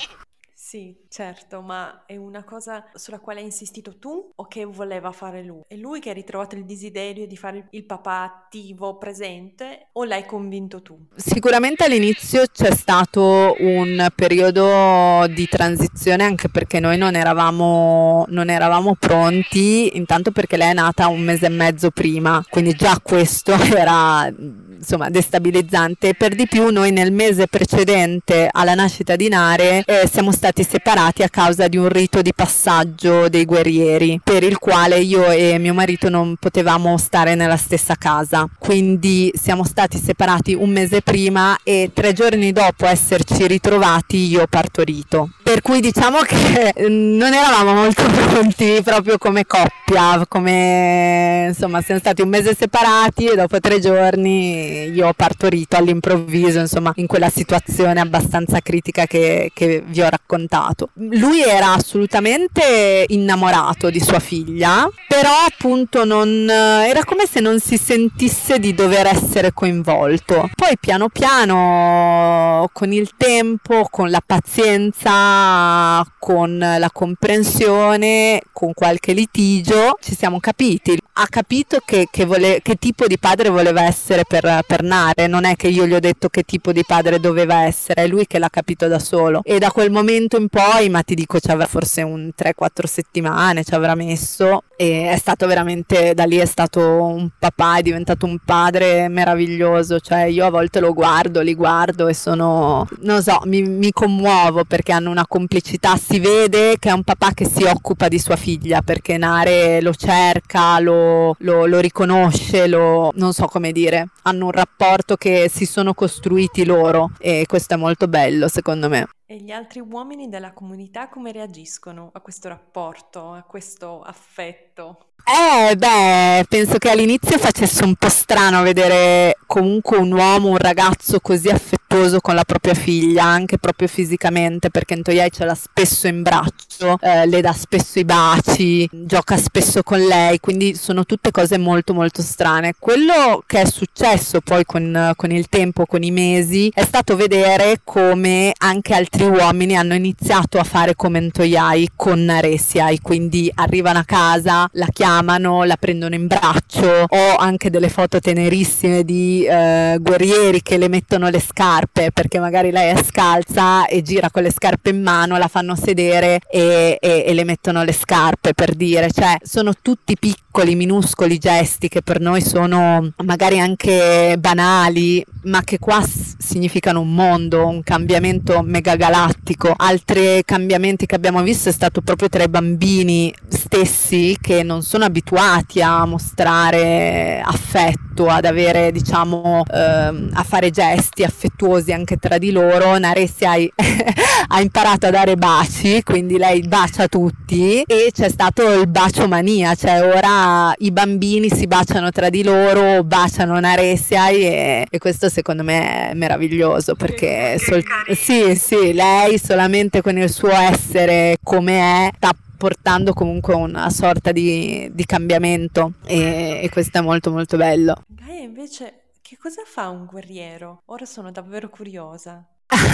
Sì, 0.54 0.96
certo, 1.10 1.62
ma 1.62 2.04
è 2.06 2.16
una 2.16 2.44
cosa 2.44 2.86
sulla 2.94 3.20
quale 3.20 3.40
hai 3.40 3.46
insistito 3.46 3.98
tu 3.98 4.32
o 4.36 4.48
che 4.48 4.66
voleva 4.66 5.12
fare 5.12 5.44
lui? 5.44 5.62
È 5.68 5.76
lui 5.76 6.00
che 6.00 6.10
ha 6.10 6.14
ritrovato 6.14 6.56
il 6.56 6.66
desiderio 6.66 7.26
di 7.26 7.38
fare 7.38 7.68
il 7.72 7.86
papà 7.86 8.24
attivo, 8.24 8.98
presente 8.98 9.88
o 9.94 10.04
l'hai 10.04 10.26
convinto 10.26 10.82
tu? 10.82 10.98
Sicuramente 11.16 11.86
all'inizio 11.86 12.44
c'è 12.52 12.72
stato 12.72 13.56
un 13.60 14.08
periodo 14.14 15.26
di 15.28 15.48
transizione 15.48 16.24
anche 16.24 16.50
perché 16.50 16.80
noi 16.80 16.98
non 16.98 17.16
eravamo, 17.16 18.26
non 18.30 18.50
eravamo 18.50 18.96
pronti, 19.00 19.96
intanto 19.96 20.32
perché 20.32 20.58
lei 20.58 20.72
è 20.72 20.74
nata 20.74 21.08
un 21.08 21.22
mese 21.22 21.46
e 21.46 21.50
mezzo 21.50 21.90
prima, 21.92 22.44
quindi 22.50 22.74
già 22.74 23.00
questo 23.02 23.54
era 23.74 24.28
insomma 24.28 25.10
destabilizzante. 25.10 26.16
Per 26.16 26.36
di 26.36 26.48
più 26.48 26.70
noi 26.70 26.92
nel 26.92 27.12
mese 27.12 27.48
precedente 27.48 28.50
alla 28.52 28.76
nascita 28.76 29.16
di 29.16 29.30
Nare 29.30 29.84
eh, 29.86 30.08
siamo 30.12 30.32
stati 30.32 30.64
separati 30.64 30.96
a 30.98 31.30
causa 31.30 31.68
di 31.68 31.78
un 31.78 31.90
rito 31.90 32.22
di 32.24 32.34
passaggio 32.34 33.30
dei 33.30 33.46
guerrieri 33.46 34.20
per 34.24 34.44
il 34.44 34.58
quale 34.58 35.00
io 35.00 35.30
e 35.30 35.60
mio 35.60 35.74
marito 35.74 36.10
non 36.10 36.36
potevamo 36.40 36.98
stare 36.98 37.36
nella 37.36 37.56
stessa 37.56 37.96
casa. 37.96 38.50
Quindi 38.58 39.32
siamo 39.36 39.64
stati 39.64 39.98
separati 40.00 40.54
un 40.54 40.70
mese 40.72 41.02
prima 41.02 41.56
e 41.64 41.92
tre 41.94 42.14
giorni 42.14 42.52
dopo 42.52 42.88
esserci 42.88 43.46
ritrovati 43.46 44.18
io 44.26 44.42
ho 44.42 44.48
partorito. 44.48 45.30
Per 45.44 45.62
cui 45.62 45.82
diciamo 45.82 46.18
che 46.22 46.74
non 46.90 47.34
eravamo 47.34 47.74
molto 47.74 48.04
pronti 48.28 48.82
proprio 48.84 49.18
come 49.18 49.46
coppia, 49.46 50.26
come 50.28 51.46
insomma 51.50 51.82
siamo 51.82 52.00
stati 52.00 52.22
un 52.22 52.30
mese 52.30 52.56
separati 52.56 53.28
e 53.28 53.36
dopo 53.36 53.60
tre 53.60 53.80
giorni 53.80 54.90
io 54.90 55.08
ho 55.08 55.14
partorito 55.14 55.76
all'improvviso, 55.76 56.60
insomma, 56.60 56.92
in 56.96 57.08
quella 57.08 57.30
situazione 57.30 58.00
abbastanza 58.00 58.60
critica 58.62 59.06
che, 59.06 59.52
che 59.54 59.84
vi 59.86 60.02
ho 60.02 60.10
raccontato. 60.10 60.87
Lui 60.94 61.42
era 61.42 61.74
assolutamente 61.74 63.06
innamorato 63.08 63.90
di 63.90 64.00
sua 64.00 64.20
figlia, 64.20 64.90
però 65.08 65.32
appunto 65.48 66.06
non, 66.06 66.50
era 66.50 67.04
come 67.04 67.26
se 67.26 67.40
non 67.40 67.60
si 67.60 67.78
sentisse 67.78 68.60
di 68.60 68.74
dover 68.74 69.08
essere 69.08 69.54
coinvolto. 69.54 70.50
Poi 70.56 70.78
piano 70.80 71.10
piano, 71.10 72.70
con 72.74 72.92
il 72.92 73.12
tempo, 73.18 73.88
con 73.90 74.10
la 74.10 74.22
pazienza, 74.26 76.06
con 76.20 76.58
la 76.58 76.90
comprensione, 76.92 78.42
con 78.52 78.74
qualche 78.74 79.14
litigio, 79.14 79.98
ci 80.02 80.16
siamo 80.16 80.40
capiti. 80.40 80.98
Ha 81.20 81.28
capito 81.28 81.80
che, 81.84 82.08
che, 82.12 82.26
vole, 82.26 82.60
che 82.62 82.76
tipo 82.76 83.08
di 83.08 83.18
padre 83.18 83.50
voleva 83.50 83.84
essere 83.84 84.24
per, 84.28 84.62
per 84.68 84.84
Nare, 84.84 85.26
non 85.26 85.46
è 85.46 85.56
che 85.56 85.68
io 85.68 85.88
gli 85.88 85.94
ho 85.94 86.00
detto 86.00 86.30
che 86.30 86.44
tipo 86.44 86.72
di 86.72 86.84
padre 86.86 87.20
doveva 87.20 87.64
essere, 87.64 88.04
è 88.04 88.08
lui 88.08 88.28
che 88.28 88.38
l'ha 88.38 88.50
capito 88.50 88.88
da 88.88 89.00
solo. 89.00 89.42
E 89.44 89.58
da 89.58 89.72
quel 89.72 89.90
momento 89.90 90.38
in 90.38 90.48
poi, 90.48 90.77
ma 90.90 91.02
ti 91.02 91.16
dico, 91.16 91.40
ci 91.40 91.50
avrà 91.50 91.66
forse 91.66 92.02
un 92.04 92.30
3-4 92.38 92.86
settimane, 92.86 93.64
ci 93.64 93.74
avrà 93.74 93.96
messo 93.96 94.64
e 94.78 95.10
è 95.10 95.18
stato 95.18 95.48
veramente, 95.48 96.14
da 96.14 96.26
lì 96.26 96.38
è 96.38 96.46
stato 96.46 96.80
un 97.04 97.30
papà, 97.38 97.78
è 97.78 97.82
diventato 97.82 98.28
un 98.28 98.38
padre 98.46 99.08
meraviglioso, 99.08 100.00
cioè 100.00 100.26
io 100.26 100.46
a 100.46 100.52
volte 100.52 100.80
lo 100.80 100.94
guardo, 100.94 101.42
li 101.42 101.56
guardo 101.56 102.08
e 102.08 102.14
sono, 102.14 102.88
non 103.00 103.24
so, 103.24 103.42
mi, 103.46 103.64
mi 103.64 103.92
commuovo 103.92 104.66
perché 104.66 104.92
hanno 104.92 105.10
una 105.10 105.26
complicità, 105.26 105.98
si 105.98 106.20
vede 106.20 106.78
che 106.78 106.90
è 106.90 106.94
un 106.94 107.04
papà 107.04 107.32
che 107.34 107.46
si 107.46 107.64
occupa 107.64 108.08
di 108.08 108.20
sua 108.20 108.36
figlia 108.36 108.84
perché 108.84 109.18
Nare 109.18 109.82
lo 109.82 109.96
cerca, 109.96 110.80
lo, 110.80 111.36
lo, 111.40 111.66
lo 111.66 111.80
riconosce, 111.80 112.68
lo, 112.68 113.12
non 113.16 113.34
so 113.34 113.48
come 113.48 113.72
dire, 113.72 114.10
hanno 114.24 114.46
un 114.46 114.52
rapporto 114.52 115.16
che 115.16 115.50
si 115.52 115.66
sono 115.66 115.96
costruiti 115.96 116.64
loro 116.66 117.12
e 117.18 117.46
questo 117.48 117.74
è 117.74 117.78
molto 117.78 118.08
bello 118.08 118.48
secondo 118.48 118.90
me. 118.90 119.08
E 119.26 119.38
gli 119.38 119.52
altri 119.52 119.82
uomini 119.82 120.30
della 120.30 120.54
comunità 120.54 121.10
come 121.10 121.32
reagiscono 121.32 122.12
a 122.14 122.22
questo 122.22 122.48
rapporto, 122.48 123.34
a 123.34 123.42
questo 123.42 124.02
affetto? 124.02 124.67
Perfecto. 124.78 125.07
Eh, 125.30 125.76
beh, 125.76 126.46
penso 126.48 126.78
che 126.78 126.90
all'inizio 126.90 127.38
facesse 127.38 127.84
un 127.84 127.96
po' 127.96 128.08
strano 128.08 128.62
vedere 128.62 129.38
comunque 129.46 129.98
un 129.98 130.14
uomo, 130.14 130.48
un 130.52 130.58
ragazzo 130.58 131.20
così 131.20 131.50
affettuoso 131.50 132.22
con 132.22 132.34
la 132.34 132.46
propria 132.46 132.74
figlia, 132.74 133.26
anche 133.26 133.58
proprio 133.58 133.90
fisicamente, 133.90 134.70
perché 134.70 134.96
Ntoyai 134.96 135.30
ce 135.30 135.44
l'ha 135.44 135.54
spesso 135.54 136.08
in 136.08 136.22
braccio, 136.22 136.98
eh, 137.02 137.26
le 137.28 137.42
dà 137.42 137.52
spesso 137.52 138.00
i 138.00 138.06
baci, 138.06 138.88
gioca 138.90 139.36
spesso 139.36 139.84
con 139.84 140.00
lei, 140.00 140.40
quindi 140.40 140.76
sono 140.76 141.04
tutte 141.04 141.32
cose 141.32 141.58
molto 141.58 141.94
molto 141.94 142.22
strane. 142.22 142.76
Quello 142.80 143.44
che 143.46 143.62
è 143.62 143.66
successo 143.66 144.40
poi 144.40 144.64
con, 144.64 145.12
con 145.18 145.32
il 145.32 145.50
tempo, 145.50 145.86
con 145.86 146.04
i 146.04 146.12
mesi, 146.12 146.72
è 146.74 146.86
stato 146.86 147.18
vedere 147.18 147.82
come 147.84 148.54
anche 148.58 148.94
altri 148.94 149.26
uomini 149.26 149.76
hanno 149.76 149.94
iniziato 149.94 150.58
a 150.58 150.64
fare 150.64 150.96
come 150.96 151.20
Ntoyai 151.20 151.90
con 151.98 152.24
Naresiai, 152.24 153.00
quindi 153.02 153.52
arrivano 153.56 154.00
a 154.00 154.06
casa, 154.06 154.70
la 154.74 154.88
chiamano, 154.94 155.16
chiamano, 155.18 155.64
la 155.64 155.78
prendono 155.78 156.14
in 156.14 156.28
braccio, 156.28 157.06
ho 157.08 157.36
anche 157.38 157.72
delle 157.72 157.90
foto 157.90 158.20
tenerissime 158.20 159.04
di 159.04 159.44
eh, 159.46 159.98
guerrieri 160.00 160.62
che 160.62 160.78
le 160.78 160.90
mettono 160.90 161.30
le 161.30 161.40
scarpe 161.40 162.12
perché 162.12 162.40
magari 162.40 162.70
lei 162.70 162.94
è 162.96 163.04
scalza 163.04 163.88
e 163.88 164.04
gira 164.04 164.30
con 164.30 164.44
le 164.44 164.52
scarpe 164.52 164.92
in 164.92 165.02
mano, 165.02 165.38
la 165.38 165.48
fanno 165.48 165.76
sedere 165.76 166.40
e, 166.52 167.00
e, 167.02 167.24
e 167.26 167.34
le 167.34 167.44
mettono 167.46 167.84
le 167.84 167.94
scarpe 167.94 168.54
per 168.54 168.76
dire, 168.76 169.12
cioè 169.12 169.38
sono 169.42 169.74
tutti 169.82 170.16
piccoli, 170.20 170.76
minuscoli 170.76 171.40
gesti 171.40 171.88
che 171.88 172.04
per 172.04 172.20
noi 172.20 172.42
sono 172.42 173.12
magari 173.24 173.60
anche 173.60 174.36
banali, 174.38 175.26
ma 175.44 175.64
che 175.64 175.80
qua 175.80 176.04
significano 176.38 177.02
un 177.02 177.14
mondo, 177.14 177.68
un 177.68 177.82
cambiamento 177.82 178.62
megagalattico. 178.62 179.74
Altri 179.76 180.44
cambiamenti 180.46 181.06
che 181.06 181.16
abbiamo 181.16 181.42
visto 181.42 181.70
è 181.70 181.72
stato 181.72 182.02
proprio 182.02 182.30
tra 182.30 182.44
i 182.44 182.50
bambini 182.50 183.34
stessi 183.48 184.38
che 184.40 184.64
non 184.64 184.82
sono 184.82 185.06
abituati 185.08 185.82
a 185.82 186.06
mostrare 186.06 187.42
affetto, 187.44 188.28
ad 188.28 188.46
avere, 188.46 188.92
diciamo, 188.92 189.64
ehm, 189.72 190.30
a 190.34 190.44
fare 190.44 190.70
gesti 190.70 191.24
affettuosi 191.24 191.92
anche 191.92 192.18
tra 192.18 192.38
di 192.38 192.52
loro. 192.52 192.98
Naresi 192.98 193.46
ha 193.46 193.56
imparato 194.60 195.08
a 195.08 195.10
dare 195.10 195.36
baci, 195.36 196.04
quindi 196.04 196.38
lei 196.38 196.62
bacia 196.68 197.08
tutti 197.08 197.82
e 197.82 198.12
c'è 198.14 198.30
stato 198.30 198.80
il 198.80 198.88
bacio 198.88 199.28
mania, 199.28 199.76
cioè 199.76 200.02
ora 200.04 200.74
i 200.78 200.92
bambini 200.92 201.50
si 201.50 201.68
baciano 201.68 202.12
tra 202.12 202.30
di 202.30 202.44
loro, 202.44 203.04
baciano 203.04 203.60
Naresia 203.60 204.30
e, 204.30 204.86
e 204.90 204.98
questo 204.98 205.30
secondo 205.30 205.64
me 205.64 206.10
è 206.10 206.14
meraviglioso 206.14 206.96
perché 206.96 207.58
sol- 207.60 207.84
sì, 208.14 208.56
sì, 208.56 208.94
lei 208.94 209.38
solamente 209.40 210.02
con 210.02 210.18
il 210.18 210.30
suo 210.30 210.52
essere 210.52 211.38
come 211.44 211.80
è 211.80 212.10
sta 212.16 212.36
portando 212.58 213.14
comunque 213.14 213.54
una 213.54 213.90
sorta 213.90 214.32
di, 214.32 214.90
di 214.92 215.06
cambiamento 215.06 215.94
e, 216.06 216.62
e, 216.64 216.70
questo 216.70 216.98
è 216.98 217.02
molto 217.02 217.32
molto 217.32 217.56
bello. 217.56 218.04
Gaia 218.08 218.42
invece 218.42 219.12
che 219.22 219.38
cosa 219.38 219.62
fa 219.66 219.90
un 219.90 220.06
guerriero? 220.06 220.82
Ora 220.86 221.06
sono 221.06 221.32
davvero 221.32 221.70
curiosa. 221.70 222.46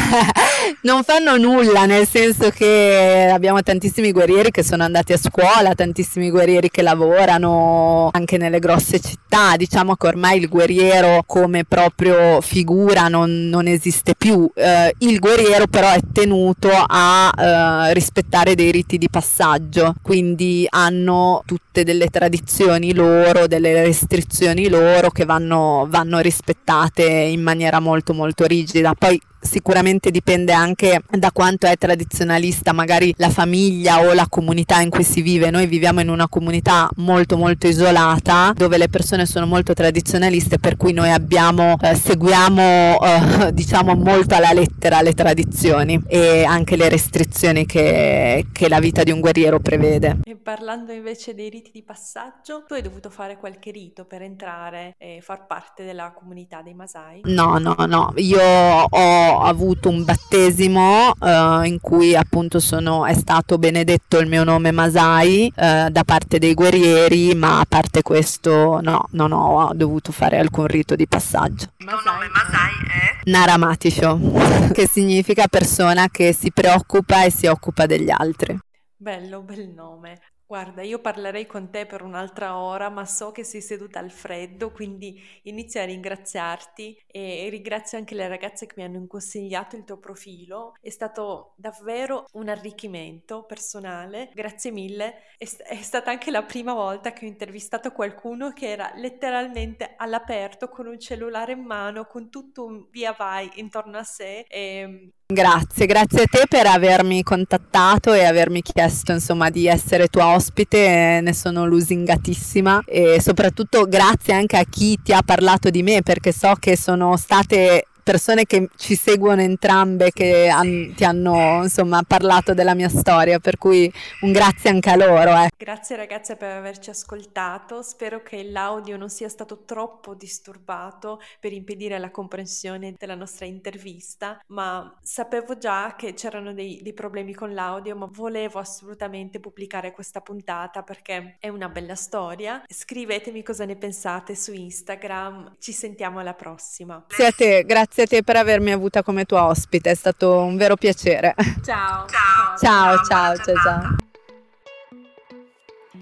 non 0.81 1.03
fanno 1.03 1.37
nulla, 1.37 1.85
nel 1.85 2.07
senso 2.07 2.49
che 2.49 3.29
abbiamo 3.31 3.61
tantissimi 3.61 4.11
guerrieri 4.11 4.51
che 4.51 4.63
sono 4.63 4.83
andati 4.83 5.13
a 5.13 5.17
scuola, 5.17 5.73
tantissimi 5.75 6.29
guerrieri 6.29 6.69
che 6.69 6.81
lavorano 6.81 8.09
anche 8.11 8.37
nelle 8.37 8.59
grosse 8.59 8.99
città. 8.99 9.55
Diciamo 9.55 9.95
che 9.95 10.07
ormai 10.07 10.39
il 10.39 10.49
guerriero 10.49 11.23
come 11.25 11.63
proprio 11.63 12.41
figura 12.41 13.07
non, 13.07 13.49
non 13.49 13.67
esiste 13.67 14.13
più. 14.17 14.49
Eh, 14.53 14.93
il 14.99 15.19
guerriero 15.19 15.67
però 15.67 15.91
è 15.91 15.99
tenuto 16.11 16.69
a 16.71 17.31
eh, 17.35 17.93
rispettare 17.93 18.55
dei 18.55 18.71
riti 18.71 18.97
di 18.97 19.09
passaggio, 19.09 19.95
quindi 20.01 20.65
hanno 20.69 21.43
tutte 21.45 21.83
delle 21.83 22.07
tradizioni 22.07 22.93
loro, 22.93 23.47
delle 23.47 23.83
restrizioni 23.83 24.69
loro 24.69 25.09
che 25.09 25.25
vanno, 25.25 25.87
vanno 25.89 26.19
rispettate 26.19 27.03
in 27.03 27.41
maniera 27.41 27.79
molto 27.79 28.13
molto 28.13 28.45
rigida. 28.45 28.93
Poi 28.93 29.19
sicuramente 29.43 30.11
dipende 30.11 30.53
anche 30.53 31.01
da 31.09 31.31
quanto 31.31 31.67
è 31.67 31.75
tradizionalista 31.77 32.73
magari 32.73 33.13
la 33.17 33.29
famiglia 33.29 34.01
o 34.01 34.13
la 34.13 34.27
comunità 34.27 34.81
in 34.81 34.89
cui 34.89 35.03
si 35.03 35.21
vive. 35.21 35.49
Noi 35.49 35.67
viviamo 35.67 36.01
in 36.01 36.09
una 36.09 36.27
comunità 36.27 36.89
molto 36.97 37.37
molto 37.37 37.67
isolata 37.67 38.53
dove 38.55 38.77
le 38.77 38.89
persone 38.89 39.25
sono 39.25 39.45
molto 39.45 39.73
tradizionaliste 39.73 40.59
per 40.59 40.77
cui 40.77 40.93
noi 40.93 41.11
abbiamo, 41.11 41.77
eh, 41.81 41.95
seguiamo 41.95 42.99
eh, 43.01 43.51
diciamo 43.53 43.95
molto 43.95 44.35
alla 44.35 44.53
lettera 44.53 45.01
le 45.01 45.13
tradizioni 45.13 46.01
e 46.07 46.43
anche 46.43 46.75
le 46.75 46.89
restrizioni 46.89 47.65
che, 47.65 48.47
che 48.51 48.69
la 48.69 48.79
vita 48.79 49.03
di 49.03 49.11
un 49.11 49.19
guerriero 49.19 49.59
prevede. 49.59 50.19
E 50.23 50.35
parlando 50.35 50.91
invece 50.91 51.33
dei 51.33 51.49
riti 51.49 51.71
di 51.71 51.83
passaggio, 51.83 52.63
tu 52.67 52.73
hai 52.73 52.81
dovuto 52.81 53.09
fare 53.09 53.37
qualche 53.37 53.71
rito 53.71 54.05
per 54.05 54.21
entrare 54.21 54.95
e 54.97 55.19
far 55.21 55.45
parte 55.45 55.83
della 55.83 56.13
comunità 56.13 56.61
dei 56.61 56.73
Masai? 56.73 57.21
No, 57.23 57.57
no, 57.57 57.75
no, 57.87 58.13
io 58.17 58.41
ho 58.41 59.32
avuto 59.41 59.89
un 59.89 60.03
battesimo 60.03 61.11
uh, 61.17 61.63
in 61.63 61.79
cui 61.81 62.15
appunto 62.15 62.59
sono, 62.59 63.05
è 63.05 63.13
stato 63.13 63.57
benedetto 63.57 64.19
il 64.19 64.27
mio 64.27 64.43
nome 64.43 64.71
Masai 64.71 65.51
uh, 65.55 65.89
da 65.89 66.03
parte 66.05 66.39
dei 66.39 66.53
guerrieri, 66.53 67.33
ma 67.35 67.59
a 67.59 67.65
parte 67.67 68.01
questo 68.01 68.79
no, 68.81 69.07
non 69.11 69.31
ho 69.31 69.71
dovuto 69.73 70.11
fare 70.11 70.37
alcun 70.37 70.67
rito 70.67 70.95
di 70.95 71.07
passaggio. 71.07 71.67
Il 71.77 71.85
tuo 71.85 72.01
nome 72.05 72.27
Masai 72.27 72.73
è? 72.87 73.29
Naramatisho, 73.29 74.19
che 74.73 74.87
significa 74.87 75.47
persona 75.47 76.07
che 76.09 76.33
si 76.33 76.51
preoccupa 76.51 77.23
e 77.23 77.31
si 77.31 77.47
occupa 77.47 77.85
degli 77.85 78.09
altri. 78.09 78.57
Bello, 78.95 79.41
bel 79.41 79.67
nome. 79.67 80.19
Guarda, 80.45 80.83
io 80.83 80.99
parlerei 80.99 81.47
con 81.47 81.71
te 81.71 81.85
per 81.87 82.03
un'altra 82.03 82.57
ora, 82.57 82.89
ma 82.89 83.05
so 83.05 83.31
che 83.31 83.43
sei 83.43 83.61
seduta 83.61 83.99
al 83.99 84.11
freddo, 84.11 84.71
quindi 84.71 85.19
inizio 85.43 85.81
a 85.81 85.85
ringraziarti 85.85 87.01
e 87.07 87.47
ringrazio 87.49 87.97
anche 87.97 88.13
le 88.13 88.27
ragazze 88.27 88.67
che 88.67 88.73
mi 88.77 88.83
hanno 88.83 89.05
consigliato 89.07 89.75
il 89.75 89.83
tuo 89.83 89.97
profilo. 89.97 90.73
È 90.79 90.89
stato 90.89 91.53
davvero 91.57 92.25
un 92.33 92.49
arricchimento 92.49 93.45
personale. 93.45 94.29
Grazie 94.33 94.69
mille. 94.71 95.23
È, 95.37 95.45
è 95.45 95.81
stata 95.81 96.11
anche 96.11 96.29
la 96.29 96.43
prima 96.43 96.73
volta 96.73 97.13
che 97.13 97.25
ho 97.25 97.27
intervistato 97.29 97.91
qualcuno 97.91 98.51
che 98.51 98.69
era 98.69 98.91
letteralmente 98.95 99.95
all'aperto 99.97 100.69
con 100.69 100.85
un 100.85 100.99
cellulare 100.99 101.53
in 101.53 101.61
mano, 101.63 102.05
con 102.05 102.29
tutto 102.29 102.65
un 102.65 102.87
via 102.91 103.13
vai 103.13 103.49
intorno 103.55 103.97
a 103.97 104.03
sé. 104.03 104.45
E 104.47 105.13
Grazie, 105.33 105.87
grazie 105.87 106.21
a 106.21 106.25
te 106.29 106.43
per 106.47 106.67
avermi 106.67 107.23
contattato 107.23 108.13
e 108.13 108.23
avermi 108.23 108.61
chiesto 108.61 109.13
insomma 109.13 109.49
di 109.49 109.65
essere 109.65 110.07
tua 110.07 110.35
ospite, 110.35 111.21
ne 111.23 111.33
sono 111.33 111.65
lusingatissima 111.65 112.83
e 112.85 113.19
soprattutto 113.19 113.87
grazie 113.87 114.35
anche 114.35 114.57
a 114.57 114.63
chi 114.63 114.99
ti 115.01 115.11
ha 115.11 115.23
parlato 115.25 115.71
di 115.71 115.81
me 115.81 116.03
perché 116.03 116.31
so 116.31 116.53
che 116.59 116.77
sono 116.77 117.17
state 117.17 117.87
persone 118.03 118.45
che 118.45 118.69
ci 118.75 118.95
seguono 118.95 119.41
entrambe, 119.41 120.11
che 120.11 120.49
han, 120.49 120.93
ti 120.95 121.03
hanno 121.03 121.63
insomma 121.63 122.03
parlato 122.05 122.53
della 122.53 122.75
mia 122.75 122.89
storia, 122.89 123.39
per 123.39 123.57
cui 123.57 123.91
un 124.21 124.31
grazie 124.31 124.69
anche 124.69 124.89
a 124.89 124.95
loro. 124.95 125.35
Eh. 125.35 125.49
Grazie 125.57 125.95
ragazze 125.95 126.35
per 126.35 126.51
averci 126.51 126.89
ascoltato, 126.89 127.81
spero 127.81 128.21
che 128.21 128.43
l'audio 128.43 128.97
non 128.97 129.09
sia 129.09 129.29
stato 129.29 129.63
troppo 129.65 130.13
disturbato 130.13 131.21
per 131.39 131.53
impedire 131.53 131.97
la 131.97 132.11
comprensione 132.11 132.93
della 132.97 133.15
nostra 133.15 133.45
intervista, 133.45 134.39
ma 134.47 134.93
sapevo 135.01 135.57
già 135.57 135.95
che 135.97 136.13
c'erano 136.13 136.53
dei, 136.53 136.81
dei 136.81 136.93
problemi 136.93 137.33
con 137.33 137.53
l'audio, 137.53 137.95
ma 137.95 138.09
volevo 138.11 138.59
assolutamente 138.59 139.39
pubblicare 139.39 139.91
questa 139.91 140.21
puntata 140.21 140.83
perché 140.83 141.37
è 141.39 141.47
una 141.47 141.69
bella 141.69 141.95
storia. 141.95 142.61
Scrivetemi 142.67 143.43
cosa 143.43 143.65
ne 143.65 143.75
pensate 143.77 144.35
su 144.35 144.51
Instagram, 144.53 145.55
ci 145.59 145.71
sentiamo 145.71 146.19
alla 146.19 146.33
prossima. 146.33 147.05
Grazie 147.07 147.25
a 147.27 147.31
te, 147.31 147.63
grazie 147.63 147.92
grazie 147.93 148.03
a 148.03 148.07
te 148.07 148.23
per 148.23 148.37
avermi 148.37 148.71
avuta 148.71 149.03
come 149.03 149.25
tua 149.25 149.45
ospite, 149.45 149.91
è 149.91 149.95
stato 149.95 150.39
un 150.39 150.57
vero 150.57 150.75
piacere. 150.75 151.35
Ciao. 151.63 152.07
Ciao, 152.07 152.57
ciao, 152.57 153.03
ciao, 153.03 153.35
ciao. 153.35 153.55
ciao. 153.55 153.95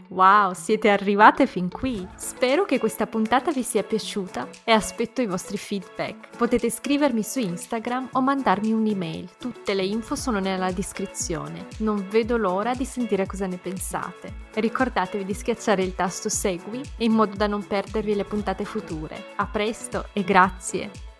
Wow, 0.08 0.54
siete 0.54 0.90
arrivate 0.90 1.48
fin 1.48 1.70
qui! 1.70 2.06
Spero 2.16 2.66
che 2.66 2.80
questa 2.80 3.08
puntata 3.08 3.52
vi 3.52 3.64
sia 3.64 3.84
piaciuta 3.84 4.48
e 4.66 4.72
aspetto 4.72 5.22
i 5.22 5.26
vostri 5.26 5.58
feedback. 5.58 6.36
Potete 6.36 6.70
scrivermi 6.70 7.24
su 7.24 7.40
Instagram 7.40 8.10
o 8.14 8.22
mandarmi 8.22 8.74
un'email, 8.74 9.30
tutte 9.38 9.74
le 9.74 9.84
info 9.84 10.16
sono 10.16 10.40
nella 10.40 10.72
descrizione. 10.72 11.68
Non 11.78 12.08
vedo 12.10 12.36
l'ora 12.36 12.74
di 12.74 12.86
sentire 12.86 13.26
cosa 13.26 13.48
ne 13.48 13.58
pensate. 13.58 14.34
Ricordatevi 14.54 15.24
di 15.24 15.34
schiacciare 15.34 15.84
il 15.84 15.96
tasto 15.96 16.28
segui 16.28 16.82
in 16.98 17.14
modo 17.14 17.36
da 17.36 17.48
non 17.48 17.66
perdervi 17.66 18.16
le 18.16 18.26
puntate 18.26 18.66
future. 18.66 19.16
A 19.38 19.46
presto 19.46 20.08
e 20.12 20.24
grazie! 20.24 21.11